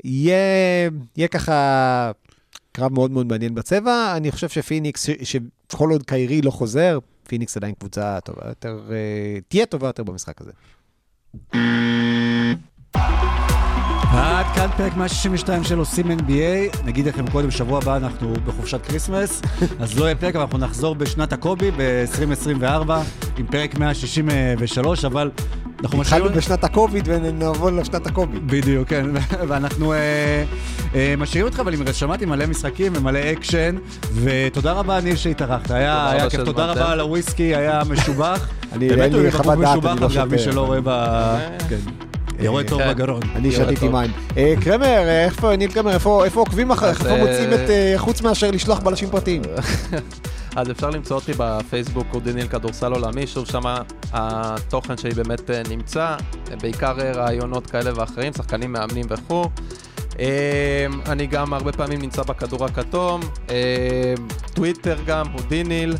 [0.05, 2.11] יהיה ככה
[2.79, 4.15] קרב מאוד מאוד מעניין בצבע.
[4.17, 5.35] אני חושב שפיניקס, ש-
[5.69, 6.99] שכל עוד קיירי לא חוזר,
[7.29, 10.51] פיניקס עדיין קבוצה טובה יותר, אה, תהיה טובה יותר במשחק הזה.
[14.13, 16.85] עד כאן פרק 162 של עושים NBA.
[16.85, 19.43] נגיד לכם קודם, שבוע הבא אנחנו בחופשת כריסמס,
[19.81, 22.91] אז לא יהיה פרק, אבל אנחנו נחזור בשנת הקובי, ב-2024,
[23.39, 25.31] עם פרק 163, אבל
[25.83, 26.39] אנחנו התחלנו משאירים...
[26.39, 28.47] בשנת הקוביד ונעבור לשנת הקוביד.
[28.51, 29.07] בדיוק, כן,
[29.49, 29.99] ואנחנו אה,
[30.95, 33.77] אה, משאירים אותך, אבל עם שמעתי מלא משחקים ומלא אקשן,
[34.15, 35.71] ותודה רבה, ניל, שהתארחת.
[35.71, 36.65] היה תודה היה רבה כיף, תודה.
[36.73, 38.49] רבה על הוויסקי, היה משובח.
[38.73, 40.53] אני- באמת אין הוא לי חוות דעת, משובח, אני לא אגב, מי שותה.
[40.53, 40.91] שלא רואה ב...
[41.69, 41.77] כן.
[42.41, 42.89] יורד טוב כן.
[42.95, 43.21] בגרון.
[43.35, 43.89] אני שתיתי.
[43.89, 44.11] מים.
[44.37, 47.07] אה, קרמר, אה, איפה, ניל קרמר, איפה עוקבים אחריך?
[47.07, 49.43] איפה מוצאים אה, את, אה, חוץ מאשר לשלוח בלשים פרטיים?
[50.57, 56.17] אז אפשר למצוא אותי בפייסבוק, הודיניל כדורסל עולמי, שוב שמה התוכן שלי באמת אה, נמצא,
[56.63, 59.45] בעיקר אה, רעיונות כאלה ואחרים, שחקנים מאמנים וכו'.
[60.19, 63.21] אה, אני גם הרבה פעמים נמצא בכדור הכתום,
[63.51, 64.15] אה,
[64.55, 65.95] טוויטר גם, הודיניל.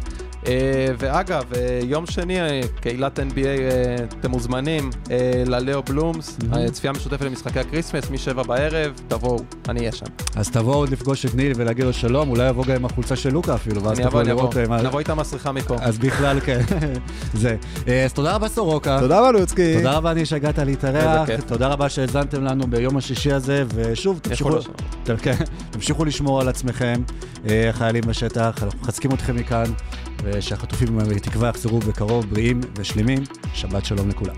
[0.49, 0.55] אה,
[0.99, 3.43] ואגב, אה, יום שני, אה, קהילת NBA,
[4.21, 4.91] אתם מוזמנים
[5.47, 9.39] ללאו בלומס, אה, צפייה משותפת למשחקי הקריסמס, משבע בערב, תבואו,
[9.69, 10.07] אני אהיה שם.
[10.37, 13.55] אז תבואו לפגוש את ניל ולהגיד לו שלום, אולי יבוא גם עם החולצה של לוקה
[13.55, 14.69] אפילו, ואז אני אבוא, תוכלו אני אבוא, לראות...
[14.69, 15.77] מה- נבוא איתם מסריחה מפה.
[15.81, 16.61] אז בכלל, כן.
[17.35, 17.57] זה.
[18.05, 18.99] אז תודה רבה, סורוקה.
[19.01, 19.75] תודה רבה, לוצקי.
[19.77, 21.29] תודה רבה, ניל, שהגעת להתארח.
[21.47, 24.69] תודה רבה שהאזנתם לנו ביום השישי הזה, ושוב, תמשיכו, להיות.
[25.23, 25.35] כן,
[25.71, 27.03] תמשיכו לשמור על עצמכם,
[27.45, 29.65] החיילים בשטח, אנחנו מחזקים אתכם מכאן,
[30.25, 33.19] ושהחטופים בתקווה יחזרו בקרוב בריאים ושלמים.
[33.55, 34.35] שבת שלום לכולם.